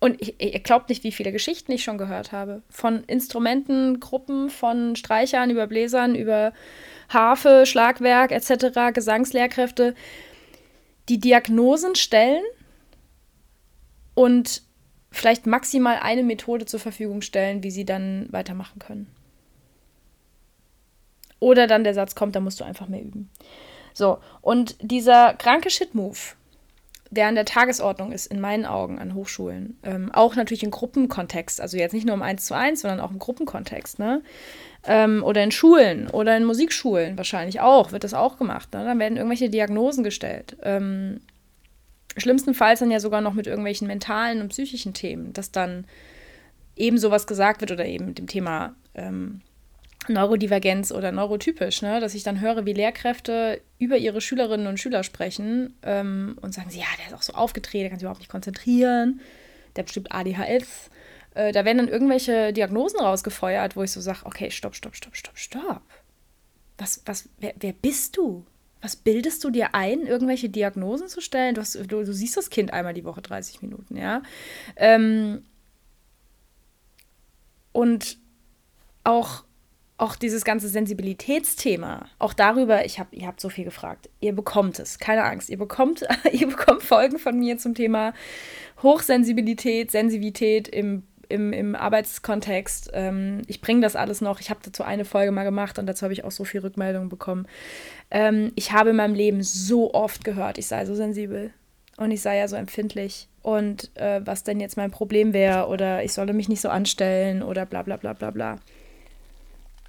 Und 0.00 0.20
ihr 0.20 0.58
glaubt 0.58 0.88
nicht, 0.88 1.04
wie 1.04 1.12
viele 1.12 1.30
Geschichten 1.30 1.70
ich 1.70 1.84
schon 1.84 1.96
gehört 1.96 2.32
habe. 2.32 2.62
Von 2.68 3.04
Instrumentengruppen, 3.04 4.50
von 4.50 4.96
Streichern 4.96 5.48
über 5.48 5.68
Bläsern, 5.68 6.16
über 6.16 6.52
Harfe, 7.08 7.66
Schlagwerk 7.66 8.32
etc., 8.32 8.92
Gesangslehrkräfte, 8.92 9.94
die 11.08 11.20
Diagnosen 11.20 11.94
stellen 11.94 12.42
und 14.14 14.62
vielleicht 15.12 15.46
maximal 15.46 16.00
eine 16.02 16.24
Methode 16.24 16.66
zur 16.66 16.80
Verfügung 16.80 17.22
stellen, 17.22 17.62
wie 17.62 17.70
sie 17.70 17.84
dann 17.84 18.26
weitermachen 18.32 18.80
können. 18.80 19.06
Oder 21.38 21.66
dann 21.66 21.84
der 21.84 21.94
Satz 21.94 22.14
kommt, 22.14 22.34
da 22.34 22.40
musst 22.40 22.60
du 22.60 22.64
einfach 22.64 22.88
mehr 22.88 23.02
üben. 23.02 23.30
So, 23.94 24.18
und 24.40 24.76
dieser 24.80 25.34
kranke 25.34 25.70
Shit-Move, 25.70 26.18
der 27.10 27.28
an 27.28 27.34
der 27.34 27.44
Tagesordnung 27.44 28.12
ist, 28.12 28.26
in 28.26 28.40
meinen 28.40 28.66
Augen 28.66 28.98
an 28.98 29.14
Hochschulen, 29.14 29.78
ähm, 29.82 30.10
auch 30.12 30.34
natürlich 30.34 30.64
im 30.64 30.70
Gruppenkontext, 30.70 31.60
also 31.60 31.76
jetzt 31.76 31.92
nicht 31.92 32.06
nur 32.06 32.14
im 32.14 32.22
1 32.22 32.44
zu 32.44 32.54
1, 32.54 32.80
sondern 32.80 33.00
auch 33.00 33.10
im 33.10 33.18
Gruppenkontext, 33.18 33.98
ne? 33.98 34.22
Ähm, 34.84 35.22
oder 35.24 35.42
in 35.42 35.50
Schulen 35.50 36.08
oder 36.08 36.36
in 36.36 36.44
Musikschulen 36.44 37.16
wahrscheinlich 37.16 37.60
auch, 37.60 37.92
wird 37.92 38.04
das 38.04 38.14
auch 38.14 38.36
gemacht. 38.36 38.72
Ne? 38.72 38.84
Dann 38.84 38.98
werden 38.98 39.16
irgendwelche 39.16 39.50
Diagnosen 39.50 40.04
gestellt. 40.04 40.56
Ähm, 40.62 41.20
schlimmstenfalls 42.16 42.80
dann 42.80 42.90
ja 42.90 43.00
sogar 43.00 43.20
noch 43.20 43.34
mit 43.34 43.46
irgendwelchen 43.46 43.88
mentalen 43.88 44.40
und 44.40 44.48
psychischen 44.48 44.94
Themen, 44.94 45.32
dass 45.32 45.50
dann 45.50 45.86
eben 46.76 46.98
sowas 46.98 47.26
gesagt 47.26 47.62
wird 47.62 47.72
oder 47.72 47.86
eben 47.86 48.06
mit 48.06 48.18
dem 48.18 48.28
Thema 48.28 48.74
ähm, 48.94 49.40
Neurodivergenz 50.08 50.92
oder 50.92 51.10
neurotypisch, 51.10 51.82
ne? 51.82 52.00
dass 52.00 52.14
ich 52.14 52.22
dann 52.22 52.40
höre, 52.40 52.64
wie 52.64 52.72
Lehrkräfte 52.72 53.60
über 53.78 53.96
ihre 53.96 54.20
Schülerinnen 54.20 54.66
und 54.66 54.78
Schüler 54.78 55.02
sprechen 55.02 55.74
ähm, 55.82 56.38
und 56.40 56.54
sagen 56.54 56.70
sie, 56.70 56.78
ja, 56.78 56.86
der 56.98 57.08
ist 57.08 57.14
auch 57.14 57.22
so 57.22 57.32
aufgedreht, 57.32 57.82
der 57.82 57.90
kann 57.90 57.98
sich 57.98 58.04
überhaupt 58.04 58.20
nicht 58.20 58.30
konzentrieren, 58.30 59.20
der 59.74 59.82
hat 59.82 59.86
bestimmt 59.86 60.12
ADHS. 60.12 60.90
Äh, 61.34 61.52
da 61.52 61.64
werden 61.64 61.78
dann 61.78 61.88
irgendwelche 61.88 62.52
Diagnosen 62.52 63.00
rausgefeuert, 63.00 63.76
wo 63.76 63.82
ich 63.82 63.90
so 63.90 64.00
sage, 64.00 64.20
okay, 64.24 64.50
stopp, 64.50 64.76
stopp, 64.76 64.94
stopp, 64.94 65.16
stopp, 65.16 65.38
stopp. 65.38 65.82
Was, 66.78 67.02
was, 67.04 67.28
wer, 67.38 67.54
wer 67.58 67.72
bist 67.72 68.16
du? 68.16 68.44
was 68.86 68.94
bildest 68.94 69.42
du 69.42 69.50
dir 69.50 69.74
ein, 69.74 70.06
irgendwelche 70.06 70.48
Diagnosen 70.48 71.08
zu 71.08 71.20
stellen? 71.20 71.56
Du, 71.56 71.60
hast, 71.60 71.74
du, 71.74 71.84
du 71.84 72.12
siehst 72.12 72.36
das 72.36 72.50
Kind 72.50 72.72
einmal 72.72 72.94
die 72.94 73.04
Woche 73.04 73.20
30 73.20 73.60
Minuten, 73.62 73.96
ja. 73.96 74.22
Ähm, 74.76 75.44
und 77.72 78.18
auch, 79.02 79.42
auch 79.98 80.16
dieses 80.16 80.44
ganze 80.44 80.68
Sensibilitätsthema, 80.68 82.06
auch 82.18 82.34
darüber, 82.34 82.84
ich 82.84 82.98
habe, 82.98 83.16
ihr 83.16 83.26
habt 83.26 83.40
so 83.40 83.48
viel 83.48 83.64
gefragt. 83.64 84.10
Ihr 84.20 84.34
bekommt 84.34 84.78
es, 84.78 84.98
keine 84.98 85.24
Angst. 85.24 85.48
Ihr 85.48 85.58
bekommt, 85.58 86.06
ihr 86.32 86.48
bekommt 86.48 86.82
Folgen 86.82 87.18
von 87.18 87.38
mir 87.38 87.56
zum 87.58 87.74
Thema 87.74 88.12
Hochsensibilität, 88.82 89.90
Sensibilität 89.90 90.68
im 90.68 91.04
im, 91.28 91.52
im 91.52 91.74
Arbeitskontext. 91.74 92.90
Ähm, 92.92 93.42
ich 93.46 93.60
bringe 93.60 93.80
das 93.80 93.96
alles 93.96 94.20
noch. 94.20 94.40
Ich 94.40 94.50
habe 94.50 94.60
dazu 94.62 94.82
eine 94.82 95.04
Folge 95.04 95.32
mal 95.32 95.44
gemacht 95.44 95.78
und 95.78 95.86
dazu 95.86 96.02
habe 96.02 96.12
ich 96.12 96.24
auch 96.24 96.30
so 96.30 96.44
viel 96.44 96.60
Rückmeldungen 96.60 97.08
bekommen. 97.08 97.46
Ähm, 98.10 98.52
ich 98.54 98.72
habe 98.72 98.90
in 98.90 98.96
meinem 98.96 99.14
Leben 99.14 99.42
so 99.42 99.92
oft 99.92 100.24
gehört, 100.24 100.58
ich 100.58 100.66
sei 100.66 100.86
so 100.86 100.94
sensibel 100.94 101.52
und 101.96 102.10
ich 102.10 102.22
sei 102.22 102.38
ja 102.38 102.48
so 102.48 102.56
empfindlich 102.56 103.28
und 103.42 103.90
äh, 103.96 104.20
was 104.24 104.44
denn 104.44 104.60
jetzt 104.60 104.76
mein 104.76 104.90
Problem 104.90 105.32
wäre 105.32 105.68
oder 105.68 106.04
ich 106.04 106.12
solle 106.12 106.32
mich 106.32 106.48
nicht 106.48 106.60
so 106.60 106.68
anstellen 106.68 107.42
oder 107.42 107.66
bla 107.66 107.82
bla 107.82 107.96
bla 107.96 108.12
bla 108.12 108.30
bla. 108.30 108.56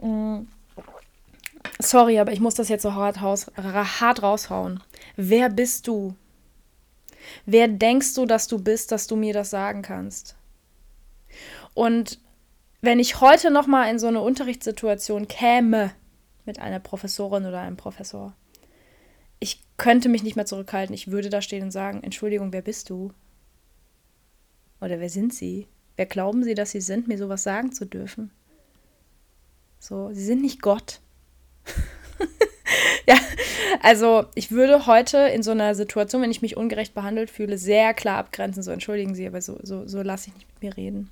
Mhm. 0.02 0.48
Sorry, 1.80 2.20
aber 2.20 2.32
ich 2.32 2.40
muss 2.40 2.56
das 2.56 2.70
jetzt 2.70 2.84
so 2.84 2.94
hart, 2.94 3.22
raus, 3.22 3.52
hart 3.56 4.24
raushauen. 4.24 4.82
Wer 5.16 5.50
bist 5.50 5.88
du? 5.88 6.16
Wer 7.46 7.68
denkst 7.68 8.14
du, 8.16 8.26
dass 8.26 8.48
du 8.48 8.60
bist, 8.60 8.92
dass 8.92 9.08
du 9.08 9.16
mir 9.16 9.34
das 9.34 9.50
sagen 9.50 9.82
kannst? 9.82 10.36
Und 11.74 12.20
wenn 12.82 13.00
ich 13.00 13.22
heute 13.22 13.52
noch 13.52 13.68
mal 13.68 13.90
in 13.90 14.00
so 14.00 14.08
eine 14.08 14.22
Unterrichtssituation 14.22 15.28
käme 15.28 15.92
mit 16.46 16.60
einer 16.60 16.80
Professorin 16.80 17.46
oder 17.46 17.60
einem 17.60 17.78
Professor, 17.78 18.34
ich 19.40 19.62
könnte 19.78 20.10
mich 20.10 20.24
nicht 20.24 20.36
mehr 20.36 20.46
zurückhalten. 20.46 20.94
Ich 20.96 21.12
würde 21.12 21.30
da 21.30 21.42
stehen 21.42 21.64
und 21.64 21.72
sagen: 21.72 22.02
Entschuldigung, 22.04 22.54
wer 22.54 22.62
bist 22.62 22.90
du? 22.90 23.14
Oder 24.82 25.00
wer 25.00 25.10
sind 25.10 25.34
Sie? 25.34 25.68
Wer 25.96 26.06
glauben 26.06 26.44
Sie, 26.44 26.54
dass 26.54 26.72
Sie 26.72 26.82
sind, 26.82 27.08
mir 27.08 27.18
sowas 27.18 27.44
sagen 27.44 27.72
zu 27.72 27.86
dürfen? 27.86 28.32
So, 29.80 30.10
Sie 30.14 30.24
sind 30.24 30.42
nicht 30.42 30.62
Gott. 30.62 31.00
ja, 33.08 33.16
also 33.82 34.26
ich 34.36 34.52
würde 34.52 34.86
heute 34.86 35.18
in 35.18 35.44
so 35.44 35.52
einer 35.52 35.76
Situation, 35.76 36.22
wenn 36.22 36.32
ich 36.32 36.42
mich 36.42 36.58
ungerecht 36.58 36.94
behandelt 36.94 37.30
fühle, 37.30 37.58
sehr 37.58 37.94
klar 37.94 38.18
abgrenzen. 38.18 38.64
So, 38.64 38.72
entschuldigen 38.72 39.16
Sie, 39.16 39.28
aber 39.28 39.42
so, 39.42 39.60
so, 39.64 39.88
so 39.88 40.02
lasse 40.02 40.30
ich 40.30 40.36
nicht 40.36 40.48
mit 40.54 40.64
mir 40.64 40.78
reden. 40.78 41.10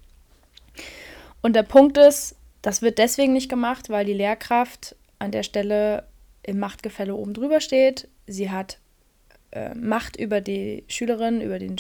Und 1.42 1.56
der 1.56 1.64
Punkt 1.64 1.98
ist, 1.98 2.36
das 2.62 2.82
wird 2.82 2.98
deswegen 2.98 3.34
nicht 3.34 3.50
gemacht, 3.50 3.90
weil 3.90 4.06
die 4.06 4.14
Lehrkraft 4.14 4.96
an 5.20 5.32
der 5.32 5.44
Stelle 5.44 6.04
im 6.42 6.60
Machtgefälle 6.60 7.16
oben 7.16 7.34
drüber 7.34 7.62
steht. 7.62 8.08
Sie 8.28 8.50
hat 8.50 8.80
äh, 9.52 9.74
Macht 9.76 10.16
über 10.16 10.42
die 10.42 10.84
Schülerin, 10.88 11.42
über 11.42 11.60
den, 11.60 11.76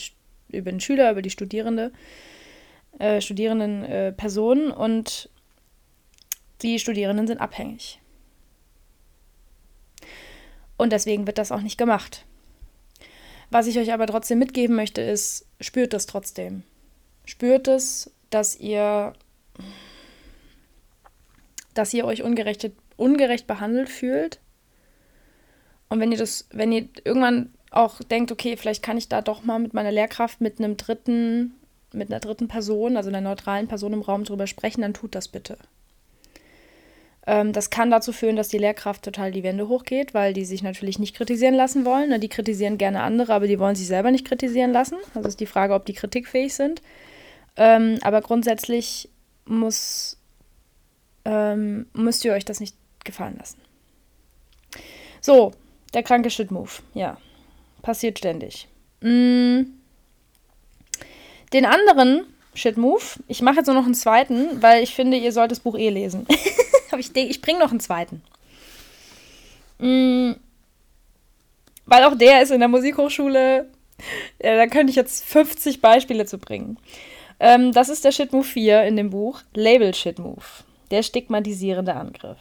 über 0.49 0.71
den 0.71 0.79
Schüler, 0.79 1.11
über 1.11 1.21
die 1.21 1.29
Studierende, 1.29 1.91
äh, 2.99 3.21
studierenden 3.21 3.83
äh, 3.83 4.11
Personen 4.11 4.71
und 4.71 5.29
die 6.61 6.79
Studierenden 6.79 7.27
sind 7.27 7.39
abhängig. 7.39 7.99
Und 10.77 10.91
deswegen 10.91 11.27
wird 11.27 11.37
das 11.37 11.51
auch 11.51 11.61
nicht 11.61 11.77
gemacht. 11.77 12.25
Was 13.49 13.67
ich 13.67 13.77
euch 13.77 13.93
aber 13.93 14.07
trotzdem 14.07 14.39
mitgeben 14.39 14.75
möchte, 14.75 15.01
ist, 15.01 15.45
spürt 15.61 15.93
es 15.93 16.05
trotzdem. 16.05 16.63
Spürt 17.25 17.67
es, 17.67 18.11
dass 18.29 18.59
ihr, 18.59 19.13
dass 21.73 21.93
ihr 21.93 22.05
euch 22.05 22.23
ungerecht, 22.23 22.69
ungerecht 22.97 23.47
behandelt 23.47 23.89
fühlt. 23.89 24.39
Und 25.89 25.99
wenn 25.99 26.11
ihr 26.11 26.17
das, 26.17 26.47
wenn 26.51 26.71
ihr 26.71 26.89
irgendwann 27.03 27.53
auch 27.71 28.01
denkt, 28.01 28.31
okay, 28.31 28.57
vielleicht 28.57 28.83
kann 28.83 28.97
ich 28.97 29.09
da 29.09 29.21
doch 29.21 29.43
mal 29.43 29.59
mit 29.59 29.73
meiner 29.73 29.91
Lehrkraft, 29.91 30.41
mit 30.41 30.59
einem 30.59 30.77
dritten, 30.77 31.53
mit 31.93 32.09
einer 32.09 32.19
dritten 32.19 32.47
Person, 32.47 32.97
also 32.97 33.09
einer 33.09 33.21
neutralen 33.21 33.67
Person 33.67 33.93
im 33.93 34.01
Raum 34.01 34.23
drüber 34.23 34.47
sprechen, 34.47 34.81
dann 34.81 34.93
tut 34.93 35.15
das 35.15 35.27
bitte. 35.27 35.57
Ähm, 37.27 37.53
das 37.53 37.69
kann 37.69 37.89
dazu 37.89 38.11
führen, 38.11 38.35
dass 38.35 38.49
die 38.49 38.57
Lehrkraft 38.57 39.03
total 39.03 39.31
die 39.31 39.43
Wände 39.43 39.67
hochgeht, 39.67 40.13
weil 40.13 40.33
die 40.33 40.45
sich 40.45 40.61
natürlich 40.61 40.99
nicht 40.99 41.15
kritisieren 41.15 41.55
lassen 41.55 41.85
wollen. 41.85 42.09
Ne? 42.09 42.19
Die 42.19 42.29
kritisieren 42.29 42.77
gerne 42.77 43.01
andere, 43.01 43.33
aber 43.33 43.47
die 43.47 43.59
wollen 43.59 43.75
sich 43.75 43.87
selber 43.87 44.11
nicht 44.11 44.27
kritisieren 44.27 44.71
lassen. 44.71 44.97
Also 45.15 45.27
ist 45.27 45.39
die 45.39 45.45
Frage, 45.45 45.73
ob 45.73 45.85
die 45.85 45.93
kritikfähig 45.93 46.53
sind. 46.53 46.81
Ähm, 47.57 47.97
aber 48.01 48.21
grundsätzlich 48.21 49.09
muss, 49.45 50.17
ähm, 51.23 51.87
müsst 51.93 52.25
ihr 52.25 52.33
euch 52.33 52.45
das 52.45 52.59
nicht 52.59 52.75
gefallen 53.03 53.37
lassen. 53.37 53.59
So, 55.21 55.53
der 55.93 56.03
kranke 56.03 56.29
Shit-Move. 56.29 56.69
Ja, 56.93 57.17
passiert 57.81 58.19
ständig. 58.19 58.67
Mm. 59.01 59.61
Den 61.53 61.65
anderen 61.65 62.25
Shit-Move, 62.53 63.03
ich 63.27 63.41
mache 63.41 63.57
jetzt 63.57 63.67
nur 63.67 63.75
noch 63.75 63.85
einen 63.85 63.95
zweiten, 63.95 64.61
weil 64.61 64.83
ich 64.83 64.93
finde, 64.93 65.17
ihr 65.17 65.31
sollt 65.31 65.51
das 65.51 65.59
Buch 65.59 65.77
eh 65.77 65.89
lesen. 65.89 66.27
habe 66.95 67.01
ich 67.01 67.15
ich 67.15 67.41
bringe 67.41 67.59
noch 67.59 67.71
einen 67.71 67.79
zweiten. 67.79 68.21
Mhm. 69.79 70.37
Weil 71.85 72.03
auch 72.05 72.17
der 72.17 72.41
ist 72.41 72.51
in 72.51 72.59
der 72.59 72.69
Musikhochschule. 72.69 73.69
Ja, 74.41 74.55
da 74.55 74.67
könnte 74.67 74.89
ich 74.89 74.95
jetzt 74.95 75.23
50 75.25 75.81
Beispiele 75.81 76.25
zu 76.25 76.37
bringen. 76.37 76.77
Ähm, 77.39 77.71
das 77.71 77.89
ist 77.89 78.05
der 78.05 78.11
Shitmove 78.11 78.45
4 78.45 78.83
in 78.83 78.95
dem 78.95 79.09
Buch. 79.09 79.41
Label 79.53 79.93
Shitmove. 79.93 80.63
Der 80.91 81.03
stigmatisierende 81.03 81.93
Angriff. 81.93 82.37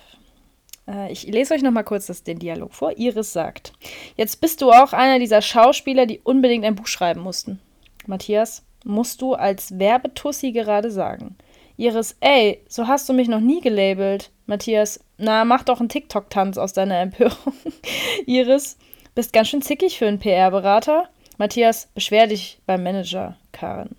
Äh, 0.88 1.12
ich 1.12 1.24
lese 1.24 1.54
euch 1.54 1.62
noch 1.62 1.72
mal 1.72 1.82
kurz 1.82 2.06
das, 2.06 2.22
den 2.22 2.38
Dialog 2.38 2.74
vor. 2.74 2.96
Iris 2.96 3.32
sagt: 3.32 3.72
Jetzt 4.16 4.40
bist 4.40 4.62
du 4.62 4.70
auch 4.70 4.92
einer 4.92 5.18
dieser 5.18 5.42
Schauspieler, 5.42 6.06
die 6.06 6.20
unbedingt 6.20 6.64
ein 6.64 6.76
Buch 6.76 6.86
schreiben 6.86 7.20
mussten. 7.20 7.60
Matthias, 8.06 8.62
musst 8.84 9.20
du 9.22 9.34
als 9.34 9.78
Werbetussi 9.78 10.52
gerade 10.52 10.90
sagen. 10.90 11.36
Iris, 11.76 12.16
ey, 12.20 12.64
so 12.68 12.86
hast 12.86 13.08
du 13.08 13.12
mich 13.12 13.28
noch 13.28 13.40
nie 13.40 13.60
gelabelt. 13.60 14.30
Matthias, 14.46 15.00
na, 15.16 15.44
mach 15.44 15.64
doch 15.64 15.80
einen 15.80 15.88
TikTok-Tanz 15.88 16.56
aus 16.58 16.72
deiner 16.72 17.00
Empörung. 17.00 17.54
Iris, 18.26 18.78
bist 19.14 19.32
ganz 19.32 19.48
schön 19.48 19.62
zickig 19.62 19.98
für 19.98 20.06
einen 20.06 20.18
PR-Berater. 20.20 21.08
Matthias, 21.38 21.88
beschwer 21.94 22.26
dich 22.28 22.60
beim 22.66 22.82
Manager, 22.82 23.36
Karen. 23.50 23.96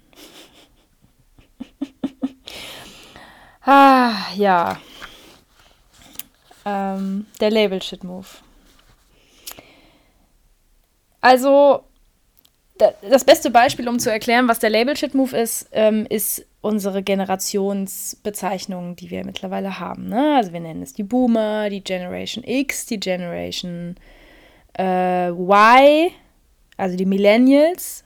ah, 3.66 4.14
ja. 4.36 4.80
Ähm, 6.66 7.28
der 7.42 7.52
Label-Shit-Move. 7.52 8.28
Also, 11.20 11.84
das 12.78 13.24
beste 13.24 13.52
Beispiel, 13.52 13.88
um 13.88 14.00
zu 14.00 14.12
erklären, 14.12 14.48
was 14.48 14.60
der 14.60 14.70
Label-Shit-Move 14.70 15.38
ist, 15.38 15.68
ähm, 15.72 16.06
ist 16.10 16.46
unsere 16.62 17.04
Generationsbezeichnungen, 17.04 18.96
die 18.96 19.12
wir 19.12 19.24
mittlerweile 19.24 19.80
haben. 19.80 20.10
Ne? 20.10 20.36
Also 20.36 20.52
wir 20.52 20.60
nennen 20.60 20.82
es 20.82 20.94
die 20.94 21.04
Boomer, 21.04 21.70
die 21.70 21.84
Generation 21.84 22.44
X, 22.44 22.86
die 22.88 23.00
Generation 23.00 23.96
äh, 24.78 25.30
Y, 25.30 26.10
also 26.76 26.98
die 26.98 27.06
Millennials, 27.06 28.04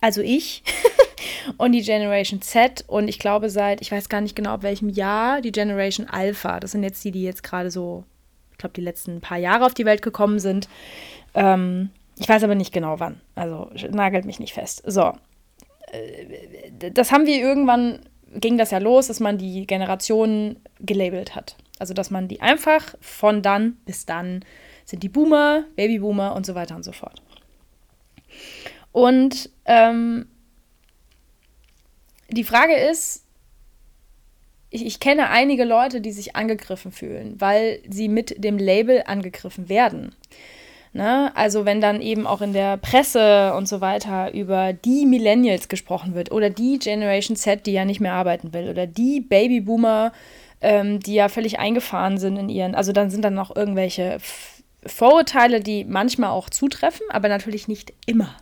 also 0.00 0.20
ich, 0.20 0.62
und 1.56 1.72
die 1.72 1.82
Generation 1.82 2.40
Z 2.40 2.84
und 2.86 3.08
ich 3.08 3.18
glaube 3.18 3.50
seit, 3.50 3.80
ich 3.80 3.90
weiß 3.90 4.08
gar 4.08 4.20
nicht 4.20 4.36
genau 4.36 4.50
ab 4.50 4.62
welchem 4.62 4.90
Jahr, 4.90 5.40
die 5.40 5.50
Generation 5.52 6.06
Alpha. 6.08 6.60
Das 6.60 6.72
sind 6.72 6.84
jetzt 6.84 7.02
die, 7.04 7.10
die 7.10 7.24
jetzt 7.24 7.42
gerade 7.42 7.70
so, 7.70 8.04
ich 8.52 8.58
glaube, 8.58 8.74
die 8.74 8.82
letzten 8.82 9.20
paar 9.20 9.38
Jahre 9.38 9.66
auf 9.66 9.74
die 9.74 9.86
Welt 9.86 10.02
gekommen 10.02 10.38
sind. 10.38 10.68
Ähm, 11.34 11.90
ich 12.18 12.28
weiß 12.28 12.42
aber 12.42 12.54
nicht 12.54 12.72
genau 12.72 13.00
wann. 13.00 13.20
Also 13.34 13.70
nagelt 13.90 14.24
mich 14.24 14.40
nicht 14.40 14.54
fest. 14.54 14.82
So, 14.86 15.12
äh, 15.92 16.90
das 16.92 17.12
haben 17.12 17.26
wir 17.26 17.38
irgendwann, 17.38 18.00
ging 18.34 18.58
das 18.58 18.70
ja 18.70 18.78
los, 18.78 19.06
dass 19.06 19.20
man 19.20 19.38
die 19.38 19.66
Generationen 19.66 20.60
gelabelt 20.80 21.34
hat. 21.34 21.56
Also, 21.78 21.94
dass 21.94 22.10
man 22.10 22.26
die 22.26 22.40
einfach 22.40 22.94
von 23.00 23.40
dann 23.42 23.76
bis 23.84 24.04
dann 24.04 24.44
sind 24.84 25.02
die 25.02 25.08
Boomer, 25.08 25.64
Babyboomer 25.76 26.34
und 26.34 26.44
so 26.44 26.54
weiter 26.54 26.74
und 26.74 26.82
so 26.82 26.92
fort. 26.92 27.22
Und 28.90 29.50
ähm, 29.66 30.26
die 32.30 32.44
Frage 32.44 32.74
ist, 32.74 33.24
ich, 34.70 34.84
ich, 34.84 34.98
kenne 34.98 35.30
einige 35.30 35.64
Leute, 35.64 36.00
die 36.00 36.12
sich 36.12 36.36
angegriffen 36.36 36.90
fühlen, 36.90 37.40
weil 37.40 37.80
sie 37.88 38.08
mit 38.08 38.42
dem 38.42 38.58
Label 38.58 39.04
angegriffen 39.06 39.68
werden. 39.68 40.14
Ne? 40.92 41.30
Also 41.36 41.64
wenn 41.64 41.80
dann 41.80 42.00
eben 42.00 42.26
auch 42.26 42.40
in 42.40 42.52
der 42.52 42.76
Presse 42.76 43.54
und 43.54 43.68
so 43.68 43.80
weiter 43.80 44.32
über 44.32 44.72
die 44.72 45.06
Millennials 45.06 45.68
gesprochen 45.68 46.14
wird 46.14 46.32
oder 46.32 46.50
die 46.50 46.78
Generation 46.78 47.36
Z, 47.36 47.66
die 47.66 47.72
ja 47.72 47.84
nicht 47.84 48.00
mehr 48.00 48.14
arbeiten 48.14 48.52
will 48.52 48.68
oder 48.68 48.86
die 48.86 49.20
Babyboomer, 49.20 50.12
ähm, 50.60 51.00
die 51.00 51.14
ja 51.14 51.28
völlig 51.28 51.58
eingefahren 51.58 52.18
sind 52.18 52.36
in 52.36 52.48
ihren, 52.48 52.74
also 52.74 52.92
dann 52.92 53.10
sind 53.10 53.24
dann 53.24 53.34
noch 53.34 53.54
irgendwelche 53.54 54.18
Vorurteile, 54.84 55.60
die 55.60 55.84
manchmal 55.84 56.30
auch 56.30 56.50
zutreffen, 56.50 57.06
aber 57.10 57.28
natürlich 57.28 57.68
nicht 57.68 57.92
immer. 58.06 58.34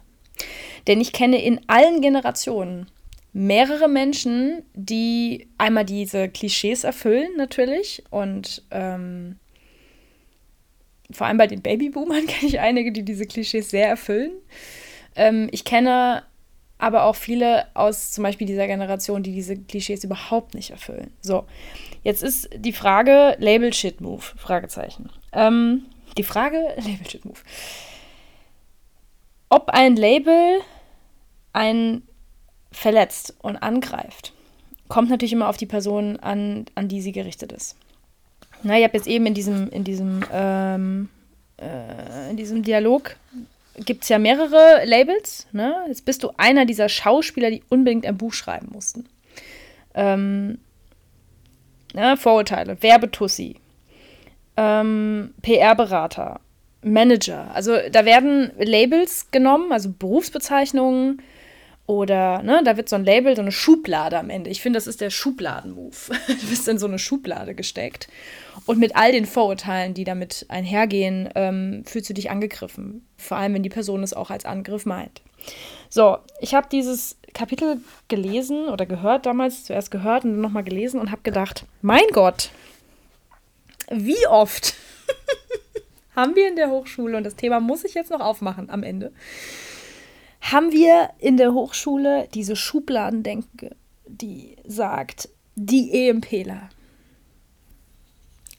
Denn 0.86 1.00
ich 1.00 1.12
kenne 1.12 1.42
in 1.42 1.60
allen 1.66 2.00
Generationen 2.00 2.86
mehrere 3.32 3.88
Menschen, 3.88 4.62
die 4.74 5.48
einmal 5.58 5.84
diese 5.84 6.28
Klischees 6.28 6.84
erfüllen 6.84 7.36
natürlich 7.36 8.02
und 8.10 8.62
ähm, 8.70 9.36
vor 11.10 11.26
allem 11.26 11.36
bei 11.36 11.46
den 11.46 11.62
Babyboomern 11.62 12.26
kenne 12.26 12.48
ich 12.48 12.60
einige, 12.60 12.92
die 12.92 13.04
diese 13.04 13.26
Klischees 13.26 13.70
sehr 13.70 13.88
erfüllen. 13.88 14.32
Ähm, 15.14 15.48
ich 15.52 15.64
kenne 15.64 16.22
aber 16.78 17.04
auch 17.04 17.16
viele 17.16 17.66
aus 17.74 18.12
zum 18.12 18.22
Beispiel 18.22 18.46
dieser 18.46 18.66
Generation, 18.66 19.22
die 19.22 19.32
diese 19.32 19.56
Klischees 19.56 20.04
überhaupt 20.04 20.54
nicht 20.54 20.70
erfüllen. 20.70 21.10
So, 21.20 21.46
jetzt 22.02 22.22
ist 22.22 22.50
die 22.54 22.72
Frage 22.72 23.36
Label 23.38 23.72
Shit 23.72 24.00
Move, 24.00 24.22
Fragezeichen. 24.36 25.10
Ähm, 25.32 25.86
die 26.18 26.22
Frage 26.22 26.58
Label 26.76 27.08
Shit 27.08 27.24
Move. 27.24 27.40
Ob 29.48 29.70
ein 29.70 29.96
Label 29.96 30.60
einen 31.52 32.02
verletzt 32.72 33.34
und 33.40 33.56
angreift, 33.56 34.34
kommt 34.88 35.08
natürlich 35.08 35.32
immer 35.32 35.48
auf 35.48 35.56
die 35.56 35.66
Person 35.66 36.18
an, 36.18 36.66
an 36.74 36.88
die 36.88 37.00
sie 37.00 37.12
gerichtet 37.12 37.52
ist. 37.52 37.76
Na, 38.62 38.78
ich 38.78 38.84
habe 38.84 38.96
jetzt 38.96 39.06
eben 39.06 39.26
in 39.26 39.34
diesem, 39.34 39.68
in 39.70 39.84
diesem, 39.84 40.24
ähm, 40.32 41.08
äh, 41.60 42.30
in 42.30 42.36
diesem 42.36 42.62
Dialog 42.62 43.16
gibt 43.84 44.04
es 44.04 44.08
ja 44.08 44.18
mehrere 44.18 44.84
Labels. 44.84 45.46
Ne? 45.52 45.74
Jetzt 45.88 46.04
bist 46.04 46.22
du 46.22 46.30
einer 46.36 46.64
dieser 46.64 46.88
Schauspieler, 46.88 47.50
die 47.50 47.62
unbedingt 47.68 48.06
ein 48.06 48.16
Buch 48.16 48.32
schreiben 48.32 48.68
mussten. 48.72 49.06
Ähm, 49.94 50.58
ne, 51.94 52.16
Vorurteile, 52.16 52.80
Werbetussi, 52.82 53.56
ähm, 54.56 55.34
PR-Berater, 55.42 56.40
Manager. 56.82 57.50
Also 57.54 57.76
da 57.90 58.04
werden 58.04 58.52
Labels 58.58 59.30
genommen, 59.30 59.72
also 59.72 59.90
Berufsbezeichnungen, 59.90 61.22
oder, 61.86 62.42
ne, 62.42 62.62
da 62.64 62.76
wird 62.76 62.88
so 62.88 62.96
ein 62.96 63.04
Label, 63.04 63.36
so 63.36 63.42
eine 63.42 63.52
Schublade 63.52 64.18
am 64.18 64.28
Ende. 64.28 64.50
Ich 64.50 64.60
finde, 64.60 64.76
das 64.76 64.88
ist 64.88 65.00
der 65.00 65.10
Schubladen-Move. 65.10 65.96
Du 66.26 66.46
bist 66.48 66.66
in 66.66 66.78
so 66.78 66.86
eine 66.86 66.98
Schublade 66.98 67.54
gesteckt. 67.54 68.08
Und 68.66 68.78
mit 68.78 68.96
all 68.96 69.12
den 69.12 69.26
Vorurteilen, 69.26 69.94
die 69.94 70.02
damit 70.04 70.46
einhergehen, 70.48 71.28
ähm, 71.36 71.84
fühlst 71.86 72.10
du 72.10 72.14
dich 72.14 72.30
angegriffen. 72.30 73.06
Vor 73.16 73.36
allem, 73.36 73.54
wenn 73.54 73.62
die 73.62 73.68
Person 73.68 74.02
es 74.02 74.14
auch 74.14 74.30
als 74.30 74.44
Angriff 74.44 74.84
meint. 74.84 75.22
So, 75.88 76.18
ich 76.40 76.54
habe 76.54 76.66
dieses 76.70 77.16
Kapitel 77.32 77.80
gelesen 78.08 78.68
oder 78.68 78.84
gehört 78.84 79.24
damals, 79.24 79.64
zuerst 79.64 79.92
gehört 79.92 80.24
und 80.24 80.32
dann 80.32 80.40
nochmal 80.40 80.64
gelesen 80.64 80.98
und 80.98 81.12
habe 81.12 81.22
gedacht, 81.22 81.66
mein 81.82 82.06
Gott, 82.12 82.50
wie 83.90 84.26
oft 84.26 84.74
haben 86.16 86.34
wir 86.34 86.48
in 86.48 86.56
der 86.56 86.70
Hochschule, 86.70 87.16
und 87.16 87.24
das 87.24 87.36
Thema 87.36 87.60
muss 87.60 87.84
ich 87.84 87.94
jetzt 87.94 88.10
noch 88.10 88.20
aufmachen 88.20 88.70
am 88.70 88.82
Ende, 88.82 89.12
haben 90.52 90.72
wir 90.72 91.10
in 91.18 91.36
der 91.36 91.52
Hochschule 91.52 92.28
diese 92.34 92.56
Schubladendenke, 92.56 93.74
die 94.06 94.56
sagt, 94.64 95.28
die 95.56 96.08
EMPler, 96.08 96.68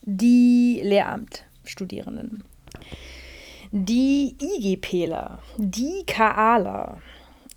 die 0.02 0.82
Lehramtstudierenden, 0.84 2.44
die 3.72 4.36
IGPler, 4.42 5.40
die 5.58 6.04
KAler, 6.06 7.02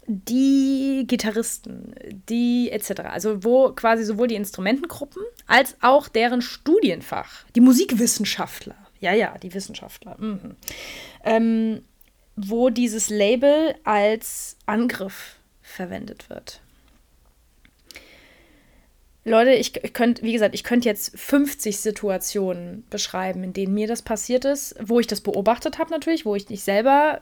die 0.06 1.04
Gitarristen, 1.06 1.94
die 2.28 2.70
etc. 2.70 3.00
Also 3.04 3.44
wo 3.44 3.72
quasi 3.72 4.04
sowohl 4.04 4.26
die 4.26 4.34
Instrumentengruppen 4.34 5.22
als 5.46 5.76
auch 5.80 6.08
deren 6.08 6.42
Studienfach, 6.42 7.44
die 7.54 7.60
Musikwissenschaftler, 7.60 8.76
ja, 9.00 9.12
ja, 9.12 9.38
die 9.38 9.54
Wissenschaftler, 9.54 10.16
mhm. 10.18 10.56
ähm, 11.24 11.82
wo 12.36 12.70
dieses 12.70 13.10
Label 13.10 13.74
als 13.84 14.56
Angriff 14.66 15.36
verwendet 15.62 16.30
wird. 16.30 16.60
Leute, 19.24 19.52
ich, 19.52 19.76
ich 19.84 19.92
könnte, 19.92 20.22
wie 20.22 20.32
gesagt, 20.32 20.54
ich 20.54 20.64
könnte 20.64 20.88
jetzt 20.88 21.18
50 21.18 21.78
Situationen 21.78 22.84
beschreiben, 22.88 23.44
in 23.44 23.52
denen 23.52 23.74
mir 23.74 23.86
das 23.86 24.02
passiert 24.02 24.44
ist, 24.44 24.74
wo 24.80 24.98
ich 24.98 25.06
das 25.06 25.20
beobachtet 25.20 25.78
habe 25.78 25.90
natürlich, 25.90 26.24
wo 26.24 26.34
ich 26.34 26.48
nicht 26.48 26.64
selber 26.64 27.20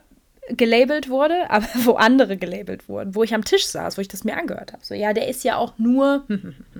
gelabelt 0.49 1.09
wurde, 1.09 1.35
aber 1.49 1.67
wo 1.83 1.93
andere 1.93 2.37
gelabelt 2.37 2.87
wurden, 2.87 3.15
wo 3.15 3.23
ich 3.23 3.33
am 3.33 3.43
Tisch 3.43 3.67
saß, 3.67 3.97
wo 3.97 4.01
ich 4.01 4.07
das 4.07 4.23
mir 4.23 4.37
angehört 4.37 4.73
habe. 4.73 4.83
So, 4.83 4.93
ja, 4.93 5.13
der 5.13 5.27
ist 5.27 5.43
ja 5.43 5.57
auch 5.57 5.77
nur 5.77 6.25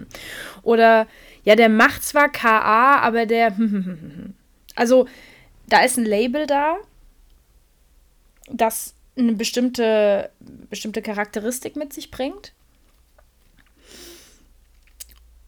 oder 0.64 1.08
ja, 1.44 1.56
der 1.56 1.70
macht 1.70 2.04
zwar 2.04 2.30
KA, 2.30 3.00
aber 3.00 3.26
der 3.26 3.56
also 4.76 5.08
da 5.68 5.82
ist 5.82 5.98
ein 5.98 6.06
Label 6.06 6.48
da, 6.48 6.78
das 8.52 8.93
eine 9.18 9.34
bestimmte 9.34 10.30
bestimmte 10.70 11.02
Charakteristik 11.02 11.76
mit 11.76 11.93
sich 11.93 12.12
bringt. 12.12 12.54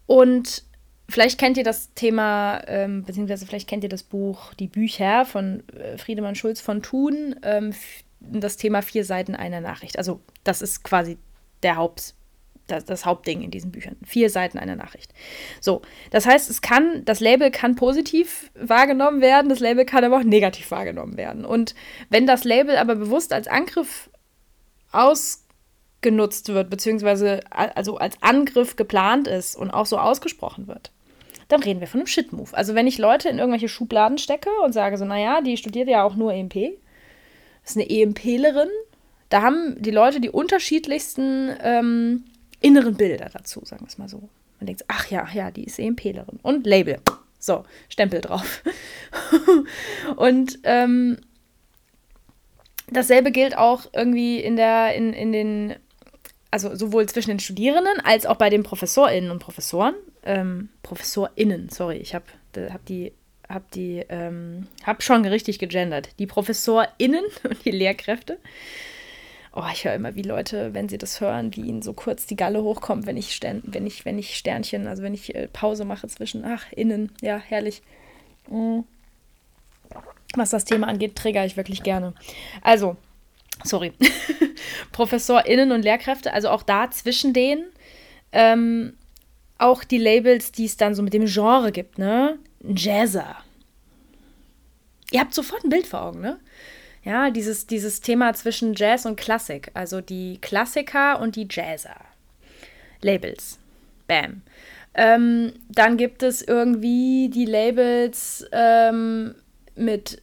Und 0.08 0.64
vielleicht 1.08 1.40
kennt 1.40 1.58
ihr 1.58 1.64
das 1.64 1.94
Thema, 1.94 2.62
ähm, 2.68 3.04
beziehungsweise 3.04 3.46
vielleicht 3.46 3.70
kennt 3.70 3.84
ihr 3.84 3.90
das 3.90 4.04
Buch, 4.04 4.54
die 4.56 4.68
Bücher 4.68 5.26
von 5.26 5.64
äh, 5.70 5.98
Friedemann 5.98 6.36
Schulz 6.36 6.60
von 6.60 6.82
Thun, 6.82 7.36
ähm, 7.44 7.74
das 8.20 8.58
Thema 8.58 8.82
vier 8.82 9.06
Seiten 9.06 9.36
einer 9.36 9.62
Nachricht. 9.62 9.98
Also 9.98 10.20
das 10.44 10.62
ist 10.62 10.84
quasi 10.84 11.18
der 11.64 11.78
Haupt, 11.78 12.14
das, 12.72 12.86
das, 12.86 13.06
Hauptding 13.06 13.42
in 13.42 13.52
diesen 13.52 13.72
Büchern. 13.72 13.98
Vier 14.06 14.30
Seiten 14.30 14.58
einer 14.58 14.76
Nachricht. 14.76 15.14
So, 15.60 15.82
das 16.12 16.26
heißt, 16.26 16.50
es 16.50 16.62
kann, 16.62 17.04
das 17.06 17.20
Label 17.20 17.52
kann 17.52 17.76
positiv 17.76 18.52
wahrgenommen 18.56 19.22
werden, 19.22 19.50
das 19.50 19.60
Label 19.60 19.86
kann 19.86 20.04
aber 20.04 20.18
auch 20.18 20.24
negativ 20.24 20.72
wahrgenommen 20.72 21.18
werden. 21.18 21.46
Und 21.46 21.76
wenn 22.10 22.28
das 22.28 22.44
Label 22.44 22.78
aber 22.78 22.96
bewusst 22.96 23.34
als 23.34 23.48
Angriff 23.48 24.10
ausgenutzt 24.92 26.50
wird, 26.50 26.70
beziehungsweise 26.70 27.42
also 27.52 27.98
als 27.98 28.22
Angriff 28.22 28.76
geplant 28.76 29.28
ist 29.28 29.56
und 29.56 29.72
auch 29.72 29.86
so 29.86 29.98
ausgesprochen 29.98 30.68
wird, 30.68 30.92
dann 31.52 31.64
reden 31.64 31.82
wir 31.82 31.88
von 31.88 32.00
einem 32.00 32.08
Shit-Move. 32.08 32.56
Also 32.56 32.76
wenn 32.76 32.88
ich 32.88 32.98
Leute 32.98 33.30
in 33.30 33.38
irgendwelche 33.38 33.68
Schubladen 33.68 34.18
stecke 34.18 34.50
und 34.64 34.72
sage 34.72 34.98
so, 34.98 35.06
naja, 35.06 35.42
die 35.42 35.58
studiert 35.58 35.90
ja 35.90 36.04
auch 36.04 36.16
nur 36.16 36.34
EMP, 36.34 36.80
ist 37.66 37.76
eine 37.76 37.90
EMPlerin. 37.90 38.70
Da 39.30 39.42
haben 39.42 39.76
die 39.82 39.92
Leute 39.92 40.20
die 40.20 40.30
unterschiedlichsten 40.30 41.52
ähm, 41.62 42.26
inneren 42.62 42.96
Bilder 42.96 43.30
dazu, 43.32 43.64
sagen 43.66 43.82
wir 43.82 43.88
es 43.88 43.98
mal 43.98 44.10
so. 44.10 44.30
Man 44.60 44.68
denkt, 44.68 44.86
ach 44.88 45.08
ja, 45.08 45.28
ja, 45.34 45.52
die 45.52 45.66
ist 45.66 45.80
EMPlerin. 45.80 46.40
Und 46.42 46.66
Label. 46.66 47.00
So, 47.40 47.64
Stempel 47.90 48.22
drauf. 48.22 48.64
und 50.16 50.60
ähm, 50.64 51.18
dasselbe 52.92 53.32
gilt 53.32 53.58
auch 53.58 53.88
irgendwie 53.94 54.40
in 54.40 54.56
der, 54.56 54.94
in, 54.94 55.14
in 55.14 55.32
den, 55.32 55.76
also 56.52 56.76
sowohl 56.76 57.08
zwischen 57.08 57.30
den 57.32 57.40
Studierenden 57.40 58.00
als 58.04 58.28
auch 58.28 58.38
bei 58.38 58.52
den 58.52 58.62
ProfessorInnen 58.62 59.32
und 59.32 59.40
Professoren. 59.40 59.96
Ähm, 60.24 60.70
ProfessorInnen, 60.84 61.70
sorry, 61.70 61.98
ich 61.98 62.14
habe 62.14 62.26
hab 62.72 62.86
die 62.86 63.14
habe 63.52 63.66
die, 63.74 64.06
ähm, 64.10 64.68
habe 64.84 65.02
schon 65.02 65.26
richtig 65.26 65.60
gegendert. 65.60 66.10
Die 66.20 66.28
ProfessorInnen 66.28 67.26
und 67.44 67.66
die 67.66 67.72
Lehrkräfte. 67.72 68.40
Oh, 69.54 69.64
ich 69.72 69.84
höre 69.84 69.96
immer, 69.96 70.16
wie 70.16 70.22
Leute, 70.22 70.74
wenn 70.74 70.88
sie 70.88 70.98
das 70.98 71.20
hören, 71.20 71.54
wie 71.56 71.62
ihnen 71.62 71.82
so 71.82 71.92
kurz 71.92 72.26
die 72.26 72.38
Galle 72.38 72.64
hochkommt, 72.64 73.06
wenn 73.06 73.18
ich, 73.18 73.36
Stern, 73.36 73.62
wenn 73.66 73.86
ich, 73.86 74.06
wenn 74.06 74.18
ich 74.18 74.38
Sternchen, 74.38 74.88
also 74.88 75.04
wenn 75.04 75.14
ich 75.14 75.36
äh, 75.36 75.50
Pause 75.50 75.84
mache 75.84 76.08
zwischen, 76.08 76.46
ach, 76.46 76.72
innen, 76.72 77.12
ja, 77.22 77.38
herrlich. 77.38 77.82
Mhm. 78.50 78.86
Was 80.36 80.52
das 80.52 80.64
Thema 80.64 80.88
angeht, 80.88 81.18
trigger 81.18 81.46
ich 81.46 81.58
wirklich 81.58 81.84
gerne. 81.84 82.14
Also, 82.62 82.96
sorry. 83.64 83.92
ProfessorInnen 84.94 85.74
und 85.74 85.84
Lehrkräfte, 85.84 86.34
also 86.34 86.50
auch 86.50 86.64
da 86.64 86.90
zwischen 86.90 87.34
denen, 87.34 87.66
ähm, 88.32 88.94
auch 89.58 89.84
die 89.84 89.98
Labels, 89.98 90.54
die 90.54 90.66
es 90.66 90.78
dann 90.78 90.96
so 90.96 91.04
mit 91.04 91.14
dem 91.14 91.26
Genre 91.26 91.74
gibt, 91.74 91.98
ne? 91.98 92.40
Jazzer. 92.64 93.36
Ihr 95.12 95.20
habt 95.20 95.34
sofort 95.34 95.66
ein 95.66 95.70
Bild 95.70 95.88
vor 95.88 96.04
Augen, 96.04 96.22
ne? 96.22 96.40
Ja, 97.04 97.32
dieses, 97.32 97.66
dieses 97.66 98.02
Thema 98.02 98.34
zwischen 98.34 98.76
Jazz 98.76 99.06
und 99.06 99.16
Klassik, 99.16 99.72
also 99.74 100.02
die 100.02 100.38
Klassiker 100.40 101.20
und 101.20 101.36
die 101.36 101.48
Jazzer. 101.50 101.96
Labels. 103.02 103.58
Bam. 104.08 104.42
Ähm, 104.94 105.54
dann 105.70 105.98
gibt 105.98 106.22
es 106.22 106.42
irgendwie 106.42 107.30
die 107.30 107.46
Labels 107.46 108.46
ähm, 108.52 109.36
mit 109.76 110.22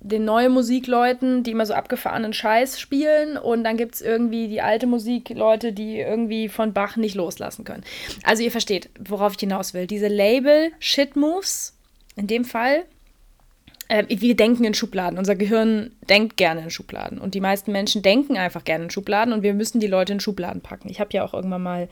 den 0.00 0.26
neuen 0.26 0.52
Musikleuten, 0.52 1.42
die 1.42 1.52
immer 1.52 1.64
so 1.64 1.72
abgefahrenen 1.72 2.34
Scheiß 2.34 2.78
spielen. 2.78 3.38
Und 3.38 3.64
dann 3.64 3.78
gibt 3.78 3.94
es 3.94 4.02
irgendwie 4.02 4.48
die 4.48 4.60
alte 4.60 4.86
Musikleute, 4.86 5.72
die 5.72 5.98
irgendwie 5.98 6.50
von 6.50 6.74
Bach 6.74 6.96
nicht 6.96 7.14
loslassen 7.14 7.64
können. 7.64 7.84
Also 8.22 8.42
ihr 8.42 8.50
versteht, 8.50 8.90
worauf 9.00 9.32
ich 9.32 9.40
hinaus 9.40 9.72
will. 9.72 9.86
Diese 9.86 10.08
Label-Shit-Moves, 10.08 11.74
in 12.16 12.26
dem 12.26 12.44
Fall, 12.44 12.84
äh, 13.88 14.04
wir 14.08 14.36
denken 14.36 14.64
in 14.64 14.74
Schubladen. 14.74 15.18
Unser 15.18 15.34
Gehirn 15.34 15.92
denkt 16.08 16.36
gerne 16.36 16.62
in 16.62 16.70
Schubladen. 16.70 17.18
Und 17.18 17.34
die 17.34 17.40
meisten 17.40 17.72
Menschen 17.72 18.02
denken 18.02 18.36
einfach 18.36 18.64
gerne 18.64 18.84
in 18.84 18.90
Schubladen. 18.90 19.32
Und 19.32 19.42
wir 19.42 19.54
müssen 19.54 19.80
die 19.80 19.86
Leute 19.86 20.12
in 20.12 20.20
Schubladen 20.20 20.60
packen. 20.60 20.88
Ich 20.88 21.00
habe 21.00 21.10
ja 21.12 21.24
auch 21.24 21.34
irgendwann 21.34 21.62
mal, 21.62 21.88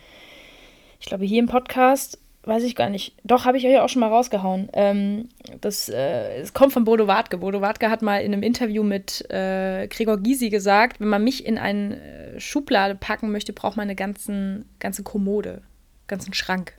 ich 1.01 1.07
glaube, 1.07 1.24
hier 1.24 1.40
im 1.40 1.49
Podcast 1.49 2.18
weiß 2.45 2.64
ich 2.64 2.74
gar 2.74 2.88
nicht. 2.88 3.14
Doch, 3.24 3.45
habe 3.45 3.57
ich 3.57 3.66
euch 3.66 3.78
auch 3.78 3.88
schon 3.88 4.01
mal 4.01 4.09
rausgehauen. 4.09 4.68
Ähm, 4.72 5.28
das, 5.61 5.88
äh, 5.88 6.40
es 6.40 6.53
kommt 6.53 6.72
von 6.72 6.84
Bodo 6.84 7.07
Wartke. 7.07 7.38
Bodo 7.38 7.61
Wartke 7.61 7.88
hat 7.88 8.03
mal 8.03 8.18
in 8.18 8.32
einem 8.32 8.43
Interview 8.43 8.82
mit 8.82 9.24
äh, 9.30 9.86
Gregor 9.88 10.18
Gysi 10.18 10.51
gesagt, 10.51 11.01
wenn 11.01 11.09
man 11.09 11.22
mich 11.22 11.47
in 11.47 11.59
eine 11.59 12.01
äh, 12.01 12.40
Schublade 12.40 12.97
packen 12.97 13.30
möchte, 13.30 13.53
braucht 13.53 13.76
man 13.76 13.84
eine 13.84 13.95
ganzen, 13.95 14.64
ganze 14.80 15.05
Kommode, 15.05 15.62
ganzen 16.09 16.34
Schrank. 16.34 16.72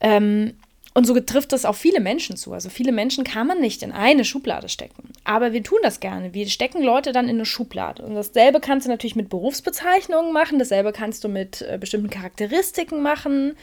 Ähm, 0.00 0.54
und 0.96 1.06
so 1.06 1.20
trifft 1.20 1.52
das 1.52 1.66
auf 1.66 1.76
viele 1.76 2.00
Menschen 2.00 2.38
zu. 2.38 2.54
Also 2.54 2.70
viele 2.70 2.90
Menschen 2.90 3.22
kann 3.22 3.46
man 3.46 3.60
nicht 3.60 3.82
in 3.82 3.92
eine 3.92 4.24
Schublade 4.24 4.70
stecken. 4.70 5.12
Aber 5.24 5.52
wir 5.52 5.62
tun 5.62 5.78
das 5.82 6.00
gerne. 6.00 6.32
Wir 6.32 6.48
stecken 6.48 6.82
Leute 6.82 7.12
dann 7.12 7.28
in 7.28 7.36
eine 7.36 7.44
Schublade. 7.44 8.02
Und 8.02 8.14
dasselbe 8.14 8.60
kannst 8.60 8.86
du 8.86 8.90
natürlich 8.90 9.14
mit 9.14 9.28
Berufsbezeichnungen 9.28 10.32
machen. 10.32 10.58
Dasselbe 10.58 10.92
kannst 10.92 11.22
du 11.22 11.28
mit 11.28 11.60
äh, 11.60 11.76
bestimmten 11.78 12.08
Charakteristiken 12.08 13.02
machen 13.02 13.56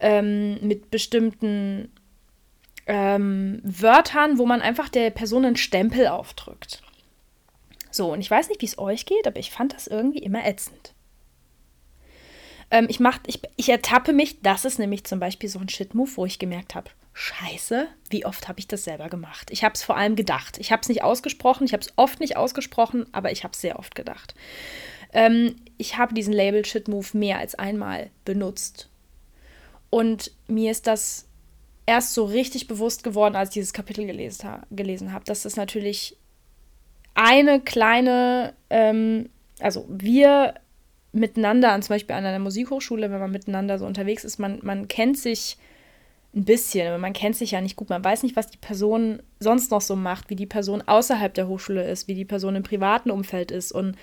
ähm, 0.00 0.66
mit 0.66 0.90
bestimmten 0.90 1.92
ähm, 2.86 3.60
Wörtern, 3.64 4.38
wo 4.38 4.46
man 4.46 4.62
einfach 4.62 4.88
der 4.88 5.10
Person 5.10 5.44
einen 5.44 5.56
Stempel 5.56 6.06
aufdrückt. 6.06 6.82
So, 7.90 8.14
und 8.14 8.20
ich 8.20 8.30
weiß 8.30 8.48
nicht, 8.48 8.62
wie 8.62 8.66
es 8.66 8.78
euch 8.78 9.04
geht, 9.04 9.26
aber 9.26 9.38
ich 9.38 9.50
fand 9.50 9.74
das 9.74 9.88
irgendwie 9.88 10.20
immer 10.20 10.46
ätzend. 10.46 10.94
Ähm, 12.70 12.86
ich, 12.88 13.00
mach, 13.00 13.18
ich, 13.26 13.40
ich 13.56 13.68
ertappe 13.68 14.12
mich, 14.12 14.40
das 14.42 14.64
ist 14.64 14.78
nämlich 14.78 15.04
zum 15.04 15.20
Beispiel 15.20 15.48
so 15.48 15.58
ein 15.58 15.68
Shit-Move, 15.68 16.10
wo 16.16 16.26
ich 16.26 16.38
gemerkt 16.38 16.74
habe, 16.74 16.90
scheiße, 17.14 17.88
wie 18.10 18.24
oft 18.26 18.48
habe 18.48 18.60
ich 18.60 18.68
das 18.68 18.84
selber 18.84 19.08
gemacht? 19.08 19.50
Ich 19.50 19.64
habe 19.64 19.74
es 19.74 19.82
vor 19.82 19.96
allem 19.96 20.16
gedacht. 20.16 20.58
Ich 20.58 20.70
habe 20.70 20.82
es 20.82 20.88
nicht 20.88 21.02
ausgesprochen, 21.02 21.64
ich 21.64 21.72
habe 21.72 21.82
es 21.82 21.92
oft 21.96 22.20
nicht 22.20 22.36
ausgesprochen, 22.36 23.06
aber 23.12 23.32
ich 23.32 23.42
habe 23.44 23.52
es 23.52 23.60
sehr 23.60 23.78
oft 23.78 23.94
gedacht. 23.94 24.34
Ähm, 25.12 25.56
ich 25.78 25.96
habe 25.96 26.14
diesen 26.14 26.32
Label-Shit-Move 26.32 27.16
mehr 27.16 27.38
als 27.38 27.54
einmal 27.54 28.10
benutzt 28.24 28.88
und 29.90 30.32
mir 30.46 30.70
ist 30.70 30.86
das 30.86 31.26
erst 31.86 32.12
so 32.12 32.24
richtig 32.24 32.66
bewusst 32.68 33.02
geworden, 33.02 33.34
als 33.34 33.50
ich 33.50 33.54
dieses 33.54 33.72
Kapitel 33.72 34.06
gelesen, 34.06 34.48
ha 34.48 34.66
gelesen 34.70 35.12
habe, 35.12 35.24
dass 35.24 35.42
das 35.42 35.56
natürlich 35.56 36.16
eine 37.14 37.60
kleine, 37.60 38.54
ähm, 38.70 39.30
also 39.58 39.86
wir 39.88 40.54
miteinander, 41.12 41.80
zum 41.80 41.94
Beispiel 41.94 42.16
an 42.16 42.26
einer 42.26 42.38
Musikhochschule, 42.38 43.10
wenn 43.10 43.20
man 43.20 43.32
miteinander 43.32 43.78
so 43.78 43.86
unterwegs 43.86 44.24
ist, 44.24 44.38
man, 44.38 44.58
man 44.62 44.88
kennt 44.88 45.18
sich 45.18 45.56
ein 46.34 46.44
bisschen, 46.44 46.88
aber 46.88 46.98
man 46.98 47.14
kennt 47.14 47.36
sich 47.36 47.52
ja 47.52 47.60
nicht 47.60 47.76
gut. 47.76 47.88
Man 47.88 48.04
weiß 48.04 48.22
nicht, 48.22 48.36
was 48.36 48.50
die 48.50 48.58
Person 48.58 49.22
sonst 49.40 49.70
noch 49.70 49.80
so 49.80 49.96
macht, 49.96 50.28
wie 50.30 50.36
die 50.36 50.46
Person 50.46 50.82
außerhalb 50.86 51.32
der 51.32 51.48
Hochschule 51.48 51.88
ist, 51.90 52.06
wie 52.06 52.14
die 52.14 52.26
Person 52.26 52.56
im 52.56 52.62
privaten 52.62 53.10
Umfeld 53.10 53.50
ist. 53.50 53.72
Und 53.72 53.96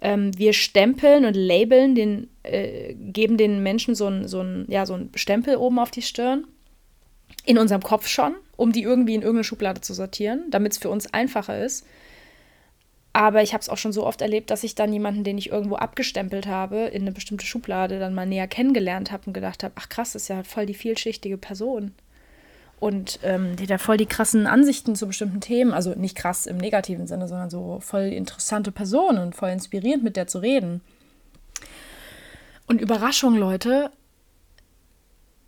ähm, 0.00 0.36
wir 0.38 0.54
stempeln 0.54 1.24
und 1.26 1.34
labeln, 1.34 1.94
den, 1.94 2.28
äh, 2.42 2.94
geben 2.94 3.36
den 3.36 3.62
Menschen 3.62 3.94
so 3.94 4.06
einen 4.06 4.28
so 4.28 4.44
ja, 4.68 4.86
so 4.86 4.98
Stempel 5.14 5.56
oben 5.56 5.78
auf 5.78 5.90
die 5.90 6.02
Stirn. 6.02 6.46
in 7.44 7.58
unserem 7.58 7.82
Kopf 7.82 8.08
schon, 8.08 8.34
um 8.56 8.72
die 8.72 8.82
irgendwie 8.82 9.14
in 9.14 9.22
irgendeine 9.22 9.44
Schublade 9.44 9.80
zu 9.80 9.94
sortieren, 9.94 10.44
damit 10.50 10.72
es 10.72 10.78
für 10.78 10.90
uns 10.90 11.12
einfacher 11.12 11.62
ist. 11.64 11.86
Aber 13.18 13.42
ich 13.42 13.52
habe 13.52 13.62
es 13.62 13.68
auch 13.68 13.78
schon 13.78 13.92
so 13.92 14.06
oft 14.06 14.22
erlebt, 14.22 14.48
dass 14.48 14.62
ich 14.62 14.76
dann 14.76 14.92
jemanden, 14.92 15.24
den 15.24 15.38
ich 15.38 15.50
irgendwo 15.50 15.74
abgestempelt 15.74 16.46
habe, 16.46 16.82
in 16.82 17.02
eine 17.02 17.10
bestimmte 17.10 17.44
Schublade 17.44 17.98
dann 17.98 18.14
mal 18.14 18.26
näher 18.26 18.46
kennengelernt 18.46 19.10
habe 19.10 19.24
und 19.26 19.32
gedacht 19.32 19.64
habe, 19.64 19.74
ach 19.76 19.88
krass, 19.88 20.12
das 20.12 20.22
ist 20.22 20.28
ja 20.28 20.44
voll 20.44 20.66
die 20.66 20.74
vielschichtige 20.74 21.36
Person. 21.36 21.90
Und 22.78 23.18
ähm, 23.24 23.56
die 23.56 23.64
hat 23.64 23.70
ja 23.70 23.78
voll 23.78 23.96
die 23.96 24.06
krassen 24.06 24.46
Ansichten 24.46 24.94
zu 24.94 25.08
bestimmten 25.08 25.40
Themen. 25.40 25.72
Also 25.72 25.96
nicht 25.96 26.16
krass 26.16 26.46
im 26.46 26.58
negativen 26.58 27.08
Sinne, 27.08 27.26
sondern 27.26 27.50
so 27.50 27.80
voll 27.80 28.02
interessante 28.02 28.70
Person 28.70 29.18
und 29.18 29.34
voll 29.34 29.50
inspirierend 29.50 30.04
mit 30.04 30.14
der 30.14 30.28
zu 30.28 30.38
reden. 30.38 30.80
Und 32.68 32.80
Überraschung, 32.80 33.34
Leute, 33.34 33.90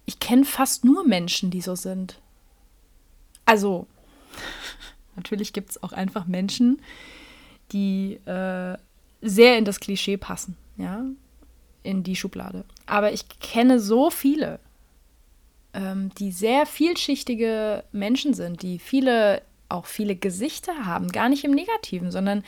ich 0.06 0.18
kenne 0.18 0.44
fast 0.44 0.84
nur 0.84 1.06
Menschen, 1.06 1.52
die 1.52 1.60
so 1.60 1.76
sind. 1.76 2.20
Also, 3.44 3.86
natürlich 5.14 5.52
gibt 5.52 5.70
es 5.70 5.82
auch 5.84 5.92
einfach 5.92 6.26
Menschen, 6.26 6.78
die 6.78 7.20
äh, 7.74 8.76
sehr 9.22 9.58
in 9.58 9.64
das 9.64 9.80
Klischee 9.80 10.16
passen, 10.16 10.56
ja, 10.76 11.04
in 11.82 12.02
die 12.02 12.16
Schublade. 12.16 12.64
Aber 12.86 13.12
ich 13.12 13.28
kenne 13.40 13.80
so 13.80 14.10
viele, 14.10 14.60
ähm, 15.72 16.10
die 16.18 16.32
sehr 16.32 16.66
vielschichtige 16.66 17.84
Menschen 17.92 18.34
sind, 18.34 18.62
die 18.62 18.78
viele 18.78 19.42
auch 19.70 19.86
viele 19.86 20.16
Gesichter 20.16 20.84
haben, 20.84 21.08
gar 21.08 21.28
nicht 21.28 21.44
im 21.44 21.52
Negativen, 21.52 22.10
sondern 22.10 22.42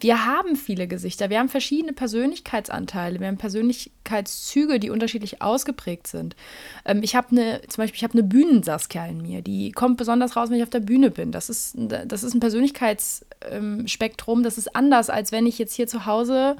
wir 0.00 0.26
haben 0.26 0.56
viele 0.56 0.86
Gesichter. 0.86 1.30
Wir 1.30 1.38
haben 1.38 1.48
verschiedene 1.48 1.92
Persönlichkeitsanteile, 1.92 3.20
wir 3.20 3.28
haben 3.28 3.38
Persönlichkeitszüge, 3.38 4.78
die 4.78 4.90
unterschiedlich 4.90 5.42
ausgeprägt 5.42 6.06
sind. 6.06 6.36
Ähm, 6.84 7.02
ich 7.02 7.16
habe 7.16 7.28
eine, 7.30 7.62
zum 7.68 7.82
Beispiel, 7.82 7.98
ich 7.98 8.04
habe 8.04 8.14
eine 8.14 8.22
Bühnensaskia 8.22 9.06
in 9.06 9.22
mir, 9.22 9.42
die 9.42 9.72
kommt 9.72 9.96
besonders 9.96 10.36
raus, 10.36 10.50
wenn 10.50 10.58
ich 10.58 10.62
auf 10.62 10.70
der 10.70 10.80
Bühne 10.80 11.10
bin. 11.10 11.32
Das 11.32 11.48
ist, 11.48 11.74
das 11.76 12.22
ist 12.22 12.34
ein 12.34 12.40
Persönlichkeitsspektrum, 12.40 14.42
das 14.42 14.58
ist 14.58 14.76
anders, 14.76 15.10
als 15.10 15.32
wenn 15.32 15.46
ich 15.46 15.58
jetzt 15.58 15.74
hier 15.74 15.86
zu 15.86 16.06
Hause 16.06 16.56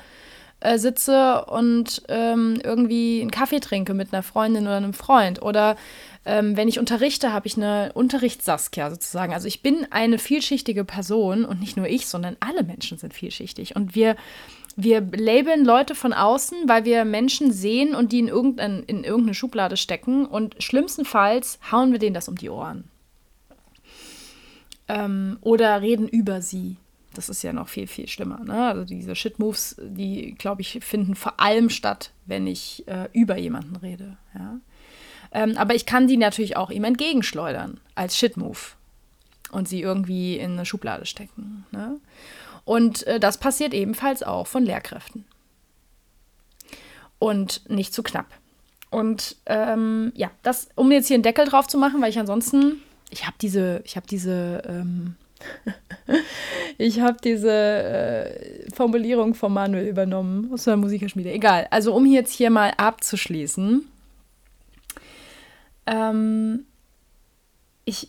äh, 0.61 0.79
sitze 0.79 1.45
und 1.45 2.03
ähm, 2.09 2.59
irgendwie 2.63 3.21
einen 3.21 3.31
Kaffee 3.31 3.61
trinke 3.61 3.95
mit 3.95 4.13
einer 4.13 4.23
Freundin 4.23 4.65
oder 4.65 4.77
einem 4.77 4.95
Freund. 4.95 5.43
Oder 5.43 5.77
ähm, 6.25 6.57
wenn 6.57 6.67
ich 6.67 6.79
unterrichte, 6.79 7.33
habe 7.33 7.47
ich 7.47 7.57
eine 7.57 7.93
Unterrichtssaskia 7.93 8.91
sozusagen. 8.91 9.35
Also 9.35 9.49
ich 9.49 9.63
bin 9.63 9.87
eine 9.91 10.19
vielschichtige 10.19 10.85
Person 10.85 11.45
und 11.45 11.61
nicht 11.61 11.77
nur 11.77 11.87
ich, 11.87 12.07
sondern 12.07 12.37
alle 12.41 12.65
Menschen 12.65 12.99
sind 12.99 13.13
vielschichtig. 13.13 13.77
Und 13.77 13.95
wir, 13.95 14.17
wir 14.77 15.01
labeln 15.01 15.65
Leute 15.65 15.95
von 15.95 16.13
außen, 16.13 16.67
weil 16.67 16.85
wir 16.85 17.05
Menschen 17.05 17.53
sehen 17.53 17.95
und 17.95 18.13
die 18.13 18.21
in, 18.21 18.29
irgendein, 18.29 18.83
in 18.85 19.05
irgendeine 19.05 19.35
Schublade 19.35 19.77
stecken. 19.77 20.27
Und 20.27 20.57
schlimmstenfalls 20.59 21.59
hauen 21.71 21.93
wir 21.93 21.99
denen 21.99 22.15
das 22.15 22.29
um 22.29 22.37
die 22.37 22.51
Ohren. 22.51 22.85
Ähm, 24.89 25.39
oder 25.43 25.83
reden 25.83 26.09
über 26.09 26.41
sie. 26.41 26.77
Das 27.17 27.29
ist 27.29 27.43
ja 27.43 27.53
noch 27.53 27.69
viel, 27.69 27.87
viel 27.87 28.09
schlimmer. 28.09 28.41
Ne? 28.45 28.67
Also 28.67 28.85
diese 28.85 29.15
Shit-Moves, 29.15 29.77
die, 29.81 30.35
glaube 30.35 30.63
ich, 30.63 30.81
finden 30.83 31.15
vor 31.15 31.41
allem 31.41 31.71
statt, 31.71 32.13
wenn 32.27 32.47
ich 32.47 32.87
äh, 32.87 33.09
über 33.13 33.37
jemanden 33.37 33.77
rede. 33.77 34.17
Ja? 34.35 34.61
Ähm, 35.33 35.57
aber 35.57 35.75
ich 35.75 35.87
kann 35.87 36.09
die 36.09 36.17
natürlich 36.17 36.57
auch 36.57 36.71
ihm 36.71 36.85
entgegenschleudern 36.85 37.81
als 37.95 38.17
Shit-Move 38.17 38.59
und 39.51 39.69
sie 39.69 39.81
irgendwie 39.81 40.37
in 40.37 40.53
eine 40.53 40.67
Schublade 40.67 41.07
stecken. 41.07 41.65
Ne? 41.71 41.99
Und 42.65 43.07
äh, 43.07 43.21
das 43.21 43.39
passiert 43.39 43.73
ebenfalls 43.73 44.23
auch 44.23 44.47
von 44.47 44.65
Lehrkräften. 44.65 45.25
Und 47.19 47.69
nicht 47.71 47.95
zu 47.95 48.03
knapp. 48.03 48.27
Und 48.91 49.37
ähm, 49.47 50.13
ja, 50.15 50.31
das, 50.43 50.69
um 50.75 50.93
jetzt 50.93 51.09
hier 51.09 51.15
einen 51.15 51.23
Deckel 51.23 51.47
drauf 51.47 51.67
zu 51.67 51.79
machen, 51.79 52.03
weil 52.03 52.11
ich 52.11 52.19
ansonsten, 52.19 52.83
ich 53.11 53.27
habe 53.27 53.37
diese, 53.41 53.83
ich 53.85 53.97
habe 53.97 54.07
diese, 54.07 54.63
ähm, 54.67 55.17
ich 56.79 57.01
habe 57.01 57.19
diese 57.23 57.51
äh, 57.51 58.71
Formulierung 58.75 59.35
von 59.35 59.53
Manuel 59.53 59.89
übernommen 59.89 60.51
aus 60.53 60.65
der 60.65 60.77
Musikerschmiede. 60.77 61.33
Egal. 61.33 61.67
Also 61.71 61.95
um 61.95 62.07
jetzt 62.07 62.33
hier 62.33 62.51
mal 62.51 62.73
abzuschließen. 62.77 63.87
Ähm, 65.87 66.65
ich 67.85 68.09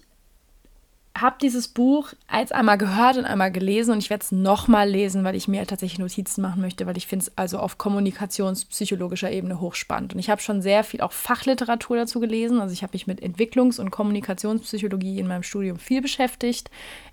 habe 1.22 1.38
dieses 1.42 1.68
Buch 1.68 2.14
als 2.28 2.52
einmal 2.52 2.78
gehört 2.78 3.18
und 3.18 3.26
einmal 3.26 3.52
gelesen 3.52 3.92
und 3.92 4.00
ich 4.00 4.10
werde 4.10 4.24
es 4.24 4.32
nochmal 4.32 4.90
lesen, 4.90 5.24
weil 5.24 5.36
ich 5.36 5.48
mir 5.48 5.66
tatsächlich 5.66 6.00
Notizen 6.00 6.42
machen 6.42 6.62
möchte, 6.62 6.86
weil 6.86 6.98
ich 6.98 7.08
finde 7.08 7.24
es 7.24 7.38
also 7.38 7.60
auf 7.60 7.78
kommunikationspsychologischer 7.78 9.32
Ebene 9.32 9.62
hochspannend. 9.62 10.14
Und 10.14 10.20
ich 10.20 10.30
habe 10.30 10.42
schon 10.42 10.62
sehr 10.62 10.84
viel 10.84 11.02
auch 11.02 11.12
Fachliteratur 11.12 11.98
dazu 11.98 12.20
gelesen. 12.20 12.60
Also 12.60 12.74
ich 12.74 12.84
habe 12.84 12.94
mich 12.94 13.08
mit 13.08 13.22
Entwicklungs- 13.22 13.80
und 13.80 13.92
Kommunikationspsychologie 13.92 15.20
in 15.20 15.28
meinem 15.28 15.44
Studium 15.44 15.78
viel 15.78 16.02
beschäftigt, 16.02 16.70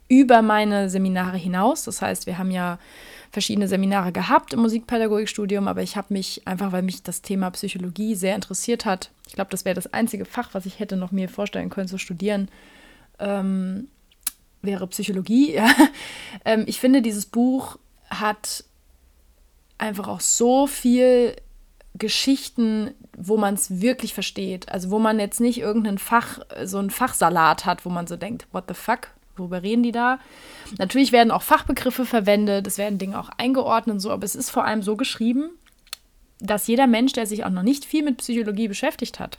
über 0.08 0.42
meine 0.42 0.90
Seminare 0.90 1.36
hinaus. 1.36 1.84
Das 1.84 2.02
heißt, 2.02 2.26
wir 2.26 2.38
haben 2.38 2.50
ja 2.50 2.78
verschiedene 3.30 3.68
Seminare 3.68 4.12
gehabt 4.12 4.52
im 4.52 4.60
Musikpädagogikstudium, 4.60 5.66
aber 5.66 5.82
ich 5.82 5.96
habe 5.96 6.12
mich 6.14 6.46
einfach, 6.46 6.72
weil 6.72 6.82
mich 6.82 7.02
das 7.02 7.22
Thema 7.22 7.50
Psychologie 7.50 8.14
sehr 8.14 8.34
interessiert 8.34 8.84
hat, 8.84 9.10
ich 9.26 9.34
glaube, 9.34 9.50
das 9.50 9.64
wäre 9.64 9.74
das 9.74 9.92
einzige 9.92 10.24
Fach, 10.24 10.50
was 10.52 10.64
ich 10.64 10.78
hätte 10.78 10.96
noch 10.96 11.10
mir 11.10 11.28
vorstellen 11.28 11.70
können 11.70 11.88
zu 11.88 11.98
studieren, 11.98 12.48
ähm, 13.18 13.88
wäre 14.64 14.86
Psychologie. 14.88 15.54
Ja. 15.54 15.70
Ähm, 16.44 16.64
ich 16.66 16.80
finde, 16.80 17.00
dieses 17.00 17.26
Buch 17.26 17.78
hat 18.10 18.64
einfach 19.78 20.08
auch 20.08 20.20
so 20.20 20.66
viel 20.66 21.36
Geschichten, 21.94 22.90
wo 23.16 23.36
man 23.36 23.54
es 23.54 23.80
wirklich 23.80 24.14
versteht. 24.14 24.68
Also 24.68 24.90
wo 24.90 24.98
man 24.98 25.20
jetzt 25.20 25.40
nicht 25.40 25.58
irgendeinen 25.58 25.98
Fach, 25.98 26.40
so 26.64 26.78
einen 26.78 26.90
Fachsalat 26.90 27.64
hat, 27.66 27.84
wo 27.84 27.90
man 27.90 28.06
so 28.06 28.16
denkt, 28.16 28.46
what 28.52 28.64
the 28.68 28.74
fuck, 28.74 29.08
worüber 29.36 29.62
reden 29.62 29.84
die 29.84 29.92
da? 29.92 30.18
Natürlich 30.78 31.12
werden 31.12 31.30
auch 31.30 31.42
Fachbegriffe 31.42 32.04
verwendet, 32.04 32.66
es 32.66 32.78
werden 32.78 32.98
Dinge 32.98 33.18
auch 33.18 33.30
eingeordnet 33.38 33.94
und 33.94 34.00
so, 34.00 34.10
aber 34.10 34.24
es 34.24 34.34
ist 34.34 34.50
vor 34.50 34.64
allem 34.64 34.82
so 34.82 34.96
geschrieben, 34.96 35.50
dass 36.40 36.66
jeder 36.66 36.86
Mensch, 36.86 37.12
der 37.12 37.26
sich 37.26 37.44
auch 37.44 37.50
noch 37.50 37.62
nicht 37.62 37.84
viel 37.84 38.02
mit 38.02 38.18
Psychologie 38.18 38.68
beschäftigt 38.68 39.20
hat, 39.20 39.38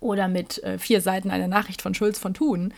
oder 0.00 0.28
mit 0.28 0.62
äh, 0.62 0.78
vier 0.78 1.00
Seiten 1.00 1.30
einer 1.30 1.48
Nachricht 1.48 1.82
von 1.82 1.94
Schulz 1.94 2.18
von 2.18 2.34
Thun, 2.34 2.74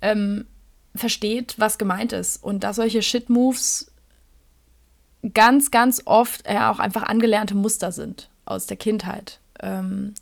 ähm, 0.00 0.46
versteht, 0.94 1.54
was 1.58 1.78
gemeint 1.78 2.12
ist. 2.12 2.42
Und 2.42 2.64
dass 2.64 2.76
solche 2.76 3.02
Shit-Moves 3.02 3.90
ganz, 5.34 5.70
ganz 5.70 6.02
oft 6.04 6.48
ja 6.48 6.70
auch 6.70 6.78
einfach 6.78 7.04
angelernte 7.04 7.54
Muster 7.54 7.92
sind 7.92 8.28
aus 8.44 8.66
der 8.66 8.76
Kindheit. 8.76 9.38
Ähm, 9.60 10.14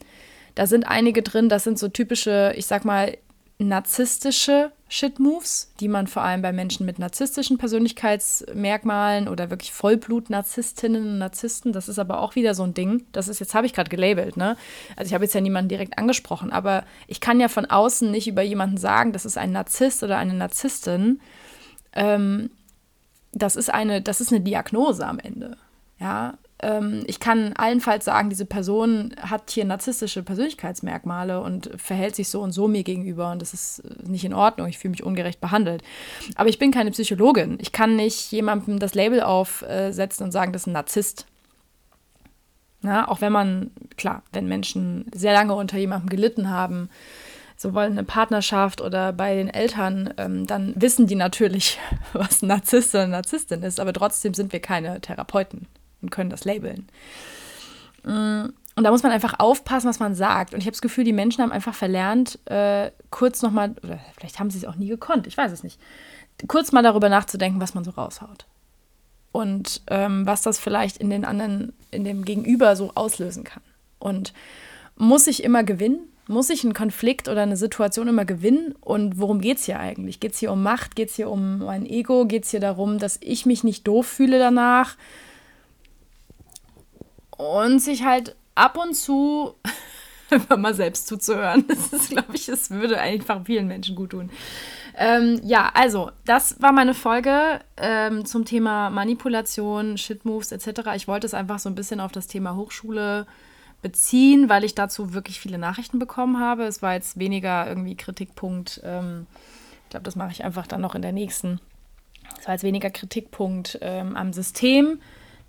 da 0.54 0.66
sind 0.66 0.84
einige 0.84 1.22
drin, 1.22 1.48
das 1.48 1.64
sind 1.64 1.78
so 1.78 1.88
typische, 1.88 2.52
ich 2.56 2.66
sag 2.66 2.84
mal, 2.84 3.16
narzisstische 3.68 4.72
Shit-Moves, 4.88 5.72
die 5.80 5.88
man 5.88 6.06
vor 6.06 6.22
allem 6.22 6.42
bei 6.42 6.52
Menschen 6.52 6.86
mit 6.86 6.98
narzisstischen 6.98 7.58
Persönlichkeitsmerkmalen 7.58 9.28
oder 9.28 9.50
wirklich 9.50 9.72
Vollblut-Narzisstinnen 9.72 11.02
und 11.02 11.18
Narzissten, 11.18 11.72
das 11.72 11.88
ist 11.88 11.98
aber 11.98 12.20
auch 12.20 12.34
wieder 12.34 12.54
so 12.54 12.64
ein 12.64 12.74
Ding. 12.74 13.04
Das 13.12 13.28
ist 13.28 13.38
jetzt, 13.38 13.54
habe 13.54 13.66
ich 13.66 13.72
gerade 13.72 13.90
gelabelt, 13.90 14.36
ne? 14.36 14.56
Also 14.96 15.08
ich 15.08 15.14
habe 15.14 15.24
jetzt 15.24 15.34
ja 15.34 15.40
niemanden 15.40 15.68
direkt 15.68 15.98
angesprochen, 15.98 16.52
aber 16.52 16.84
ich 17.06 17.20
kann 17.20 17.38
ja 17.38 17.48
von 17.48 17.66
außen 17.66 18.10
nicht 18.10 18.26
über 18.26 18.42
jemanden 18.42 18.78
sagen, 18.78 19.12
das 19.12 19.24
ist 19.24 19.38
ein 19.38 19.52
Narzisst 19.52 20.02
oder 20.02 20.18
eine 20.18 20.34
Narzisstin. 20.34 21.20
Ähm, 21.92 22.50
das 23.32 23.56
ist 23.56 23.72
eine, 23.72 24.02
das 24.02 24.20
ist 24.20 24.32
eine 24.32 24.40
Diagnose 24.40 25.06
am 25.06 25.18
Ende. 25.18 25.56
Ja, 26.00 26.38
ich 27.06 27.20
kann 27.20 27.54
allenfalls 27.54 28.04
sagen, 28.04 28.28
diese 28.28 28.44
Person 28.44 29.14
hat 29.20 29.50
hier 29.50 29.64
narzisstische 29.64 30.22
Persönlichkeitsmerkmale 30.22 31.40
und 31.40 31.70
verhält 31.76 32.14
sich 32.14 32.28
so 32.28 32.42
und 32.42 32.52
so 32.52 32.68
mir 32.68 32.82
gegenüber 32.82 33.32
und 33.32 33.40
das 33.40 33.54
ist 33.54 33.80
äh, 33.80 34.08
nicht 34.08 34.24
in 34.24 34.34
Ordnung, 34.34 34.68
ich 34.68 34.78
fühle 34.78 34.90
mich 34.90 35.02
ungerecht 35.02 35.40
behandelt. 35.40 35.82
Aber 36.36 36.50
ich 36.50 36.58
bin 36.58 36.70
keine 36.70 36.90
Psychologin. 36.90 37.58
Ich 37.60 37.72
kann 37.72 37.96
nicht 37.96 38.30
jemandem 38.30 38.78
das 38.78 38.94
Label 38.94 39.22
aufsetzen 39.22 40.24
und 40.24 40.32
sagen, 40.32 40.52
das 40.52 40.62
ist 40.62 40.66
ein 40.66 40.72
Narzisst. 40.72 41.26
Na, 42.82 43.08
auch 43.08 43.20
wenn 43.20 43.32
man, 43.32 43.70
klar, 43.96 44.22
wenn 44.32 44.46
Menschen 44.46 45.06
sehr 45.14 45.32
lange 45.32 45.54
unter 45.54 45.78
jemandem 45.78 46.08
gelitten 46.08 46.50
haben, 46.50 46.90
sowohl 47.56 47.84
in 47.84 47.96
der 47.96 48.02
Partnerschaft 48.04 48.80
oder 48.80 49.12
bei 49.12 49.34
den 49.34 49.48
Eltern, 49.48 50.12
ähm, 50.16 50.46
dann 50.46 50.74
wissen 50.76 51.06
die 51.06 51.14
natürlich, 51.14 51.78
was 52.12 52.42
ein 52.42 52.48
Narzisst 52.48 52.94
oder 52.94 53.04
eine 53.04 53.12
Narzisstin 53.12 53.62
ist, 53.62 53.80
aber 53.80 53.92
trotzdem 53.92 54.34
sind 54.34 54.52
wir 54.52 54.60
keine 54.60 55.00
Therapeuten 55.00 55.66
und 56.02 56.10
können 56.10 56.30
das 56.30 56.44
labeln. 56.44 56.88
Mm, 58.04 58.46
und 58.76 58.84
da 58.84 58.90
muss 58.90 59.02
man 59.02 59.12
einfach 59.12 59.34
aufpassen, 59.38 59.88
was 59.88 59.98
man 59.98 60.14
sagt. 60.14 60.54
Und 60.54 60.60
ich 60.60 60.66
habe 60.66 60.72
das 60.72 60.80
Gefühl, 60.80 61.04
die 61.04 61.12
Menschen 61.12 61.42
haben 61.42 61.52
einfach 61.52 61.74
verlernt, 61.74 62.38
äh, 62.46 62.90
kurz 63.10 63.42
nochmal, 63.42 63.74
oder 63.82 63.98
vielleicht 64.16 64.38
haben 64.38 64.50
sie 64.50 64.58
es 64.58 64.64
auch 64.64 64.76
nie 64.76 64.88
gekonnt, 64.88 65.26
ich 65.26 65.36
weiß 65.36 65.52
es 65.52 65.62
nicht, 65.62 65.78
kurz 66.48 66.72
mal 66.72 66.82
darüber 66.82 67.08
nachzudenken, 67.08 67.60
was 67.60 67.74
man 67.74 67.84
so 67.84 67.90
raushaut. 67.90 68.46
Und 69.32 69.82
ähm, 69.88 70.26
was 70.26 70.42
das 70.42 70.58
vielleicht 70.58 70.96
in 70.96 71.10
den 71.10 71.24
anderen, 71.24 71.72
in 71.90 72.04
dem 72.04 72.24
Gegenüber 72.24 72.74
so 72.74 72.92
auslösen 72.94 73.44
kann. 73.44 73.62
Und 73.98 74.32
muss 74.96 75.26
ich 75.26 75.44
immer 75.44 75.62
gewinnen? 75.62 76.00
Muss 76.26 76.50
ich 76.50 76.64
einen 76.64 76.74
Konflikt 76.74 77.28
oder 77.28 77.42
eine 77.42 77.56
Situation 77.56 78.08
immer 78.08 78.24
gewinnen? 78.24 78.74
Und 78.80 79.18
worum 79.18 79.40
geht 79.40 79.58
es 79.58 79.64
hier 79.64 79.78
eigentlich? 79.78 80.20
Geht 80.20 80.32
es 80.32 80.38
hier 80.38 80.52
um 80.52 80.62
Macht? 80.62 80.96
Geht 80.96 81.10
es 81.10 81.16
hier 81.16 81.30
um 81.30 81.58
mein 81.58 81.86
Ego? 81.86 82.24
Geht 82.24 82.44
es 82.44 82.50
hier 82.50 82.60
darum, 82.60 82.98
dass 82.98 83.18
ich 83.20 83.46
mich 83.46 83.62
nicht 83.62 83.86
doof 83.86 84.06
fühle 84.06 84.38
danach? 84.38 84.96
Und 87.40 87.80
sich 87.80 88.04
halt 88.04 88.36
ab 88.54 88.76
und 88.76 88.94
zu 88.94 89.54
einfach 90.30 90.56
mal 90.56 90.74
selbst 90.74 91.06
zuzuhören. 91.08 91.64
Das 91.66 91.92
ist, 91.92 92.10
glaube 92.10 92.34
ich, 92.34 92.48
es 92.48 92.70
würde 92.70 93.00
einfach 93.00 93.44
vielen 93.44 93.66
Menschen 93.66 93.96
gut 93.96 94.10
tun. 94.10 94.30
Ähm, 94.96 95.40
ja, 95.44 95.70
also, 95.74 96.10
das 96.26 96.60
war 96.60 96.72
meine 96.72 96.94
Folge 96.94 97.60
ähm, 97.76 98.24
zum 98.24 98.44
Thema 98.44 98.90
Manipulation, 98.90 99.96
Shitmoves 99.96 100.52
etc. 100.52 100.90
Ich 100.94 101.08
wollte 101.08 101.26
es 101.26 101.34
einfach 101.34 101.58
so 101.58 101.68
ein 101.68 101.74
bisschen 101.74 102.00
auf 102.00 102.12
das 102.12 102.26
Thema 102.26 102.56
Hochschule 102.56 103.26
beziehen, 103.82 104.48
weil 104.48 104.64
ich 104.64 104.74
dazu 104.74 105.14
wirklich 105.14 105.40
viele 105.40 105.58
Nachrichten 105.58 105.98
bekommen 105.98 106.38
habe. 106.38 106.64
Es 106.64 106.82
war 106.82 106.94
jetzt 106.94 107.18
weniger 107.18 107.66
irgendwie 107.66 107.96
Kritikpunkt. 107.96 108.80
Ähm, 108.84 109.26
ich 109.84 109.90
glaube, 109.90 110.04
das 110.04 110.16
mache 110.16 110.32
ich 110.32 110.44
einfach 110.44 110.66
dann 110.66 110.82
noch 110.82 110.94
in 110.94 111.02
der 111.02 111.12
nächsten. 111.12 111.60
Es 112.38 112.46
war 112.46 112.54
jetzt 112.54 112.62
weniger 112.62 112.90
Kritikpunkt 112.90 113.78
ähm, 113.80 114.16
am 114.16 114.32
System. 114.32 115.00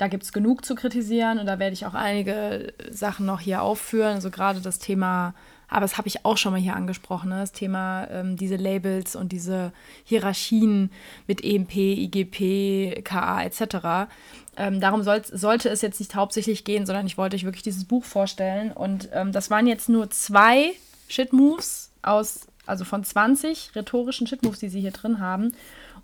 Da 0.02 0.08
gibt 0.08 0.24
es 0.24 0.34
genug 0.34 0.66
zu 0.66 0.74
kritisieren 0.74 1.38
und 1.38 1.46
da 1.46 1.60
werde 1.60 1.74
ich 1.74 1.86
auch 1.86 1.94
einige 1.94 2.74
Sachen 2.90 3.28
noch 3.28 3.40
hier 3.40 3.62
aufführen. 3.62 4.16
Also 4.16 4.32
gerade 4.32 4.60
das 4.60 4.80
Thema 4.80 5.36
aber 5.68 5.82
das 5.82 5.98
habe 5.98 6.10
ich 6.10 6.26
auch 6.26 6.38
schon 6.38 6.52
mal 6.52 6.60
hier 6.60 6.76
angesprochen, 6.76 7.30
ne? 7.30 7.40
das 7.40 7.54
Thema 7.54 8.08
ähm, 8.12 8.36
diese 8.36 8.58
Labels 8.58 9.16
und 9.16 9.32
diese 9.32 9.72
Hierarchien 10.04 10.92
mit 11.28 11.46
EMP, 11.46 11.76
IGP, 11.76 13.04
KA 13.04 13.44
etc. 13.44 14.12
Ähm, 14.58 14.82
darum 14.82 15.04
soll, 15.04 15.24
sollte 15.24 15.70
es 15.70 15.82
jetzt 15.82 16.02
nicht 16.02 16.14
hauptsächlich 16.14 16.66
gehen, 16.66 16.86
sondern 16.86 17.06
ich 17.06 17.18
wollte 17.18 17.38
euch 17.38 17.46
wirklich 17.46 17.64
dieses 17.64 17.86
Buch 17.86 18.04
vorstellen. 18.04 18.74
Und 18.74 19.08
ähm, 19.14 19.32
das 19.32 19.50
waren 19.50 19.66
jetzt 19.66 19.88
nur 19.88 20.10
zwei 20.10 20.74
Shit-Moves 21.08 21.92
aus, 22.02 22.48
also 22.72 22.86
von 22.86 23.04
20 23.04 23.76
rhetorischen 23.76 24.28
Shit-Moves, 24.28 24.60
die 24.60 24.70
sie 24.70 24.80
hier 24.80 24.92
drin 24.92 25.20
haben. 25.20 25.52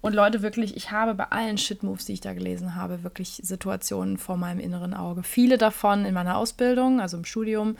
Und 0.01 0.13
Leute, 0.13 0.41
wirklich, 0.41 0.76
ich 0.76 0.91
habe 0.91 1.15
bei 1.15 1.24
allen 1.26 1.57
Shit-Moves, 1.57 2.05
die 2.05 2.13
ich 2.13 2.22
da 2.22 2.34
gelesen 2.34 2.76
habe, 2.76 3.03
wirklich 3.03 3.41
Situationen 3.41 4.18
vor 4.18 4.38
meinem 4.38 4.59
inneren 4.59 4.93
Auge. 4.93 5.24
Viele 5.24 5.57
davon 5.57 6.05
in 6.05 6.13
meiner 6.13 6.38
Ausbildung, 6.38 6.99
also 6.99 7.18
im 7.18 7.26
Studium 7.26 7.78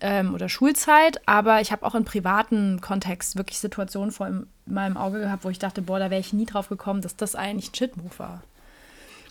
ähm, 0.00 0.34
oder 0.34 0.48
Schulzeit, 0.48 1.20
aber 1.26 1.60
ich 1.60 1.70
habe 1.70 1.84
auch 1.86 1.94
im 1.94 2.04
privaten 2.04 2.80
Kontext 2.80 3.36
wirklich 3.36 3.58
Situationen 3.58 4.10
vor 4.10 4.28
meinem 4.66 4.96
Auge 4.96 5.20
gehabt, 5.20 5.44
wo 5.44 5.50
ich 5.50 5.58
dachte, 5.58 5.82
boah, 5.82 5.98
da 5.98 6.10
wäre 6.10 6.20
ich 6.20 6.32
nie 6.32 6.46
drauf 6.46 6.68
gekommen, 6.68 7.02
dass 7.02 7.14
das 7.14 7.34
eigentlich 7.34 7.70
ein 7.70 7.74
Shit-Move 7.74 8.18
war. 8.18 8.42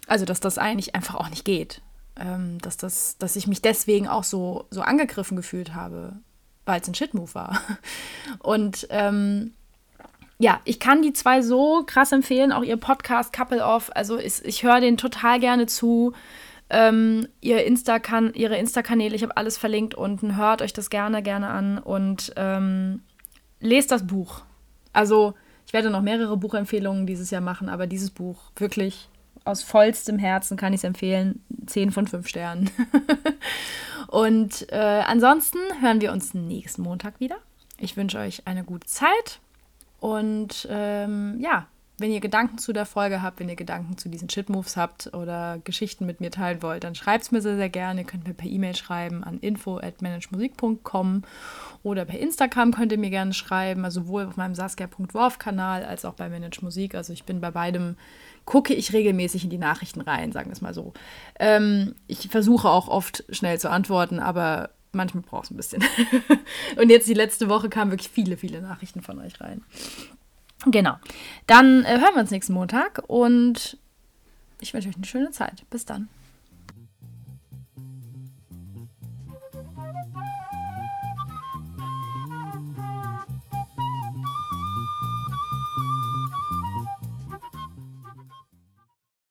Also, 0.08 0.26
dass 0.26 0.40
das 0.40 0.58
eigentlich 0.58 0.96
einfach 0.96 1.16
auch 1.16 1.30
nicht 1.30 1.44
geht. 1.44 1.82
Ähm, 2.18 2.60
dass, 2.60 2.78
das, 2.78 3.18
dass 3.18 3.36
ich 3.36 3.48
mich 3.48 3.62
deswegen 3.62 4.08
auch 4.08 4.24
so, 4.24 4.68
so 4.70 4.82
angegriffen 4.82 5.36
gefühlt 5.36 5.74
habe, 5.74 6.14
weil 6.66 6.82
es 6.82 6.88
ein 6.88 6.96
Shit-Move 6.96 7.34
war. 7.34 7.62
Und 8.40 8.88
ähm, 8.90 9.54
ja, 10.40 10.60
ich 10.66 10.80
kann 10.80 11.04
die 11.04 11.14
zwei 11.14 11.42
so 11.42 11.84
krass 11.86 12.12
empfehlen, 12.12 12.52
auch 12.52 12.64
ihr 12.64 12.78
Podcast 12.78 13.32
Couple 13.32 13.64
Off. 13.64 13.92
Also 13.94 14.18
ich, 14.18 14.44
ich 14.44 14.64
höre 14.64 14.82
den 14.82 14.98
total 14.98 15.40
gerne 15.40 15.68
zu. 15.68 16.14
Ähm, 16.72 17.28
ihr 17.42 17.64
Insta 17.66 17.98
-Kan 17.98 18.34
ihre 18.34 18.58
Insta-Kanäle, 18.58 19.16
ich 19.16 19.24
habe 19.24 19.38
alles 19.38 19.58
verlinkt 19.58 19.94
unten. 19.94 20.38
Hört 20.38 20.62
euch 20.62 20.74
das 20.74 20.90
gerne, 20.90 21.22
gerne 21.22 21.50
an 21.50 21.78
und 21.78 22.34
ähm, 22.38 23.02
lest 23.60 23.92
das 23.92 24.08
Buch. 24.08 24.42
Also 24.94 25.36
ich 25.68 25.74
werde 25.74 25.90
noch 25.92 26.02
mehrere 26.02 26.38
Buchempfehlungen 26.38 27.06
dieses 27.06 27.30
Jahr 27.30 27.42
machen, 27.42 27.70
aber 27.70 27.86
dieses 27.86 28.10
Buch 28.10 28.52
wirklich 28.56 29.10
aus 29.44 29.64
vollstem 29.64 30.20
Herzen 30.20 30.58
kann 30.58 30.74
ich 30.74 30.80
es 30.80 30.84
empfehlen. 30.84 31.44
Zehn 31.66 31.92
von 31.92 32.08
fünf 32.08 32.28
Sternen. 32.28 32.70
und 34.08 34.72
äh, 34.72 35.04
ansonsten 35.06 35.60
hören 35.82 36.02
wir 36.02 36.12
uns 36.12 36.34
nächsten 36.34 36.82
Montag 36.84 37.20
wieder. 37.20 37.38
Ich 37.80 37.98
wünsche 37.98 38.20
euch 38.20 38.44
eine 38.46 38.64
gute 38.64 38.88
Zeit 38.88 39.40
und 40.00 40.68
ähm, 40.70 41.40
ja, 41.40 41.68
wenn 42.02 42.12
ihr 42.12 42.20
Gedanken 42.20 42.58
zu 42.58 42.74
der 42.74 42.86
Folge 42.86 43.22
habt, 43.22 43.40
wenn 43.40 43.48
ihr 43.48 43.56
Gedanken 43.56 43.98
zu 43.98 44.10
diesen 44.10 44.28
Shit-Moves 44.28 44.76
habt 44.76 45.14
oder 45.14 45.60
Geschichten 45.64 46.06
mit 46.06 46.20
mir 46.20 46.32
teilen 46.32 46.62
wollt, 46.64 46.84
dann 46.84 46.96
schreibt 46.96 47.24
es 47.24 47.32
mir 47.32 47.42
sehr, 47.42 47.56
sehr 47.56 47.70
gerne. 47.70 48.02
Ihr 48.02 48.08
könnt 48.08 48.28
mir 48.28 48.34
per 48.34 48.50
E-Mail 48.50 48.76
schreiben 48.76 49.24
an 49.24 49.40
info.managemusik.com 49.40 51.24
oder 51.84 52.06
per 52.06 52.20
Instagram 52.20 52.74
könnt 52.74 52.92
ihr 52.92 52.98
mir 52.98 53.12
gerne 53.12 53.34
schreiben, 53.34 53.86
also 53.86 54.02
sowohl 54.02 54.26
auf 54.26 54.38
meinem 54.38 54.56
Saskia.worf-Kanal 54.56 55.86
als 55.86 56.04
auch 56.04 56.16
bei 56.16 56.28
Manage 56.28 56.64
Musik. 56.64 56.96
Also 56.96 57.14
ich 57.14 57.24
bin 57.24 57.40
bei 57.40 57.52
beidem, 57.52 57.96
gucke 58.46 58.74
ich 58.74 58.94
regelmäßig 58.94 59.44
in 59.44 59.50
die 59.50 59.58
Nachrichten 59.58 60.02
rein, 60.02 60.32
sagen 60.32 60.50
wir 60.50 60.54
es 60.54 60.62
mal 60.62 60.74
so. 60.74 60.94
Ähm, 61.40 61.96
ich 62.08 62.30
versuche 62.30 62.70
auch 62.70 62.88
oft 62.88 63.24
schnell 63.30 63.60
zu 63.60 63.70
antworten, 63.70 64.20
aber 64.20 64.72
manchmal 64.92 65.24
braucht 65.24 65.46
es 65.46 65.52
ein 65.52 65.58
bisschen. 65.58 65.84
und 66.78 66.90
jetzt 66.90 67.08
die 67.08 67.14
letzte 67.14 67.50
Woche 67.50 67.70
kamen 67.70 67.92
wirklich 67.92 68.10
viele, 68.10 68.38
viele 68.38 68.62
Nachrichten 68.62 69.02
von 69.02 69.20
euch 69.20 69.40
rein. 69.42 69.64
Genau. 70.66 70.96
Dann 71.48 71.84
äh, 71.86 72.00
hören 72.00 72.14
wir 72.14 72.22
uns 72.22 72.32
nächsten 72.32 72.54
Montag 72.54 73.04
und 73.08 73.78
ich 74.60 74.74
wünsche 74.74 74.90
euch 74.90 74.96
eine 74.96 75.06
schöne 75.06 75.32
Zeit. 75.32 75.64
Bis 75.70 75.86
dann. 75.86 76.08